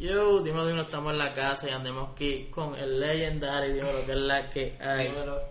Yo, 0.00 0.40
dímelo, 0.40 0.64
dímelo, 0.64 0.84
estamos 0.84 1.12
en 1.12 1.18
la 1.18 1.34
casa 1.34 1.68
y 1.68 1.72
andemos 1.72 2.12
aquí 2.12 2.46
con 2.46 2.74
el 2.74 2.98
Legendary, 2.98 3.74
dímelo 3.74 4.06
que 4.06 4.12
es 4.12 4.18
la 4.18 4.48
que 4.48 4.78
hay. 4.80 5.08
Dímelo. 5.08 5.42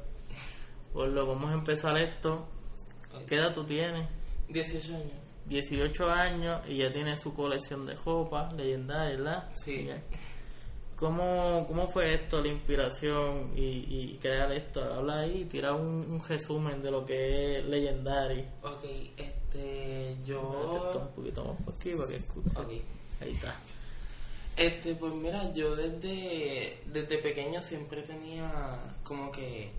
Por 0.92 1.10
lo 1.10 1.28
vamos 1.28 1.52
a 1.52 1.54
empezar 1.54 1.96
esto. 2.00 2.48
¿Qué 3.28 3.36
edad 3.36 3.54
tú 3.54 3.64
tienes? 3.64 4.10
18 4.48 4.96
años. 4.96 5.12
18 5.46 6.12
años 6.12 6.62
y 6.68 6.78
ya 6.78 6.92
tienes 6.92 7.20
su 7.20 7.32
colección 7.36 7.86
de 7.86 7.94
ropa, 7.94 8.52
Legendary, 8.58 9.18
¿verdad? 9.18 9.48
Sí. 9.54 9.88
¿Cómo, 10.96 11.66
¿Cómo 11.68 11.88
fue 11.88 12.16
esto, 12.16 12.42
la 12.42 12.48
inspiración 12.48 13.52
y, 13.56 13.86
y 13.88 14.18
crear 14.20 14.52
esto? 14.52 14.84
Habla 14.84 15.20
ahí, 15.20 15.46
tira 15.46 15.74
un, 15.74 16.12
un 16.12 16.28
resumen 16.28 16.82
de 16.82 16.90
lo 16.90 17.06
que 17.06 17.60
es 17.60 17.66
Legendary. 17.66 18.48
Ok, 18.64 18.84
este, 19.16 20.18
yo... 20.26 21.00
un 21.00 21.16
poquito 21.16 21.46
más 21.46 21.62
por 21.64 21.76
aquí 21.76 21.94
para 21.94 22.10
que 22.10 22.16
escuche. 22.16 22.50
Ok. 22.58 22.72
Ahí 23.22 23.32
está. 23.32 23.56
Este, 24.60 24.94
pues 24.96 25.14
mira, 25.14 25.54
yo 25.54 25.74
desde, 25.74 26.82
desde 26.86 27.18
pequeño 27.20 27.62
siempre 27.62 28.02
tenía 28.02 28.94
como 29.06 29.32
que 29.32 29.72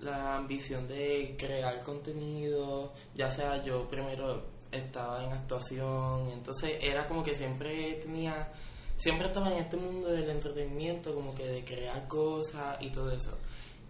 la 0.00 0.36
ambición 0.36 0.86
de 0.86 1.34
crear 1.36 1.82
contenido, 1.82 2.92
ya 3.16 3.28
sea 3.32 3.60
yo 3.64 3.88
primero 3.88 4.44
estaba 4.70 5.24
en 5.24 5.32
actuación, 5.32 6.30
entonces 6.30 6.74
era 6.80 7.08
como 7.08 7.24
que 7.24 7.34
siempre 7.34 7.94
tenía, 7.94 8.52
siempre 8.96 9.26
estaba 9.26 9.50
en 9.50 9.64
este 9.64 9.76
mundo 9.76 10.06
del 10.06 10.30
entretenimiento, 10.30 11.12
como 11.12 11.34
que 11.34 11.48
de 11.48 11.64
crear 11.64 12.06
cosas 12.06 12.80
y 12.80 12.90
todo 12.90 13.10
eso. 13.10 13.36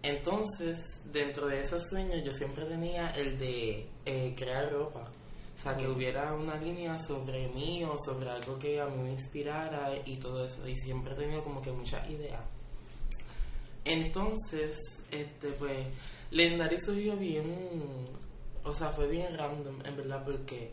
Entonces, 0.01 0.79
dentro 1.13 1.45
de 1.45 1.61
esos 1.61 1.83
sueños 1.87 2.23
yo 2.25 2.33
siempre 2.33 2.65
tenía 2.65 3.11
el 3.11 3.37
de 3.37 3.87
eh, 4.07 4.33
crear 4.35 4.71
ropa. 4.71 5.07
O 5.61 5.63
sea, 5.63 5.77
que 5.77 5.87
hubiera 5.87 6.33
una 6.33 6.57
línea 6.57 6.97
sobre 6.97 7.47
mí 7.49 7.83
o 7.83 7.95
sobre 8.03 8.31
algo 8.31 8.57
que 8.57 8.81
a 8.81 8.87
mí 8.87 9.03
me 9.03 9.11
inspirara 9.11 9.91
y 10.05 10.15
todo 10.15 10.43
eso. 10.43 10.67
Y 10.67 10.75
siempre 10.75 11.13
he 11.13 11.17
tenido 11.17 11.43
como 11.43 11.61
que 11.61 11.71
muchas 11.71 12.09
ideas. 12.09 12.41
Entonces, 13.85 14.75
este, 15.11 15.49
pues, 15.59 15.85
Legendary 16.31 16.79
surgió 16.79 17.15
bien, 17.15 18.07
o 18.63 18.73
sea, 18.73 18.89
fue 18.89 19.07
bien 19.07 19.37
random, 19.37 19.85
en 19.85 19.95
verdad, 19.97 20.23
porque 20.25 20.71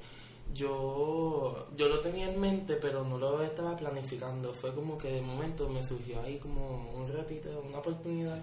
yo, 0.55 1.69
yo 1.77 1.89
lo 1.89 2.01
tenía 2.01 2.31
en 2.31 2.41
mente, 2.41 2.77
pero 2.77 3.05
no 3.05 3.19
lo 3.19 3.43
estaba 3.43 3.77
planificando. 3.77 4.55
Fue 4.55 4.75
como 4.75 4.97
que 4.97 5.13
de 5.13 5.21
momento 5.21 5.69
me 5.69 5.83
surgió 5.83 6.23
ahí 6.23 6.39
como 6.39 6.93
un 6.97 7.13
ratito, 7.13 7.63
una 7.63 7.81
oportunidad. 7.81 8.39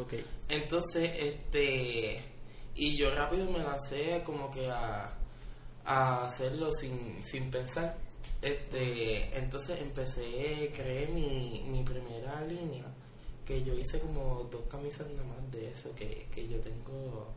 Ok. 0.00 0.14
Entonces, 0.48 1.12
este, 1.16 2.20
y 2.74 2.96
yo 2.96 3.14
rápido 3.14 3.48
me 3.48 3.60
lancé 3.60 4.22
como 4.24 4.50
que 4.50 4.68
a, 4.68 5.20
a 5.84 6.24
hacerlo 6.24 6.70
sin, 6.72 7.22
sin 7.22 7.50
pensar. 7.50 7.96
Este, 8.40 9.36
entonces 9.38 9.80
empecé, 9.80 10.70
creé 10.74 11.08
mi, 11.08 11.64
mi 11.68 11.82
primera 11.82 12.42
línea, 12.42 12.84
que 13.44 13.62
yo 13.64 13.74
hice 13.74 14.00
como 14.00 14.46
dos 14.50 14.62
camisas 14.70 15.08
nada 15.10 15.24
más 15.28 15.50
de 15.50 15.70
eso, 15.70 15.94
que, 15.94 16.26
que 16.30 16.46
yo 16.48 16.58
tengo 16.60 17.28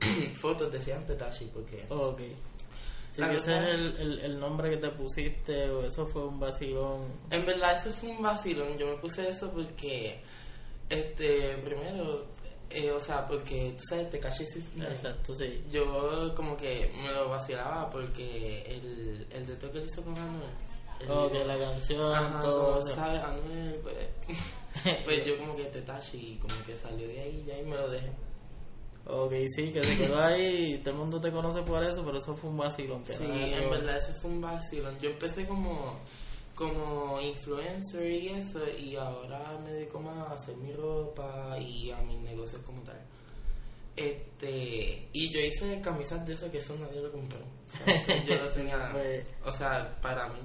fotos, 0.40 0.70
decían 0.72 1.06
Tetashi, 1.06 1.46
porque... 1.46 1.84
Ok. 1.88 2.20
Sí, 3.14 3.20
La 3.20 3.30
que 3.30 3.36
ese 3.36 3.56
es 3.56 3.74
el, 3.74 3.96
el, 3.96 4.18
el 4.18 4.40
nombre 4.40 4.70
que 4.70 4.76
te 4.76 4.88
pusiste, 4.88 5.70
o 5.70 5.84
eso 5.84 6.06
fue 6.06 6.26
un 6.26 6.40
vacilón. 6.40 7.06
En 7.30 7.46
verdad 7.46 7.78
eso 7.78 7.96
fue 7.96 8.10
un 8.10 8.22
vacilón, 8.22 8.76
yo 8.76 8.86
me 8.88 8.96
puse 8.96 9.28
eso 9.28 9.50
porque, 9.50 10.20
este, 10.88 11.56
primero, 11.58 12.26
eh, 12.74 12.90
o 12.92 13.00
sea, 13.00 13.26
porque 13.26 13.74
tú 13.76 13.82
sabes, 13.88 14.10
Tekashi 14.10 14.44
69. 14.46 14.94
Exacto, 14.94 15.36
sí. 15.36 15.64
Yo 15.70 16.34
como 16.34 16.56
que 16.56 16.92
me 17.02 17.12
lo 17.12 17.28
vacilaba 17.28 17.88
porque 17.90 18.62
el, 18.66 19.26
el 19.30 19.46
de 19.46 19.56
que 19.58 19.78
él 19.78 19.86
hizo 19.86 20.02
con 20.02 20.16
Anuel. 20.18 20.50
el 21.00 21.10
Ok, 21.10 21.32
video, 21.32 21.46
la 21.46 21.58
canción, 21.58 22.14
ajá, 22.14 22.40
todo 22.40 22.66
como 22.74 22.78
eso. 22.86 22.94
sabe 22.94 23.18
Anuel, 23.18 23.80
pues, 23.82 24.96
pues 25.04 25.24
yo 25.24 25.38
como 25.38 25.56
que 25.56 25.64
Tetashi 25.64 26.16
y 26.32 26.36
como 26.38 26.54
que 26.66 26.76
salió 26.76 27.06
de 27.08 27.20
ahí 27.20 27.44
ya 27.46 27.58
y 27.58 27.62
me 27.64 27.76
lo 27.76 27.88
dejé. 27.88 28.10
Ok, 29.06 29.32
sí, 29.54 29.70
que 29.70 29.84
se 29.84 29.98
quedó 29.98 30.18
ahí 30.22 30.74
y 30.74 30.78
todo 30.78 30.90
el 30.94 30.96
mundo 31.00 31.20
te 31.20 31.30
conoce 31.30 31.62
por 31.62 31.84
eso, 31.84 32.02
pero 32.06 32.16
eso 32.16 32.34
fue 32.36 32.48
un 32.48 32.56
vacilón. 32.56 33.04
Que 33.04 33.12
Sí, 33.14 33.26
en 33.30 33.68
verdad 33.70 33.98
ese 33.98 34.14
fue 34.14 34.30
un 34.30 34.40
vacilón. 34.40 34.98
Yo 34.98 35.10
empecé 35.10 35.46
como, 35.46 36.00
como 36.54 37.20
influencer 37.20 38.10
y 38.10 38.28
eso 38.28 38.60
y 38.78 38.96
ahora 38.96 39.58
me 39.62 39.72
dedico 39.72 40.00
más 40.00 40.30
a 40.30 40.34
hacer 40.34 40.56
mi 40.56 40.72
ropa 40.72 41.58
y 41.58 41.90
a 41.90 41.98
mis 42.02 42.18
negocios 42.20 42.62
como 42.62 42.82
tal. 42.82 43.00
Este, 43.96 45.08
y 45.12 45.30
yo 45.30 45.40
hice 45.40 45.80
camisas 45.80 46.26
de 46.26 46.34
eso 46.34 46.50
que 46.50 46.58
eso 46.58 46.76
nadie 46.76 47.00
lo 47.00 47.12
compró. 47.12 47.38
O 47.38 47.84
sea, 47.84 47.94
eso 47.94 48.12
yo 48.26 48.36
lo 48.42 48.48
tenía, 48.50 48.92
o 49.44 49.52
sea, 49.52 50.00
para 50.00 50.28
mí. 50.28 50.40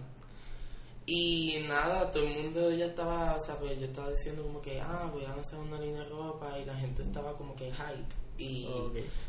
Y 1.06 1.64
nada, 1.68 2.12
todo 2.12 2.24
el 2.24 2.36
mundo 2.36 2.72
ya 2.72 2.86
estaba, 2.86 3.36
o 3.36 3.40
sea, 3.40 3.56
pues 3.56 3.80
yo 3.80 3.88
estaba 3.88 4.12
diciendo 4.12 4.44
como 4.44 4.62
que, 4.62 4.80
ah, 4.80 5.09
voy 5.12 5.26
a 5.26 5.36
lanzar 5.36 5.58
una 5.58 5.80
línea 5.80 6.03
de 6.03 6.09
ropa 6.09 6.58
y 6.59 6.66
la 6.66 6.76
gente 6.76 7.02
estaba 7.02 7.36
como 7.36 7.56
que 7.56 7.72
hype. 7.72 8.16
Y. 8.38 8.70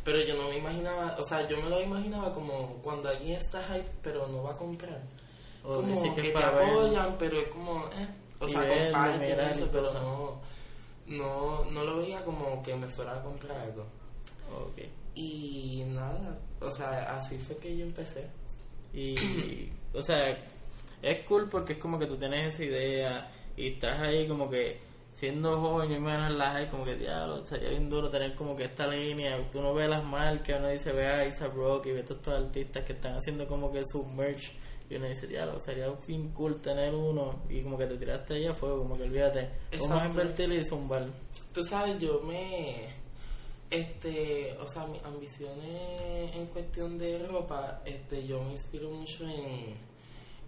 Pero 0.04 0.22
yo 0.22 0.36
no 0.36 0.50
me 0.50 0.58
imaginaba, 0.58 1.16
o 1.18 1.24
sea, 1.24 1.48
yo 1.48 1.56
me 1.56 1.70
lo 1.70 1.80
imaginaba 1.80 2.32
como 2.32 2.74
cuando 2.82 3.08
alguien 3.08 3.38
está 3.38 3.62
hype 3.62 3.90
pero 4.02 4.28
no 4.28 4.42
va 4.42 4.52
a 4.52 4.56
comprar. 4.56 5.02
Ok, 5.62 5.84
como 5.84 6.14
que, 6.14 6.22
que 6.22 6.30
te 6.30 6.38
apoyan, 6.38 7.16
pero 7.18 7.38
es 7.38 7.48
como, 7.48 7.84
eh, 7.86 8.08
o 8.38 8.46
Y 8.46 8.50
sea, 8.50 8.66
comparten 8.66 9.40
eso, 9.40 9.68
pero 9.70 9.92
no, 9.92 10.40
no, 11.06 11.64
no 11.70 11.84
lo 11.84 11.98
veía 11.98 12.24
como 12.24 12.62
que 12.62 12.74
me 12.76 12.88
fuera 12.88 13.16
a 13.16 13.22
comprar 13.22 13.58
algo. 13.58 13.84
Ok. 14.52 14.82
Y 15.14 15.84
nada, 15.88 16.38
o 16.60 16.70
sea, 16.70 17.18
así 17.18 17.38
fue 17.38 17.56
que 17.58 17.76
yo 17.76 17.84
empecé. 17.84 18.26
Y, 18.92 19.70
o 19.94 20.02
sea, 20.02 20.36
es 21.02 21.18
cool 21.26 21.48
porque 21.48 21.74
es 21.74 21.78
como 21.78 21.98
que 21.98 22.06
tú 22.06 22.16
tienes 22.16 22.54
esa 22.54 22.64
idea 22.64 23.30
y 23.56 23.68
estás 23.68 24.00
ahí 24.00 24.26
como 24.26 24.48
que 24.50 24.78
siendo 25.20 25.60
joven 25.60 25.92
y 25.92 26.00
menos 26.00 26.30
en 26.30 26.38
la 26.38 26.52
high, 26.52 26.70
como 26.70 26.82
que 26.82 26.96
diablo, 26.96 27.44
sería 27.44 27.68
bien 27.68 27.90
duro 27.90 28.08
tener 28.08 28.34
como 28.34 28.56
que 28.56 28.64
esta 28.64 28.86
línea. 28.86 29.38
Tú 29.52 29.60
no 29.60 29.74
ves 29.74 29.88
las 29.90 30.02
marcas, 30.02 30.58
uno 30.58 30.68
dice, 30.68 30.92
ve 30.92 31.06
a 31.06 31.26
Isa 31.26 31.48
Rock 31.48 31.86
y 31.86 31.92
ve 31.92 32.02
todos 32.02 32.20
estos 32.20 32.34
artistas 32.34 32.84
que 32.84 32.94
están 32.94 33.18
haciendo 33.18 33.46
como 33.46 33.70
que 33.70 33.82
su 33.84 34.02
merch. 34.06 34.50
Y 34.90 34.96
uno 34.96 35.06
dice, 35.06 35.26
diablo, 35.28 35.60
sería 35.60 35.86
bien 36.06 36.30
cool 36.32 36.60
tener 36.60 36.92
uno 36.94 37.42
y 37.48 37.62
como 37.62 37.78
que 37.78 37.86
te 37.86 37.96
tiraste 37.96 38.34
ahí 38.34 38.46
a 38.46 38.54
fuego, 38.54 38.78
como 38.78 38.96
que 38.96 39.04
olvídate, 39.04 39.48
vamos 39.78 39.90
a 39.92 39.94
Exacto. 39.94 40.08
invertir 40.10 40.52
y 40.52 40.64
zumbar. 40.64 41.06
Tú 41.54 41.62
sabes, 41.64 41.96
yo 41.98 42.20
me. 42.22 42.88
Este, 43.70 44.56
o 44.60 44.66
sea, 44.66 44.84
mis 44.86 45.00
ambiciones 45.04 46.34
en 46.34 46.46
cuestión 46.46 46.98
de 46.98 47.24
ropa, 47.28 47.82
este, 47.84 48.26
yo 48.26 48.42
me 48.42 48.52
inspiro 48.52 48.90
mucho 48.90 49.24
en. 49.24 49.74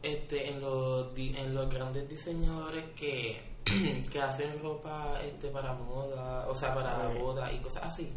Este, 0.02 0.50
en 0.50 0.60
los, 0.60 1.16
en 1.16 1.54
los 1.54 1.72
grandes 1.72 2.08
diseñadores 2.08 2.82
que, 2.96 3.40
que 4.10 4.20
hacen 4.20 4.60
ropa 4.60 5.14
este, 5.24 5.46
para 5.50 5.74
moda, 5.74 6.48
o 6.48 6.54
sea, 6.56 6.74
para 6.74 7.10
Ok. 7.10 7.20
boda 7.20 7.52
y 7.52 7.58
cosas 7.58 7.84
así. 7.84 8.10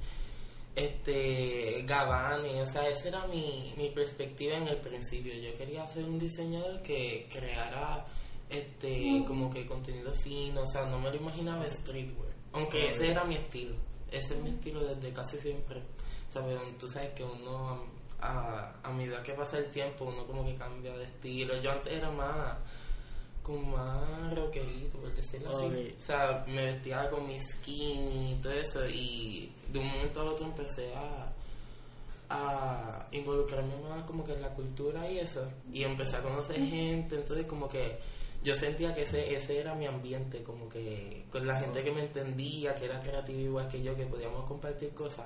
Este, 0.75 1.83
Gabbani, 1.87 2.59
o 2.59 2.65
sea, 2.65 2.87
esa 2.89 3.07
era 3.07 3.27
mi, 3.27 3.73
mi 3.77 3.89
perspectiva 3.91 4.57
en 4.57 4.67
el 4.67 4.77
principio. 4.77 5.33
Yo 5.33 5.55
quería 5.55 5.87
ser 5.87 6.03
un 6.03 6.19
diseñador 6.19 6.81
que 6.81 7.27
creara 7.31 8.05
este 8.49 9.23
como 9.25 9.49
que 9.49 9.65
contenido 9.65 10.13
fino, 10.13 10.61
o 10.61 10.65
sea, 10.65 10.85
no 10.85 10.99
me 10.99 11.09
lo 11.09 11.15
imaginaba 11.15 11.67
streetwear, 11.69 12.33
aunque 12.53 12.89
ese 12.91 13.11
era 13.11 13.23
mi 13.23 13.35
estilo, 13.35 13.75
ese 14.11 14.35
es 14.35 14.41
mi 14.41 14.49
estilo 14.51 14.83
desde 14.83 15.11
casi 15.13 15.39
siempre, 15.39 15.81
¿sabes? 16.31 16.59
Tú 16.77 16.87
sabes 16.87 17.09
que 17.11 17.23
uno 17.23 17.87
a, 18.19 18.27
a, 18.27 18.75
a 18.83 18.91
medida 18.91 19.23
que 19.23 19.33
pasa 19.33 19.57
el 19.57 19.71
tiempo 19.71 20.05
uno 20.05 20.27
como 20.27 20.45
que 20.45 20.55
cambia 20.55 20.95
de 20.95 21.05
estilo, 21.05 21.59
yo 21.61 21.71
antes 21.71 21.93
era 21.93 22.11
más 22.11 22.57
como 23.45 23.77
más 23.77 24.35
rockerito, 24.35 24.97
por 24.97 25.13
decirlo 25.13 25.49
así, 25.49 25.65
Ok. 25.65 26.01
o 26.01 26.05
sea, 26.05 26.43
me 26.47 26.65
vestía 26.65 27.09
con 27.11 27.27
mi 27.27 27.39
skin 27.39 28.33
y 28.33 28.39
todo 28.41 28.53
eso 28.53 28.89
y 28.89 29.51
de 29.71 29.79
un 29.79 29.87
momento 29.87 30.21
a 30.21 30.23
otro 30.31 30.45
empecé 30.45 30.93
a 30.95 31.31
a 32.27 33.05
involucrarme 33.11 33.75
más 33.87 34.03
como 34.05 34.23
que 34.23 34.33
en 34.33 34.41
la 34.41 34.49
cultura 34.49 35.07
y 35.11 35.19
eso 35.19 35.43
y 35.71 35.83
empecé 35.83 36.15
a 36.15 36.23
conocer 36.23 36.55
gente 36.55 37.17
entonces 37.17 37.45
como 37.45 37.67
que 37.67 37.99
yo 38.43 38.55
sentía 38.55 38.95
que 38.95 39.03
ese, 39.03 39.35
ese 39.35 39.59
era 39.59 39.75
mi 39.75 39.85
ambiente 39.85 40.41
como 40.41 40.67
que 40.67 41.25
con 41.31 41.45
la 41.45 41.59
gente 41.59 41.83
que 41.83 41.91
me 41.91 42.01
entendía 42.01 42.73
que 42.73 42.85
era 42.85 42.99
creativa 42.99 43.39
igual 43.39 43.67
que 43.67 43.83
yo 43.83 43.95
que 43.95 44.05
podíamos 44.07 44.45
compartir 44.47 44.89
cosas. 44.95 45.25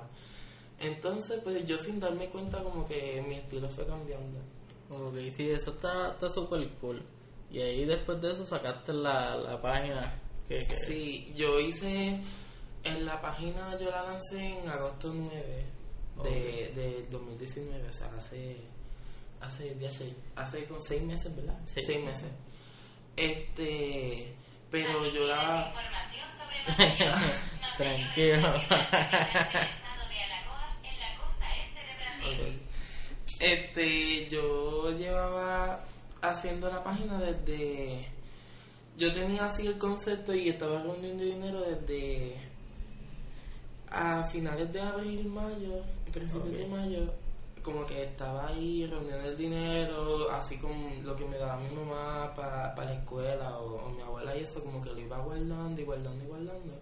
Entonces 0.78 1.40
pues 1.42 1.66
yo 1.66 1.76
sin 1.78 2.00
darme 2.00 2.28
cuenta 2.28 2.62
como 2.62 2.86
que 2.86 3.22
mi 3.26 3.34
estilo 3.36 3.68
fue 3.70 3.86
cambiando. 3.86 4.38
Ok, 4.90 5.16
sí, 5.34 5.50
eso 5.50 5.70
está 5.70 6.12
está 6.12 6.30
súper 6.30 6.68
cool. 6.80 7.02
Y 7.50 7.60
ahí 7.60 7.84
después 7.84 8.20
de 8.20 8.32
eso 8.32 8.46
sacaste 8.46 8.92
la, 8.92 9.36
la 9.36 9.60
página. 9.60 10.12
Que, 10.48 10.58
que- 10.58 10.76
sí 10.76 11.32
yo 11.36 11.58
hice 11.60 12.20
en 12.84 13.04
la 13.06 13.20
página 13.20 13.78
yo 13.80 13.90
la 13.90 14.02
lancé 14.02 14.58
en 14.58 14.68
agosto 14.68 15.12
9 15.14 15.64
de, 16.24 16.72
de 16.74 17.06
2019 17.10 17.88
o 17.88 17.92
sea 17.92 18.10
hace 18.18 18.56
hace 19.40 19.74
días 19.76 19.98
hace 20.34 20.64
con 20.64 20.80
seis 20.82 21.02
meses 21.02 21.36
verdad 21.36 21.56
Sí. 21.66 21.80
seis 21.86 22.04
meses 22.04 22.24
este 23.16 24.34
pero 24.70 25.06
yo 25.12 25.24
la 25.26 25.66
Información 25.72 26.28
sobre 26.32 26.64
los 27.06 27.76
Tranquilo. 27.76 28.56
estado 28.56 30.08
de 30.08 30.20
Alagoas 30.20 30.82
en 30.84 31.00
la 31.00 31.16
costa 31.22 31.46
este 31.62 31.80
de 31.80 31.94
Brasil. 31.96 32.62
Ok. 33.28 33.40
Este, 33.40 34.28
yo 34.28 34.90
llevaba 34.98 35.84
haciendo 36.22 36.70
la 36.70 36.82
página 36.82 37.18
desde 37.18 38.06
yo 39.00 39.12
tenía 39.14 39.46
así 39.46 39.66
el 39.66 39.78
concepto 39.78 40.34
y 40.34 40.50
estaba 40.50 40.82
reuniendo 40.82 41.24
dinero 41.24 41.62
desde 41.62 42.34
a 43.88 44.22
finales 44.24 44.70
de 44.72 44.80
abril, 44.80 45.26
mayo, 45.26 45.82
principios 46.12 46.58
de 46.58 46.66
mayo, 46.66 47.12
como 47.62 47.82
que 47.84 48.04
estaba 48.04 48.48
ahí 48.48 48.86
reuniendo 48.86 49.28
el 49.28 49.36
dinero, 49.38 50.30
así 50.32 50.58
con 50.58 51.04
lo 51.04 51.16
que 51.16 51.24
me 51.24 51.38
daba 51.38 51.56
mi 51.56 51.74
mamá 51.74 52.32
para 52.36 52.74
la 52.76 52.92
escuela 52.92 53.58
o, 53.58 53.86
o 53.86 53.88
mi 53.90 54.02
abuela 54.02 54.36
y 54.36 54.44
eso, 54.44 54.62
como 54.62 54.82
que 54.82 54.90
lo 54.90 54.98
iba 55.00 55.18
guardando 55.18 55.80
y 55.80 55.84
guardando 55.84 56.22
y 56.22 56.26
guardando, 56.28 56.78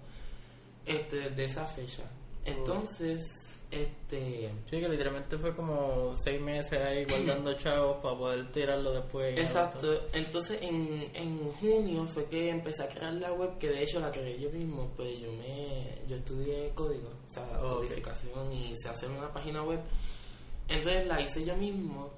este, 0.86 1.16
desde 1.16 1.44
esa 1.44 1.66
fecha. 1.66 2.02
Entonces, 2.44 3.47
este... 3.70 4.50
Sí, 4.70 4.80
que 4.80 4.88
literalmente 4.88 5.36
fue 5.36 5.54
como 5.54 6.14
seis 6.16 6.40
meses 6.40 6.80
ahí 6.80 7.04
guardando 7.04 7.52
chavos 7.58 7.98
para 8.02 8.16
poder 8.16 8.50
tirarlo 8.50 8.92
después. 8.92 9.38
Exacto, 9.38 10.08
entonces 10.12 10.58
en, 10.62 11.04
en 11.14 11.52
junio 11.52 12.06
fue 12.06 12.26
que 12.26 12.50
empecé 12.50 12.82
a 12.82 12.88
crear 12.88 13.12
la 13.14 13.32
web, 13.32 13.58
que 13.58 13.68
de 13.68 13.82
hecho 13.82 14.00
la 14.00 14.10
creé 14.10 14.40
yo 14.40 14.50
mismo, 14.50 14.90
pues 14.96 15.20
yo 15.20 15.30
me 15.32 15.98
yo 16.08 16.16
estudié 16.16 16.70
código, 16.74 17.10
o 17.28 17.32
sea, 17.32 17.44
codificación 17.60 18.52
y 18.52 18.74
se 18.76 18.88
hace 18.88 19.06
una 19.06 19.32
página 19.32 19.62
web. 19.62 19.80
Entonces 20.68 21.06
la 21.06 21.20
hice 21.20 21.44
yo 21.44 21.56
mismo, 21.56 22.10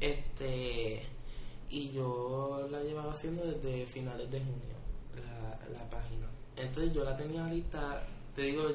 este 0.00 1.06
y 1.70 1.90
yo 1.92 2.68
la 2.70 2.80
llevaba 2.82 3.12
haciendo 3.12 3.44
desde 3.44 3.86
finales 3.86 4.30
de 4.30 4.38
junio, 4.38 4.76
la, 5.14 5.78
la 5.78 5.90
página. 5.90 6.26
Entonces 6.56 6.92
yo 6.92 7.04
la 7.04 7.16
tenía 7.16 7.44
lista, 7.46 8.06
te 8.34 8.42
digo, 8.42 8.68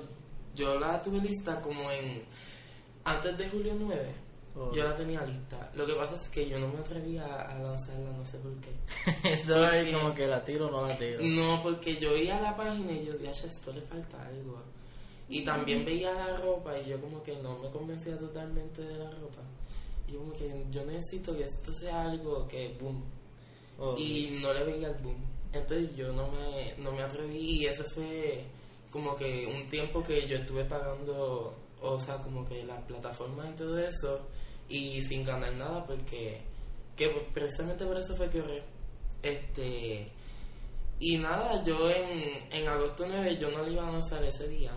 yo 0.56 0.80
la 0.80 1.02
tuve 1.02 1.20
lista 1.20 1.62
como 1.62 1.90
en 1.92 2.24
antes 3.04 3.38
de 3.38 3.50
julio 3.50 3.76
9. 3.80 4.16
Ok. 4.54 4.76
Yo 4.76 4.84
la 4.84 4.96
tenía 4.96 5.22
lista. 5.26 5.72
Lo 5.76 5.86
que 5.86 5.94
pasa 5.94 6.16
es 6.18 6.28
que 6.28 6.48
yo 6.50 6.60
no 6.60 6.68
me 6.68 6.80
atrevía 6.80 7.24
a 7.26 7.58
lanzarla, 7.60 8.12
no 8.12 8.26
sé 8.26 8.38
por 8.40 8.52
qué. 8.60 8.70
Estaba 9.34 9.70
ahí 9.70 9.94
como 9.94 10.14
que 10.14 10.28
la 10.28 10.44
tiro 10.44 10.68
o 10.68 10.72
no 10.72 10.88
la 10.88 10.98
tiro. 10.98 11.20
No, 11.24 11.62
porque 11.64 11.96
yo 11.98 12.12
veía 12.12 12.40
la 12.42 12.56
página 12.58 12.92
y 12.92 13.06
yo 13.06 13.14
"Cha, 13.32 13.48
esto 13.48 13.72
le 13.72 13.82
falta 13.82 14.26
algo. 14.28 14.62
Y 15.30 15.46
también 15.46 15.86
veía 15.86 16.14
la 16.14 16.36
ropa 16.38 16.78
y 16.78 16.90
yo 16.90 17.00
como 17.00 17.24
que 17.24 17.38
no 17.38 17.58
me 17.60 17.70
convencía 17.70 18.18
totalmente 18.18 18.82
de 18.82 18.98
la 18.98 19.10
ropa. 19.10 19.42
Y 20.08 20.12
yo 20.14 20.20
como 20.20 20.34
que 20.34 20.66
yo 20.70 20.84
necesito 20.86 21.36
que 21.38 21.46
esto 21.46 21.74
sea 21.74 22.02
algo 22.04 22.46
que 22.50 22.76
boom. 22.80 23.02
Y 23.98 24.38
no 24.42 24.54
le 24.54 24.66
veía 24.66 24.90
el 24.90 24.96
boom. 24.96 25.16
Entonces 25.54 25.96
yo 25.96 26.12
no 26.12 26.28
me, 26.28 26.76
no 26.78 26.92
me 26.92 27.02
atreví 27.02 27.62
y 27.62 27.66
eso 27.68 27.84
fue 27.86 28.44
como 28.92 29.16
que 29.16 29.48
un 29.48 29.66
tiempo 29.68 30.04
que 30.04 30.28
yo 30.28 30.38
estuve 30.38 30.66
pagando, 30.66 31.56
o 31.82 32.00
sea, 32.00 32.18
como 32.18 32.46
que 32.46 32.64
las 32.64 32.82
plataformas 32.84 33.50
y 33.52 33.56
todo 33.56 33.80
eso, 33.80 34.28
y 34.70 35.02
sin 35.04 35.24
ganar 35.24 35.54
nada 35.54 35.86
porque, 35.86 36.42
que 36.96 37.08
precisamente 37.34 37.86
por 37.86 37.98
eso 37.98 38.14
fue 38.16 38.30
que 38.30 38.40
ahorré. 38.40 38.64
Este, 39.24 40.12
y 41.00 41.18
nada, 41.18 41.64
yo 41.64 41.90
en, 41.90 42.38
en 42.52 42.68
agosto 42.68 43.06
9 43.08 43.38
yo 43.38 43.50
no 43.50 43.64
le 43.64 43.72
iba 43.72 43.88
a 43.88 43.92
lanzar 43.92 44.24
ese 44.24 44.48
día, 44.48 44.72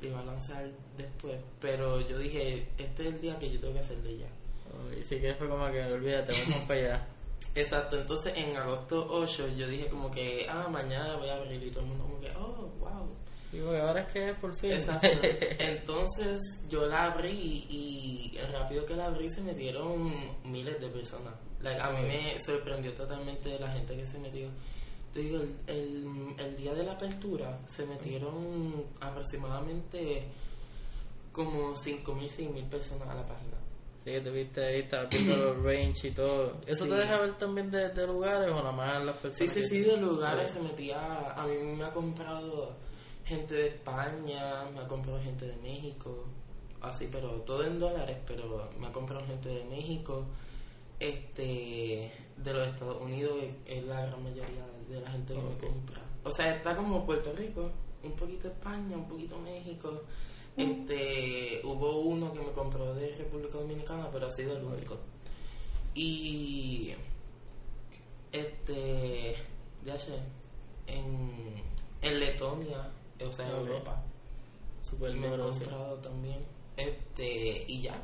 le 0.00 0.08
iba 0.08 0.20
a 0.20 0.24
lanzar 0.24 0.68
después, 0.96 1.38
pero 1.60 2.00
yo 2.00 2.18
dije, 2.18 2.68
este 2.76 3.08
es 3.08 3.14
el 3.14 3.20
día 3.20 3.38
que 3.38 3.50
yo 3.50 3.60
tengo 3.60 3.74
que 3.74 3.80
hacerlo 3.80 4.10
ya. 4.10 4.26
Ok, 4.72 5.04
sí 5.04 5.20
que 5.20 5.34
fue 5.34 5.48
como 5.48 5.70
que 5.70 5.82
olvídate, 5.84 6.32
vamos 6.32 6.66
para 6.66 6.80
allá. 6.80 7.06
Exacto, 7.54 7.98
entonces 7.98 8.32
en 8.36 8.56
agosto 8.56 9.06
8 9.10 9.48
yo 9.56 9.68
dije 9.68 9.86
como 9.88 10.10
que, 10.10 10.46
ah, 10.48 10.68
mañana 10.70 11.16
voy 11.16 11.28
a 11.28 11.36
abrir 11.36 11.62
y 11.62 11.70
todo 11.70 11.80
el 11.80 11.86
mundo 11.86 12.04
como 12.04 12.20
que, 12.20 12.30
oh, 12.30 12.70
wow. 12.80 13.01
Y 13.52 13.58
ahora 13.60 14.00
es 14.00 14.12
que 14.12 14.34
por 14.34 14.54
fin. 14.56 14.72
Exacto. 14.72 15.08
Entonces 15.58 16.40
yo 16.68 16.86
la 16.86 17.12
abrí 17.12 17.66
y 17.68 18.38
rápido 18.52 18.86
que 18.86 18.96
la 18.96 19.06
abrí 19.06 19.28
se 19.30 19.42
metieron 19.42 20.12
miles 20.44 20.80
de 20.80 20.88
personas. 20.88 21.34
Like, 21.60 21.80
a 21.80 21.90
mí 21.90 22.02
me 22.08 22.38
sorprendió 22.38 22.92
totalmente 22.94 23.58
la 23.58 23.70
gente 23.72 23.94
que 23.96 24.06
se 24.06 24.18
metió. 24.18 24.48
Te 25.12 25.20
digo, 25.20 25.40
el, 25.40 25.54
el, 25.66 26.34
el 26.38 26.56
día 26.56 26.72
de 26.74 26.84
la 26.84 26.92
apertura 26.92 27.58
se 27.76 27.84
metieron 27.86 28.84
aproximadamente 29.00 30.24
como 31.32 31.74
5.000, 31.74 32.04
6.000 32.04 32.68
personas 32.68 33.08
a 33.08 33.14
la 33.14 33.26
página. 33.26 33.52
Sí, 34.04 34.10
te 34.20 34.30
viste 34.30 34.64
ahí, 34.64 34.80
estabas 34.80 35.08
viendo 35.10 35.36
los 35.36 35.56
range 35.62 36.08
y 36.08 36.10
todo. 36.10 36.56
¿Eso 36.66 36.84
Sí. 36.84 36.90
te 36.90 36.96
deja 36.96 37.18
ver 37.20 37.34
también 37.38 37.70
de, 37.70 37.88
de 37.90 38.06
lugares 38.06 38.50
o 38.50 38.56
nada 38.56 38.72
más 38.72 39.04
las 39.04 39.14
Sí, 39.16 39.22
personas? 39.22 39.52
sí, 39.54 39.60
que- 39.60 39.66
sí, 39.68 39.80
de 39.82 39.96
lugares 39.98 40.50
se 40.50 40.60
metía. 40.60 41.30
A 41.32 41.46
mí 41.46 41.54
me 41.76 41.84
ha 41.84 41.90
comprado 41.92 42.74
gente 43.32 43.54
de 43.54 43.66
España, 43.68 44.64
me 44.74 44.80
ha 44.80 44.88
comprado 44.88 45.18
gente 45.22 45.46
de 45.46 45.56
México, 45.56 46.24
así, 46.82 47.08
pero 47.10 47.28
todo 47.42 47.64
en 47.64 47.78
dólares, 47.78 48.18
pero 48.26 48.68
me 48.78 48.86
ha 48.86 48.92
comprado 48.92 49.24
gente 49.26 49.48
de 49.48 49.64
México, 49.64 50.24
este, 51.00 52.12
de 52.36 52.52
los 52.52 52.68
Estados 52.68 53.00
Unidos 53.00 53.32
es 53.66 53.84
la 53.84 54.06
gran 54.06 54.22
mayoría 54.22 54.66
de 54.88 55.00
la 55.00 55.10
gente 55.10 55.34
que 55.34 55.40
me 55.40 55.56
compra. 55.56 56.02
O 56.24 56.30
sea, 56.30 56.54
está 56.54 56.76
como 56.76 57.06
Puerto 57.06 57.32
Rico, 57.32 57.70
un 58.04 58.12
poquito 58.12 58.48
España, 58.48 58.96
un 58.96 59.08
poquito 59.08 59.38
México. 59.38 60.02
Este, 60.56 61.62
hubo 61.64 62.00
uno 62.00 62.32
que 62.32 62.40
me 62.40 62.52
compró 62.52 62.94
de 62.94 63.16
República 63.16 63.56
Dominicana, 63.56 64.10
pero 64.12 64.26
ha 64.26 64.30
sido 64.30 64.56
el 64.56 64.64
único. 64.64 64.98
Y 65.94 66.92
este 68.30 69.36
ya 69.84 69.98
sé 69.98 70.18
en, 70.86 71.62
en 72.02 72.20
Letonia 72.20 72.90
o 73.26 73.32
sea 73.32 73.48
en. 73.48 73.56
Europa 73.56 74.02
Súper 74.80 75.12
me 75.14 75.28
he 75.32 75.38
comprado 75.38 75.94
también 75.96 76.44
este 76.76 77.64
y 77.68 77.82
ya 77.82 77.94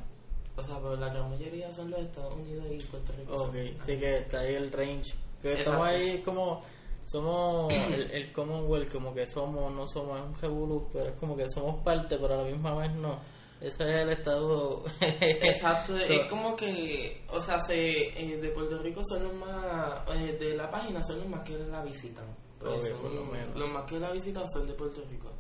o 0.57 0.63
sea 0.63 0.77
pero 0.77 0.97
la 0.97 1.09
gran 1.09 1.31
mayoría 1.31 1.73
son 1.73 1.91
los 1.91 2.01
Estados 2.01 2.35
Unidos 2.35 2.65
y 2.71 2.79
Puerto 2.85 3.13
Rico 3.19 3.35
Ok, 3.35 3.41
son- 3.55 3.55
sí 3.87 3.99
que 3.99 4.17
está 4.19 4.41
ahí 4.41 4.55
el 4.55 4.71
range. 4.73 5.15
Que 5.43 5.53
Exacto. 5.53 5.71
estamos 5.71 5.87
ahí 5.89 6.19
como... 6.23 6.63
Somos 7.07 7.73
el, 7.73 8.11
el 8.11 8.33
Commonwealth, 8.33 8.93
como 8.93 9.15
que 9.15 9.27
somos, 9.27 9.73
no 9.73 9.87
somos, 9.89 10.19
es 10.21 10.27
un 10.27 10.35
revolú, 10.37 10.89
pero 10.93 11.07
es 11.07 11.15
como 11.15 11.37
que 11.39 11.47
somos 11.49 11.83
parte, 11.83 12.19
pero 12.19 12.35
a 12.35 12.43
la 12.43 12.51
misma 12.51 12.75
vez 12.75 12.93
no. 12.93 13.19
Ese 13.63 13.83
es 13.85 13.97
el 14.01 14.11
estado... 14.11 14.85
Exacto, 15.01 15.99
So- 15.99 16.05
es 16.13 16.27
como 16.27 16.55
que, 16.55 17.25
o 17.33 17.41
sea, 17.41 17.59
se, 17.65 18.09
eh, 18.21 18.37
de 18.37 18.49
Puerto 18.51 18.79
Rico 18.83 19.01
son 19.09 19.23
los 19.23 19.33
más, 19.35 20.03
eh, 20.17 20.37
de 20.39 20.55
la 20.57 20.71
página 20.71 21.03
son 21.03 21.21
los 21.21 21.29
más 21.29 21.41
que 21.49 21.57
la 21.57 21.83
visitan. 21.83 22.27
Pues 22.59 22.89
por 22.91 23.11
lo 23.13 23.25
menos. 23.25 23.57
Los 23.59 23.71
más 23.71 23.85
que 23.85 23.99
la 24.01 24.11
visitan 24.11 24.47
son 24.49 24.67
de 24.67 24.73
Puerto 24.75 25.03
Rico. 25.11 25.31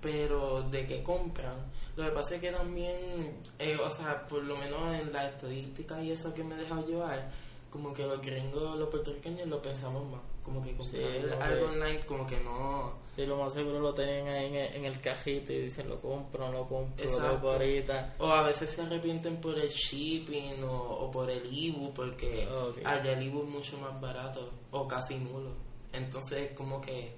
Pero 0.00 0.62
de 0.70 0.86
que 0.86 1.02
compran, 1.02 1.56
lo 1.96 2.04
que 2.04 2.10
pasa 2.12 2.34
es 2.36 2.40
que 2.40 2.50
también, 2.50 3.36
eh, 3.58 3.76
o 3.76 3.90
sea, 3.90 4.26
por 4.26 4.42
lo 4.42 4.56
menos 4.56 4.94
en 4.94 5.12
las 5.12 5.26
estadísticas 5.34 6.02
y 6.02 6.12
eso 6.12 6.32
que 6.32 6.42
me 6.42 6.54
he 6.54 6.58
dejado 6.58 6.86
llevar, 6.86 7.30
como 7.70 7.92
que 7.92 8.06
los 8.06 8.18
gringos, 8.22 8.78
los 8.78 8.88
puertorriqueños 8.88 9.46
lo 9.48 9.60
pensamos 9.60 10.10
más. 10.10 10.20
Como 10.42 10.62
que 10.62 10.74
comprar 10.74 11.02
Sí, 11.02 11.18
algo 11.38 11.58
que- 11.58 11.64
online, 11.64 12.00
como 12.06 12.26
que 12.26 12.40
no. 12.40 12.94
Sí, 13.14 13.26
lo 13.26 13.36
más 13.36 13.52
seguro 13.52 13.78
lo 13.78 13.92
tienen 13.92 14.26
ahí 14.26 14.46
en 14.46 14.54
el, 14.54 14.74
en 14.76 14.84
el 14.86 14.98
cajito 15.02 15.52
y 15.52 15.58
dicen 15.60 15.86
lo 15.86 16.00
compro, 16.00 16.46
no 16.46 16.52
lo 16.52 16.66
compro, 16.66 17.04
lo 17.04 17.10
Exacto. 17.10 17.32
dejo 17.34 17.50
ahorita. 17.50 18.14
O 18.20 18.26
a 18.32 18.42
veces 18.42 18.70
se 18.70 18.80
arrepienten 18.80 19.38
por 19.38 19.58
el 19.58 19.68
shipping 19.68 20.64
o, 20.64 20.72
o 21.04 21.10
por 21.10 21.28
el 21.30 21.42
IBU 21.52 21.92
porque 21.92 22.48
allá 22.86 23.12
el 23.12 23.22
IBU 23.24 23.42
es 23.42 23.48
mucho 23.50 23.76
más 23.78 24.00
barato 24.00 24.48
o 24.70 24.88
casi 24.88 25.16
nulo. 25.16 25.50
Entonces 25.92 26.52
como 26.52 26.80
que 26.80 27.12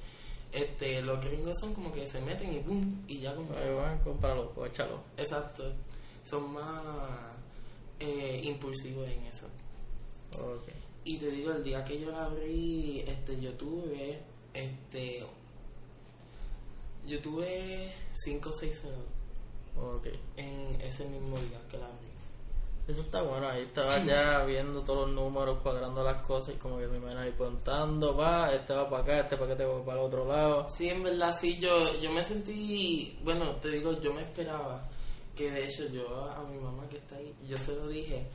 este 0.53 1.01
los 1.03 1.25
gringos 1.25 1.57
son 1.61 1.75
como 1.75 1.91
que 1.93 2.07
se 2.07 2.21
meten 2.21 2.53
y 2.53 2.59
boom 2.61 3.05
y 3.09 3.21
ya 3.21 3.35
como 3.35 3.55
Ahí 3.57 3.73
van, 3.75 3.99
cómpralo, 4.01 4.53
échalo. 4.67 5.01
exacto 5.17 5.73
son 6.25 6.53
más 6.53 7.33
eh, 8.01 8.41
impulsivos 8.45 9.09
en 9.09 9.21
eso. 9.27 9.47
Ok. 10.39 10.69
Y 11.05 11.19
te 11.19 11.31
digo 11.31 11.53
el 11.53 11.63
día 11.65 11.85
que 11.85 11.99
yo 12.01 12.11
la 12.13 12.27
abrí 12.27 13.01
este 13.07 13.41
yo 13.41 13.53
tuve 13.55 14.21
este 14.55 15.25
yo 17.05 17.21
tuve 17.21 17.91
5 18.25 18.49
o 18.49 18.53
6 18.53 18.81
ceros 18.81 18.99
Ok. 19.97 20.07
en 20.37 20.81
ese 20.81 21.05
mismo 21.09 21.37
día 21.39 21.59
que 21.71 21.79
la 21.79 21.87
abrí. 21.87 22.12
Eso 22.89 23.01
está 23.01 23.23
bueno, 23.23 23.49
ahí 23.49 23.63
estaba 23.63 24.03
ya 24.05 24.45
viendo 24.45 24.83
todos 24.83 25.07
los 25.07 25.15
números, 25.15 25.61
cuadrando 25.63 26.03
las 26.03 26.23
cosas 26.23 26.57
y 26.57 26.59
como 26.59 26.79
que 26.79 26.89
me 26.89 26.97
iban 26.97 27.17
ahí 27.17 27.31
contando, 27.39 28.17
va, 28.17 28.53
este 28.53 28.75
va 28.75 28.91
para 28.91 29.03
acá, 29.05 29.21
este 29.21 29.37
paquete 29.37 29.65
va 29.65 29.85
para 29.85 30.01
el 30.01 30.07
otro 30.07 30.27
lado. 30.27 30.67
Sí, 30.77 30.89
en 30.89 31.05
verdad, 31.05 31.37
sí, 31.41 31.59
yo, 31.59 32.01
yo 32.01 32.11
me 32.11 32.25
sentí, 32.25 33.19
bueno, 33.23 33.55
te 33.57 33.69
digo, 33.71 34.01
yo 34.01 34.13
me 34.13 34.23
esperaba, 34.23 34.83
que 35.37 35.51
de 35.53 35.65
hecho 35.65 35.87
yo 35.91 36.29
a 36.29 36.43
mi 36.45 36.59
mamá 36.59 36.89
que 36.89 36.97
está 36.97 37.17
ahí, 37.17 37.33
yo 37.47 37.57
se 37.57 37.73
lo 37.73 37.87
dije, 37.87 38.27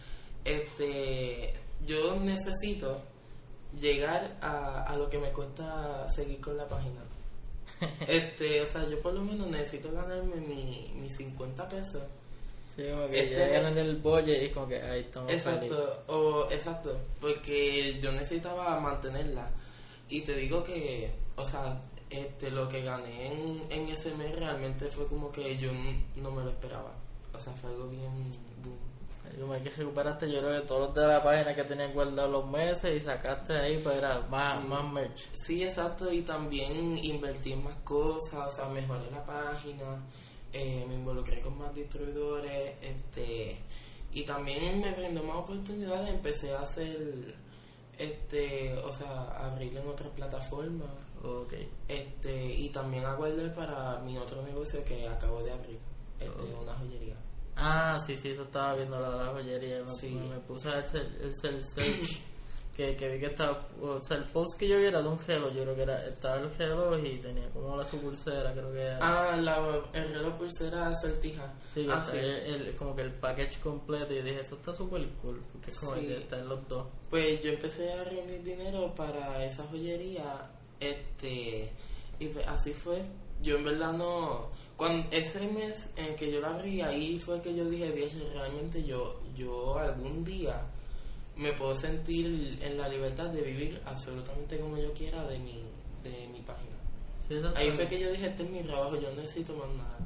este, 0.45 1.53
yo 1.85 2.17
necesito 2.17 3.01
llegar 3.77 4.37
a, 4.41 4.83
a 4.83 4.95
lo 4.95 5.09
que 5.09 5.17
me 5.17 5.31
cuesta 5.31 6.07
seguir 6.09 6.39
con 6.39 6.55
la 6.55 6.67
página. 6.67 7.01
Este, 8.07 8.61
o 8.61 8.65
sea, 8.65 8.87
yo 8.87 8.99
por 9.01 9.13
lo 9.13 9.21
menos 9.21 9.47
necesito 9.47 9.91
ganarme 9.91 10.37
mi, 10.37 10.93
mis 10.95 11.15
50 11.17 11.67
pesos. 11.67 12.03
Sí, 12.77 12.83
como 12.91 13.07
que 13.09 13.19
Este- 13.19 13.35
ya 13.35 13.47
ganan 13.47 13.77
el 13.77 13.95
bolle 13.97 14.45
y 14.45 14.49
como 14.49 14.67
que 14.67 14.79
ahí 14.81 15.01
estamos. 15.01 15.31
Exacto, 15.31 16.03
o, 16.07 16.47
exacto, 16.51 16.95
porque 17.19 17.99
yo 17.99 18.11
necesitaba 18.11 18.79
mantenerla. 18.79 19.49
Y 20.09 20.21
te 20.21 20.33
digo 20.35 20.63
que, 20.63 21.11
o 21.35 21.45
sea, 21.45 21.81
este, 22.09 22.51
lo 22.51 22.67
que 22.67 22.83
gané 22.83 23.27
en, 23.33 23.63
en 23.69 23.89
ese 23.89 24.13
mes 24.15 24.33
realmente 24.35 24.87
fue 24.89 25.07
como 25.07 25.31
que 25.31 25.57
yo 25.57 25.71
no 26.17 26.31
me 26.31 26.43
lo 26.43 26.51
esperaba. 26.51 26.93
O 27.33 27.39
sea, 27.39 27.51
fue 27.53 27.71
algo 27.71 27.87
bien 27.89 28.11
boom. 28.63 28.77
Como 29.39 29.53
es 29.55 29.61
que 29.63 29.69
recuperaste, 29.71 30.31
yo 30.31 30.39
creo 30.39 30.61
que 30.61 30.67
todos 30.67 30.87
los 30.87 30.95
de 30.95 31.05
la 31.07 31.21
página 31.23 31.53
que 31.53 31.63
tenías 31.65 31.93
guardados 31.93 32.31
los 32.31 32.47
meses 32.49 32.95
y 32.95 33.05
sacaste 33.05 33.53
ahí 33.53 33.77
para 33.79 34.21
más, 34.29 34.61
Sí. 34.61 34.67
más 34.67 34.83
merch. 34.93 35.27
Sí, 35.33 35.63
exacto, 35.63 36.11
y 36.11 36.21
también 36.21 36.97
invertí 36.97 37.51
en 37.53 37.63
más 37.63 37.75
cosas, 37.83 38.53
o 38.53 38.55
sea, 38.55 38.65
mejoré 38.69 39.11
la 39.11 39.23
página, 39.25 40.01
eh, 40.53 40.85
me 40.87 40.95
involucré 40.95 41.41
con 41.41 41.57
más 41.57 41.73
distribuidores, 41.73 42.75
este, 42.81 43.59
y 44.13 44.23
también 44.23 44.79
me 44.81 44.91
brindó 44.93 45.23
más 45.23 45.37
oportunidades, 45.37 46.09
empecé 46.13 46.53
a 46.53 46.61
hacer, 46.61 47.35
este, 47.97 48.77
o 48.77 48.91
sea, 48.91 49.09
a 49.09 49.51
abrir 49.51 49.75
en 49.77 49.87
otras 49.87 50.09
plataformas, 50.09 50.89
Ok. 51.23 51.53
este, 51.87 52.45
y 52.55 52.69
también 52.69 53.05
a 53.05 53.15
guardar 53.15 53.53
para 53.53 53.99
mi 53.99 54.17
otro 54.17 54.41
negocio 54.43 54.83
que 54.85 55.07
acabo 55.07 55.43
de 55.43 55.51
abrir, 55.51 55.79
este, 56.19 56.53
una 56.61 56.73
joyería. 56.73 57.15
Ah, 57.55 57.99
sí, 58.05 58.15
sí, 58.15 58.29
eso 58.29 58.43
estaba 58.43 58.75
viendo 58.75 58.99
la 58.99 59.09
de 59.09 59.17
la 59.17 59.25
joyería. 59.31 59.83
Me, 59.83 59.91
Sí. 59.93 60.09
me, 60.11 60.37
puse 60.41 60.69
a 60.69 60.77
hacer 60.77 61.01
el, 61.19 61.21
el 61.25 61.35
search 61.35 62.19
que, 62.77 62.95
que 62.95 63.09
vi 63.09 63.19
que 63.19 63.25
estaba. 63.25 63.67
O 63.81 63.99
sea, 64.01 64.17
el 64.17 64.23
post 64.25 64.57
que 64.59 64.67
yo 64.67 64.77
vi 64.77 64.85
era 64.85 65.01
de 65.01 65.07
un 65.09 65.19
gelo. 65.19 65.51
Yo 65.51 65.63
creo 65.63 65.75
que 65.75 65.81
era. 65.81 66.05
Estaba 66.05 66.37
el 66.37 66.49
gelo 66.51 66.97
y 66.99 67.17
tenía 67.17 67.49
como 67.49 67.75
la 67.75 67.83
su 67.83 67.99
pulsera, 67.99 68.53
creo 68.53 68.71
que 68.71 68.81
era. 68.81 68.99
Ah, 69.01 69.35
la, 69.35 69.81
el 69.93 70.13
reloj 70.13 70.35
pulsera 70.37 70.93
sortija. 70.95 71.51
sí, 71.73 71.87
ah, 71.91 72.07
sí. 72.09 72.17
el- 72.17 72.67
el- 72.67 72.75
como 72.75 72.95
que 72.95 73.01
el 73.01 73.11
package 73.13 73.59
completo. 73.59 74.13
Y 74.13 74.21
dije, 74.21 74.41
eso 74.41 74.55
está 74.55 74.75
súper 74.75 75.05
cool. 75.23 75.43
Porque 75.51 75.71
es 75.71 75.77
como 75.77 75.95
Sí. 75.95 76.05
que 76.07 76.17
está 76.17 76.37
en 76.39 76.47
los 76.49 76.67
dos. 76.67 76.85
Pues 77.09 77.41
yo 77.41 77.49
empecé 77.51 77.91
a 77.91 78.03
reunir 78.03 78.43
dinero 78.43 78.93
para 78.95 79.43
esa 79.43 79.63
joyería, 79.65 80.51
este, 80.79 81.71
y 82.19 82.29
así 82.47 82.73
fue. 82.73 83.01
Yo 83.41 83.57
en 83.57 83.65
verdad 83.65 83.93
no, 83.93 84.49
cuando 84.75 85.07
ese 85.11 85.39
mes 85.51 85.77
en 85.95 86.15
que 86.15 86.31
yo 86.31 86.39
la 86.41 86.55
abrí, 86.55 86.81
ahí 86.81 87.19
fue 87.19 87.39
que 87.41 87.53
yo 87.55 87.65
dije, 87.69 87.91
Dios, 87.91 88.13
realmente 88.33 88.83
yo, 88.83 89.19
yo 89.35 89.77
algún 89.77 90.23
día 90.25 90.59
me 91.37 91.53
puedo 91.53 91.75
sentir 91.75 92.59
en 92.61 92.77
la 92.77 92.87
libertad 92.89 93.27
de 93.29 93.41
vivir 93.41 93.81
absolutamente 93.85 94.59
como 94.59 94.77
yo 94.77 94.91
quiera 94.93 95.25
de 95.27 95.39
mi, 95.39 95.63
de 96.03 96.27
mi 96.31 96.41
página. 96.41 96.75
Sí, 97.29 97.35
Ahí 97.55 97.69
fue 97.71 97.87
que 97.87 97.99
yo 97.99 98.11
dije, 98.11 98.27
este 98.27 98.43
es 98.43 98.49
mi 98.49 98.61
trabajo, 98.63 98.95
yo 98.95 99.09
no 99.11 99.21
necesito 99.21 99.53
más 99.55 99.69
nada. 99.69 99.97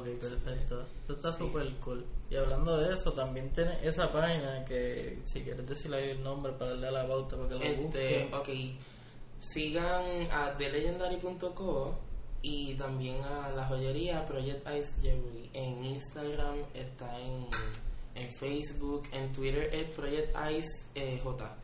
Ok, 0.00 0.04
perfecto. 0.20 0.84
Eso 1.04 1.12
está 1.14 1.32
súper 1.32 1.70
cool. 1.76 2.04
Y 2.28 2.36
hablando 2.36 2.76
de 2.76 2.92
eso, 2.94 3.12
también 3.12 3.50
tiene 3.52 3.72
esa 3.82 4.12
página 4.12 4.64
que, 4.64 5.20
si 5.24 5.42
quieres 5.42 5.66
decirle 5.66 5.96
ahí 5.98 6.10
el 6.10 6.22
nombre 6.22 6.52
para 6.52 6.72
darle 6.72 6.88
a 6.88 6.90
la 6.90 7.08
pauta 7.08 7.36
para 7.36 7.48
que 7.48 7.54
lo 7.54 7.60
Este, 7.62 8.28
busquen. 8.30 8.34
ok, 8.34 8.48
sigan 9.38 10.30
a 10.32 10.56
thelegendary.co 10.56 11.94
y 12.42 12.74
también 12.74 13.22
a 13.22 13.50
la 13.50 13.66
joyería 13.66 14.24
Project 14.26 14.66
Ice 14.78 14.94
Jewelry. 15.02 15.50
En 15.52 15.84
Instagram 15.84 16.56
está 16.74 17.18
en, 17.20 17.46
en 18.14 18.30
Facebook, 18.32 19.02
en 19.12 19.32
Twitter 19.32 19.68
es 19.72 19.86
Project 19.94 20.36
Ice 20.52 20.68
eh, 20.94 21.20
J. 21.22 21.56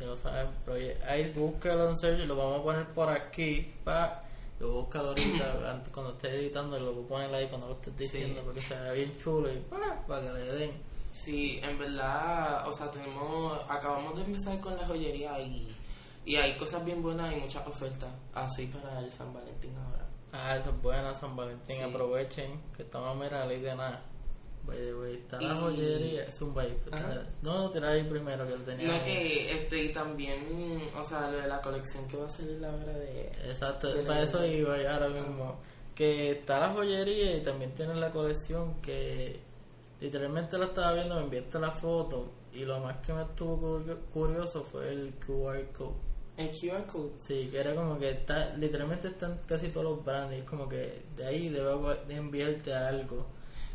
Ya 0.00 0.06
lo 0.06 0.16
saben, 0.16 0.48
Project 0.64 1.02
Ice, 1.18 1.30
búscalo 1.30 1.88
en 1.88 1.96
search 1.96 2.20
y 2.20 2.26
lo 2.26 2.36
vamos 2.36 2.60
a 2.60 2.62
poner 2.62 2.86
por 2.88 3.08
aquí. 3.08 3.72
Pa, 3.84 4.22
lo 4.60 4.72
búscalo 4.72 5.08
ahorita, 5.08 5.70
antes, 5.72 5.92
cuando 5.92 6.12
estés 6.12 6.32
editando, 6.34 6.78
lo 6.78 6.92
voy 6.92 7.04
a 7.04 7.08
poner 7.08 7.34
ahí 7.34 7.46
cuando 7.48 7.68
lo 7.68 7.72
estés 7.74 7.96
diciendo, 7.96 8.40
Sí. 8.40 8.44
porque 8.44 8.60
se 8.60 8.74
vea 8.74 8.92
bien 8.92 9.16
chulo 9.22 9.52
y 9.52 9.58
pa, 9.60 10.04
para 10.06 10.26
que 10.26 10.32
le 10.32 10.44
den. 10.44 10.70
Sí, 11.12 11.58
en 11.62 11.78
verdad, 11.78 12.68
o 12.68 12.72
sea, 12.74 12.90
tenemos, 12.90 13.58
acabamos 13.70 14.16
de 14.16 14.24
empezar 14.24 14.60
con 14.60 14.76
la 14.76 14.86
joyería 14.86 15.40
y, 15.40 15.74
y 16.26 16.36
hay 16.36 16.56
cosas 16.58 16.84
bien 16.84 17.02
buenas 17.02 17.32
y 17.32 17.36
muchas 17.36 17.66
ofertas, 17.66 18.10
así 18.34 18.66
para 18.66 18.98
el 18.98 19.10
San 19.10 19.32
Valentín 19.32 19.74
ahora. 19.78 20.04
Ah, 20.32 20.56
eso 20.56 20.68
es 20.68 20.82
buena, 20.82 21.14
San 21.14 21.34
Valentín. 21.34 21.76
Sí. 21.76 21.82
Aprovechen 21.82 22.60
que 22.76 22.82
estamos 22.82 23.08
a 23.08 23.14
mirar 23.14 23.46
ley 23.46 23.60
de 23.60 23.74
nada. 23.74 24.02
Güey, 24.66 24.92
güey, 24.92 25.14
está 25.14 25.40
la 25.40 25.54
joyería. 25.54 26.24
Es 26.24 26.40
un. 26.42 26.54
Ajá. 26.58 27.22
No, 27.42 27.62
no, 27.62 27.70
tira 27.70 27.90
ahí 27.90 28.02
primero 28.04 28.46
que 28.46 28.52
él 28.54 28.62
tenía. 28.64 28.88
No 28.98 29.04
que, 29.04 29.52
este, 29.62 29.84
y 29.84 29.92
también, 29.92 30.80
o 31.00 31.04
sea, 31.04 31.30
lo 31.30 31.38
de 31.38 31.46
la 31.46 31.60
colección 31.62 32.06
que 32.08 32.16
va 32.16 32.26
a 32.26 32.30
salir 32.30 32.64
ahora 32.64 32.92
de... 32.92 33.26
Exacto, 33.48 33.94
de 33.94 34.02
para 34.02 34.20
la- 34.20 34.22
eso 34.24 34.44
iba 34.44 34.74
ahora 34.92 35.08
mismo. 35.08 35.56
Que 35.94 36.32
está 36.32 36.58
la 36.60 36.70
joyería 36.70 37.36
y 37.36 37.40
también 37.42 37.72
tiene 37.74 37.94
la 37.94 38.10
colección 38.10 38.80
que 38.82 39.38
literalmente 40.00 40.58
la 40.58 40.66
estaba 40.66 40.92
viendo, 40.92 41.14
me 41.14 41.22
enviaste 41.22 41.58
la 41.58 41.70
foto 41.70 42.30
y 42.52 42.64
lo 42.64 42.80
más 42.80 42.96
que 42.98 43.12
me 43.12 43.22
estuvo 43.22 43.58
curio- 43.58 44.00
curioso 44.12 44.64
fue 44.70 44.88
el 44.92 45.14
QR 45.24 45.64
code. 45.72 45.94
El 46.36 46.50
QR 46.50 46.84
code. 46.86 47.12
Sí, 47.18 47.48
que 47.50 47.58
era 47.60 47.74
como 47.74 47.98
que 47.98 48.10
está, 48.10 48.54
literalmente 48.56 49.08
están 49.08 49.40
casi 49.46 49.68
todos 49.68 49.84
los 49.84 50.04
brands 50.04 50.34
y 50.34 50.40
es 50.40 50.44
como 50.44 50.68
que 50.68 51.02
de 51.16 51.24
ahí 51.26 51.48
debe 51.48 51.70
de 52.08 52.16
enviarte 52.16 52.74
algo. 52.74 53.26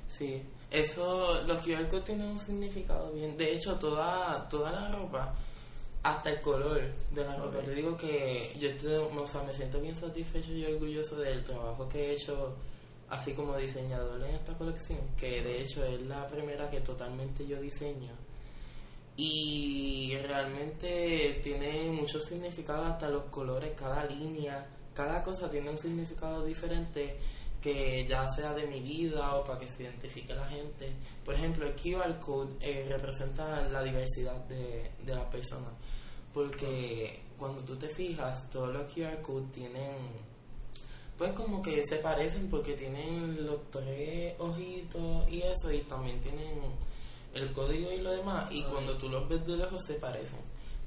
Sí, 0.07 0.43
eso, 0.71 1.43
los 1.43 1.61
QR 1.61 1.87
codes 1.89 2.05
tienen 2.05 2.27
un 2.27 2.39
significado 2.39 3.11
bien. 3.11 3.35
De 3.35 3.53
hecho, 3.53 3.75
toda, 3.75 4.47
toda 4.47 4.71
la 4.71 4.89
ropa, 4.89 5.35
hasta 6.01 6.29
el 6.29 6.41
color 6.41 6.81
de 7.11 7.25
la 7.25 7.35
ropa. 7.35 7.57
Ok. 7.57 7.65
Te 7.65 7.75
digo 7.75 7.97
que 7.97 8.55
yo 8.57 8.69
estoy, 8.69 8.93
o 8.93 9.27
sea, 9.27 9.43
me 9.43 9.53
siento 9.53 9.81
bien 9.81 9.95
satisfecho 9.95 10.53
y 10.53 10.65
orgulloso 10.65 11.17
del 11.17 11.43
trabajo 11.43 11.89
que 11.89 11.99
he 11.99 12.13
hecho, 12.13 12.55
así 13.09 13.33
como 13.33 13.57
diseñador 13.57 14.23
en 14.23 14.35
esta 14.35 14.57
colección, 14.57 14.99
que 15.17 15.41
de 15.43 15.61
hecho 15.61 15.83
es 15.83 16.01
la 16.03 16.25
primera 16.27 16.69
que 16.69 16.79
totalmente 16.79 17.45
yo 17.45 17.59
diseño. 17.59 18.13
Y 19.17 20.15
realmente 20.23 21.41
tiene 21.43 21.91
mucho 21.91 22.21
significado 22.21 22.85
hasta 22.85 23.09
los 23.09 23.23
colores, 23.23 23.71
cada 23.75 24.05
línea, 24.05 24.65
cada 24.93 25.21
cosa 25.21 25.51
tiene 25.51 25.69
un 25.69 25.77
significado 25.77 26.45
diferente 26.45 27.19
que 27.61 28.05
ya 28.07 28.27
sea 28.27 28.53
de 28.53 28.65
mi 28.65 28.79
vida 28.79 29.35
o 29.35 29.43
para 29.43 29.59
que 29.59 29.67
se 29.67 29.83
identifique 29.83 30.33
la 30.33 30.47
gente. 30.47 30.91
Por 31.23 31.35
ejemplo, 31.35 31.65
el 31.67 31.73
QR 31.73 32.19
code 32.19 32.53
eh, 32.59 32.87
representa 32.89 33.61
la 33.69 33.83
diversidad 33.83 34.35
de, 34.45 34.91
de 35.05 35.15
las 35.15 35.25
personas, 35.25 35.71
porque 36.33 37.21
cuando 37.37 37.63
tú 37.63 37.75
te 37.75 37.87
fijas, 37.87 38.49
todos 38.49 38.73
los 38.73 38.91
QR 38.91 39.21
codes 39.21 39.51
tienen, 39.51 39.95
pues 41.17 41.33
como 41.33 41.61
que 41.61 41.83
se 41.83 41.97
parecen 41.97 42.49
porque 42.49 42.73
tienen 42.73 43.45
los 43.45 43.69
tres 43.69 44.35
ojitos 44.39 45.29
y 45.29 45.41
eso, 45.41 45.71
y 45.71 45.79
también 45.81 46.19
tienen 46.19 46.59
el 47.33 47.51
código 47.53 47.91
y 47.91 48.01
lo 48.01 48.11
demás, 48.11 48.51
y 48.51 48.63
cuando 48.63 48.97
tú 48.97 49.09
los 49.09 49.27
ves 49.29 49.45
de 49.45 49.57
lejos 49.57 49.81
se 49.85 49.95
parecen, 49.95 50.39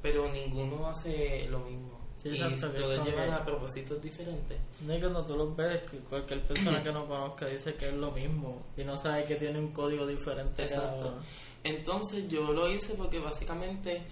pero 0.02 0.30
ninguno 0.30 0.86
hace 0.88 1.46
lo 1.48 1.60
mismo. 1.60 1.93
Sí, 2.24 2.30
y 2.30 2.42
exacto, 2.42 2.90
es 2.90 3.02
todos 3.02 3.08
que- 3.08 3.20
a 3.32 3.44
propósitos 3.44 4.00
diferentes. 4.02 4.58
No 4.80 4.94
y 4.96 4.98
cuando 5.00 5.24
tú 5.24 5.36
los 5.36 5.54
ves, 5.54 5.82
cualquier 6.08 6.42
persona 6.42 6.82
que 6.82 6.90
no 6.92 7.06
conozca 7.06 7.46
dice 7.46 7.74
que 7.74 7.88
es 7.88 7.94
lo 7.94 8.10
mismo 8.12 8.58
y 8.76 8.82
no 8.84 8.96
sabe 8.96 9.24
que 9.24 9.36
tiene 9.36 9.58
un 9.58 9.72
código 9.72 10.06
diferente 10.06 10.66
cada 10.66 10.82
Exacto. 10.84 11.08
uno. 11.08 11.16
Entonces 11.62 12.26
yo 12.28 12.52
lo 12.52 12.68
hice 12.70 12.94
porque 12.94 13.18
básicamente 13.18 14.02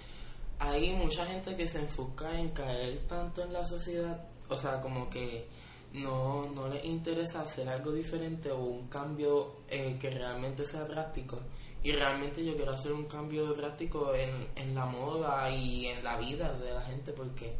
hay 0.59 0.91
mucha 0.93 1.27
gente 1.27 1.57
que 1.57 1.67
se 1.69 1.79
enfoca 1.81 2.39
en 2.39 2.51
caer 2.51 2.99
tanto 3.01 3.43
en 3.43 3.53
la 3.53 3.65
sociedad, 3.65 4.25
o 4.49 4.57
sea, 4.57 4.81
como 4.81 5.09
que 5.11 5.47
no, 5.95 6.51
no 6.55 6.69
les 6.69 6.85
interesa 6.85 7.41
hacer 7.41 7.69
algo 7.69 7.93
diferente 7.93 8.51
o 8.51 8.59
un 8.59 8.89
cambio 8.89 9.57
eh, 9.69 9.97
que 10.01 10.11
realmente 10.11 10.65
sea 10.65 10.85
drástico. 10.85 11.39
Y 11.85 11.91
realmente 11.93 12.45
yo 12.45 12.55
quiero 12.55 12.73
hacer 12.73 12.93
un 12.93 13.07
cambio 13.07 13.53
drástico 13.55 14.15
en, 14.15 14.49
en 14.55 14.73
la 14.75 14.87
moda 14.87 15.51
y 15.51 15.87
en 15.87 16.05
la 16.05 16.17
vida 16.17 16.53
de 16.53 16.73
la 16.73 16.81
gente 16.83 17.13
porque 17.13 17.55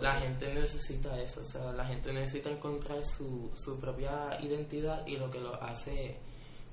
la 0.00 0.14
gente 0.14 0.52
necesita 0.54 1.18
eso, 1.20 1.40
o 1.40 1.44
sea, 1.44 1.72
la 1.72 1.84
gente 1.84 2.12
necesita 2.12 2.50
encontrar 2.50 3.04
su, 3.04 3.50
su 3.54 3.78
propia 3.78 4.38
identidad 4.42 5.06
y 5.06 5.16
lo 5.16 5.30
que 5.30 5.40
lo 5.40 5.54
hace 5.62 6.16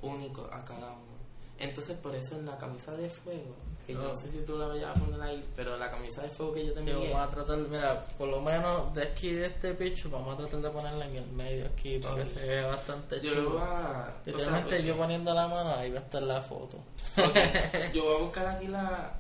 único 0.02 0.48
a 0.52 0.64
cada 0.66 0.88
uno. 0.92 1.16
Entonces 1.58 1.98
por 1.98 2.14
eso 2.16 2.36
en 2.36 2.46
la 2.46 2.58
camisa 2.58 2.92
de 2.92 3.10
fuego, 3.10 3.56
que 3.88 3.94
yo 3.94 4.02
no 4.02 4.14
sé 4.16 4.30
si 4.32 4.40
tú 4.40 4.58
la 4.58 4.68
vayas 4.68 4.90
a 4.98 5.00
poner 5.00 5.22
ahí, 5.22 5.46
pero 5.56 5.78
la 5.78 5.90
camisa 5.90 6.22
de 6.22 6.28
fuego 6.30 6.52
que 6.54 6.66
yo 6.66 6.74
te 6.74 6.82
Sí, 6.82 6.92
vamos 6.92 7.16
a 7.16 7.30
tratar, 7.30 7.58
mira, 7.60 8.04
por 8.18 8.28
lo 8.28 8.42
menos 8.42 8.94
de 8.94 9.04
aquí 9.04 9.30
de 9.32 9.46
este 9.46 9.74
picho, 9.76 10.10
vamos 10.10 10.34
a 10.34 10.38
tratar 10.38 10.60
de 10.62 10.70
ponerla 10.70 11.06
en 11.08 11.16
el 11.16 11.28
medio 11.32 11.66
aquí 11.68 12.00
para 12.00 12.24
que 12.24 12.30
se 12.30 12.46
vea 12.48 12.68
bastante 12.68 13.22
yo 13.22 13.32
lo 13.36 13.44
chulo. 13.44 13.50
voy 13.52 13.62
a... 13.62 13.64
o 13.66 13.66
sea, 13.70 14.14
Literalmente 14.26 14.70
porque- 14.70 14.84
yo 14.84 14.98
poniendo 14.98 15.34
la 15.34 15.48
mano, 15.48 15.76
ahí 15.76 15.92
va 15.92 16.00
a 16.00 16.04
estar 16.04 16.24
la 16.24 16.42
foto. 16.42 16.78
Yo 17.94 18.04
voy 18.04 18.16
a 18.16 18.20
buscar 18.20 18.48
aquí 18.48 18.68
la, 18.68 19.14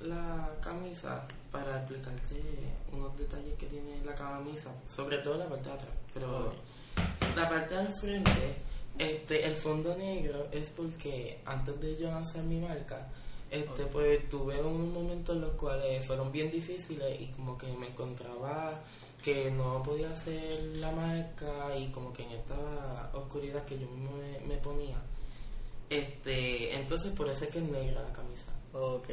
la 0.00 0.50
camisa 0.60 1.24
para 1.56 1.78
explicarte 1.78 2.42
unos 2.92 3.16
detalles 3.16 3.56
que 3.58 3.66
tiene 3.66 4.04
la 4.04 4.14
camisa, 4.14 4.70
sobre 4.86 5.18
todo 5.18 5.38
la 5.38 5.48
parte 5.48 5.68
de 5.68 5.74
atrás, 5.74 5.90
pero 6.12 6.52
la 7.34 7.48
parte 7.48 7.74
del 7.74 7.92
frente, 7.92 8.56
este, 8.98 9.46
el 9.46 9.56
fondo 9.56 9.96
negro 9.96 10.48
es 10.52 10.70
porque 10.70 11.40
antes 11.46 11.80
de 11.80 11.96
yo 11.96 12.10
lanzar 12.10 12.42
mi 12.42 12.58
marca, 12.58 13.08
este, 13.50 13.86
pues 13.86 14.28
tuve 14.28 14.60
unos 14.60 14.92
momentos 14.92 15.36
en 15.36 15.42
los 15.42 15.52
cuales 15.52 16.04
fueron 16.06 16.30
bien 16.30 16.50
difíciles 16.50 17.20
y 17.20 17.28
como 17.28 17.56
que 17.56 17.68
me 17.68 17.88
encontraba 17.88 18.80
que 19.22 19.50
no 19.50 19.82
podía 19.82 20.10
hacer 20.10 20.62
la 20.76 20.90
marca 20.92 21.76
y 21.78 21.88
como 21.88 22.12
que 22.12 22.24
en 22.24 22.32
esta 22.32 23.10
oscuridad 23.14 23.64
que 23.64 23.78
yo 23.78 23.86
mismo 23.88 24.12
me, 24.16 24.46
me 24.46 24.56
ponía. 24.60 24.96
Este, 25.88 26.74
entonces 26.76 27.12
por 27.12 27.28
eso 27.28 27.44
es 27.44 27.50
que 27.50 27.58
es 27.58 27.64
negra 27.64 28.02
la 28.02 28.12
camisa. 28.12 28.52
Ok. 28.72 29.08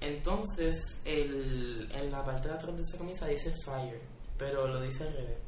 Entonces, 0.00 0.80
el, 1.04 1.88
en 1.92 2.10
la 2.12 2.24
parte 2.24 2.48
de 2.48 2.54
atrás 2.54 2.76
de 2.76 2.82
esa 2.82 2.98
camisa 2.98 3.26
dice 3.26 3.52
Fire, 3.64 4.00
pero 4.36 4.68
lo 4.68 4.80
dice 4.80 5.04
al 5.04 5.12
revés. 5.12 5.38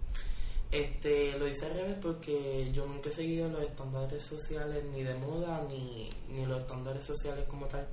Este, 0.71 1.37
lo 1.39 1.49
hice 1.49 1.67
al 1.67 1.75
revés 1.75 1.97
porque 2.01 2.71
yo 2.73 2.87
nunca 2.87 3.11
he 3.11 3.13
seguido 3.13 3.49
los 3.49 3.63
estándares 3.63 4.23
sociales 4.23 4.85
ni 4.93 5.03
de 5.03 5.15
moda 5.15 5.67
ni, 5.69 6.11
ni 6.29 6.47
los 6.47 6.61
estándares 6.61 7.05
sociales 7.05 7.45
como 7.49 7.67
tal. 7.67 7.87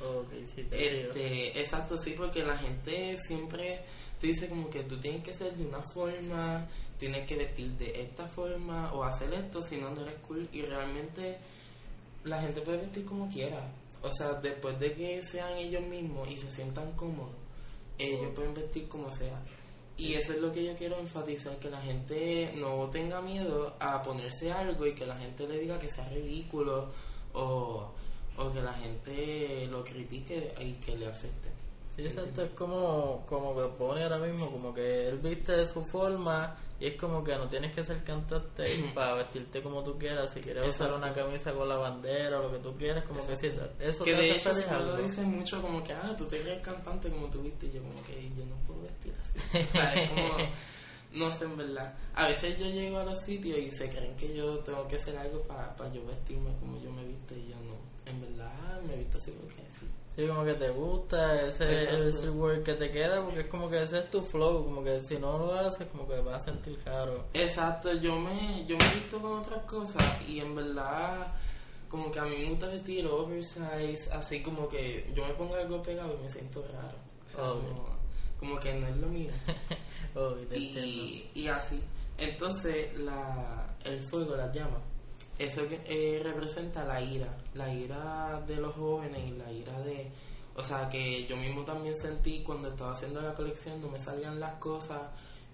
Ok, 0.00 0.32
sí, 0.54 0.62
te. 0.64 1.06
Este, 1.06 1.60
exacto, 1.60 1.96
sí, 1.96 2.14
porque 2.16 2.42
la 2.44 2.56
gente 2.56 3.16
siempre 3.26 3.80
te 4.20 4.26
dice 4.26 4.48
como 4.48 4.68
que 4.68 4.82
tú 4.82 4.98
tienes 4.98 5.22
que 5.22 5.34
ser 5.34 5.54
de 5.54 5.64
una 5.64 5.80
forma, 5.80 6.66
tienes 6.98 7.26
que 7.26 7.36
vestir 7.36 7.70
de 7.72 8.02
esta 8.02 8.26
forma 8.26 8.92
o 8.92 9.04
hacer 9.04 9.32
esto, 9.32 9.62
si 9.62 9.76
no, 9.76 9.90
no 9.90 10.02
eres 10.02 10.16
cool. 10.26 10.48
Y 10.52 10.62
realmente 10.62 11.38
la 12.24 12.40
gente 12.40 12.60
puede 12.60 12.78
vestir 12.78 13.04
como 13.04 13.28
quiera. 13.30 13.60
O 14.02 14.10
sea, 14.10 14.34
después 14.34 14.78
de 14.78 14.94
que 14.94 15.22
sean 15.22 15.56
ellos 15.56 15.82
mismos 15.82 16.28
y 16.30 16.38
se 16.38 16.50
sientan 16.50 16.92
cómodos, 16.92 17.34
ellos 17.98 18.32
pueden 18.34 18.54
vestir 18.54 18.88
como 18.88 19.10
sea. 19.10 19.40
Y 19.98 20.14
eso 20.14 20.34
es 20.34 20.40
lo 20.40 20.52
que 20.52 20.64
yo 20.64 20.76
quiero 20.76 20.98
enfatizar, 20.98 21.56
que 21.58 21.70
la 21.70 21.80
gente 21.80 22.52
no 22.56 22.88
tenga 22.90 23.22
miedo 23.22 23.74
a 23.80 24.02
ponerse 24.02 24.52
algo 24.52 24.86
y 24.86 24.94
que 24.94 25.06
la 25.06 25.16
gente 25.16 25.48
le 25.48 25.58
diga 25.58 25.78
que 25.78 25.88
sea 25.88 26.06
ridículo 26.10 26.88
o, 27.32 27.90
o 28.36 28.52
que 28.52 28.60
la 28.60 28.74
gente 28.74 29.66
lo 29.70 29.82
critique 29.82 30.52
y 30.60 30.72
que 30.74 30.96
le 30.96 31.06
afecte. 31.06 31.48
Sí, 31.94 32.04
exacto, 32.04 32.42
es 32.42 32.50
como, 32.50 33.24
como 33.26 33.56
que 33.56 33.68
pone 33.78 34.02
ahora 34.02 34.18
mismo, 34.18 34.50
como 34.50 34.74
que 34.74 35.08
él 35.08 35.18
viste 35.18 35.52
de 35.52 35.66
su 35.66 35.82
forma 35.86 36.54
y 36.78 36.86
es 36.86 36.94
como 36.94 37.24
que 37.24 37.34
no 37.36 37.48
tienes 37.48 37.72
que 37.72 37.82
ser 37.82 38.02
cantante 38.04 38.92
para 38.94 39.14
vestirte 39.14 39.62
como 39.62 39.82
tú 39.82 39.98
quieras, 39.98 40.32
si 40.32 40.40
quieres 40.40 40.62
usar 40.62 40.88
Exacto. 40.88 40.96
una 40.96 41.14
camisa 41.14 41.52
con 41.52 41.68
la 41.68 41.76
bandera 41.76 42.38
o 42.38 42.42
lo 42.42 42.52
que 42.52 42.58
tú 42.58 42.76
quieras, 42.76 43.04
como 43.04 43.26
que 43.26 43.36
sí, 43.36 43.46
eso 43.80 44.04
que 44.04 44.14
te 44.14 44.20
de 44.20 44.30
hecho 44.32 44.52
se 44.52 44.84
lo 44.84 44.96
dicen 44.98 45.30
mucho 45.30 45.62
como 45.62 45.82
que, 45.82 45.92
ah, 45.94 46.14
tú 46.18 46.26
te 46.26 46.40
crees 46.40 46.62
cantante 46.62 47.10
como 47.10 47.28
tú 47.30 47.42
viste, 47.42 47.66
y 47.66 47.72
yo 47.72 47.82
como 47.82 48.02
que 48.02 48.30
yo 48.36 48.44
no 48.44 48.56
puedo 48.66 48.82
vestir 48.82 49.14
así. 49.18 49.58
O 49.68 49.72
sea, 49.72 49.94
es 49.94 50.10
como, 50.10 50.28
no 51.12 51.30
sé, 51.30 51.44
en 51.44 51.56
verdad. 51.56 51.94
A 52.14 52.28
veces 52.28 52.58
yo 52.58 52.66
llego 52.66 52.98
a 52.98 53.04
los 53.04 53.18
sitios 53.20 53.58
y 53.58 53.70
se 53.70 53.88
creen 53.88 54.14
que 54.16 54.34
yo 54.34 54.58
tengo 54.58 54.86
que 54.86 54.96
hacer 54.96 55.16
algo 55.16 55.42
para 55.42 55.92
yo 55.92 56.04
vestirme 56.04 56.50
como 56.60 56.78
yo 56.82 56.90
me 56.90 57.04
visto 57.06 57.34
y 57.34 57.48
yo 57.48 57.56
no. 57.56 57.76
En 58.04 58.20
verdad 58.20 58.82
me 58.82 58.96
visto 58.96 59.18
así 59.18 59.32
porque 59.32 59.62
sí. 60.16 60.26
Como 60.26 60.44
que 60.44 60.54
te 60.54 60.70
gusta 60.70 61.42
ese 61.42 61.88
el 61.90 62.12
streetwear 62.14 62.62
que 62.62 62.74
te 62.74 62.90
queda, 62.90 63.22
porque 63.22 63.40
es 63.40 63.46
como 63.46 63.68
que 63.70 63.82
ese 63.82 63.98
es 63.98 64.10
tu 64.10 64.22
flow, 64.22 64.64
como 64.64 64.82
que 64.82 65.00
si 65.04 65.18
no 65.18 65.38
lo 65.38 65.54
haces, 65.54 65.86
como 65.88 66.08
que 66.08 66.20
vas 66.20 66.36
a 66.42 66.52
sentir 66.52 66.78
raro. 66.84 67.24
Exacto, 67.34 67.92
yo 67.94 68.16
me, 68.16 68.64
yo 68.66 68.76
me 68.76 68.84
he 68.84 68.94
visto 68.94 69.20
con 69.20 69.38
otras 69.40 69.62
cosas 69.64 70.02
y 70.26 70.40
en 70.40 70.54
verdad 70.54 71.32
como 71.88 72.10
que 72.10 72.18
a 72.18 72.24
mí 72.24 72.36
me 72.36 72.50
gusta 72.50 72.66
vestir 72.66 73.06
oversize, 73.06 74.10
así 74.12 74.42
como 74.42 74.68
que 74.68 75.10
yo 75.14 75.24
me 75.26 75.34
pongo 75.34 75.54
algo 75.54 75.82
pegado 75.82 76.14
y 76.18 76.22
me 76.22 76.28
siento 76.28 76.64
raro. 76.72 76.96
O 77.26 77.36
sea, 77.36 77.50
Obvio. 77.52 77.68
como, 77.68 77.88
como 78.40 78.58
que 78.60 78.74
no 78.74 78.86
es 78.88 78.96
lo 78.96 79.06
mío. 79.08 79.30
Oh, 80.18 80.34
y 80.50 80.54
y, 80.56 81.30
y 81.34 81.48
así. 81.48 81.78
Entonces 82.16 82.98
la, 82.98 83.76
el 83.84 84.00
fuego, 84.02 84.34
la 84.34 84.50
llama, 84.50 84.78
eso 85.38 85.66
que, 85.68 85.80
eh, 85.86 86.20
representa 86.22 86.84
la 86.84 87.00
ira, 87.00 87.28
la 87.54 87.72
ira 87.72 88.40
de 88.46 88.56
los 88.56 88.74
jóvenes 88.74 89.26
y 89.28 89.32
la 89.32 89.50
ira 89.52 89.78
de... 89.80 90.10
O 90.54 90.62
sea, 90.62 90.88
que 90.88 91.26
yo 91.26 91.36
mismo 91.36 91.62
también 91.64 91.94
sentí 91.96 92.42
cuando 92.42 92.68
estaba 92.68 92.92
haciendo 92.92 93.20
la 93.20 93.34
colección, 93.34 93.80
no 93.82 93.88
me 93.88 93.98
salían 93.98 94.40
las 94.40 94.54
cosas, 94.54 95.00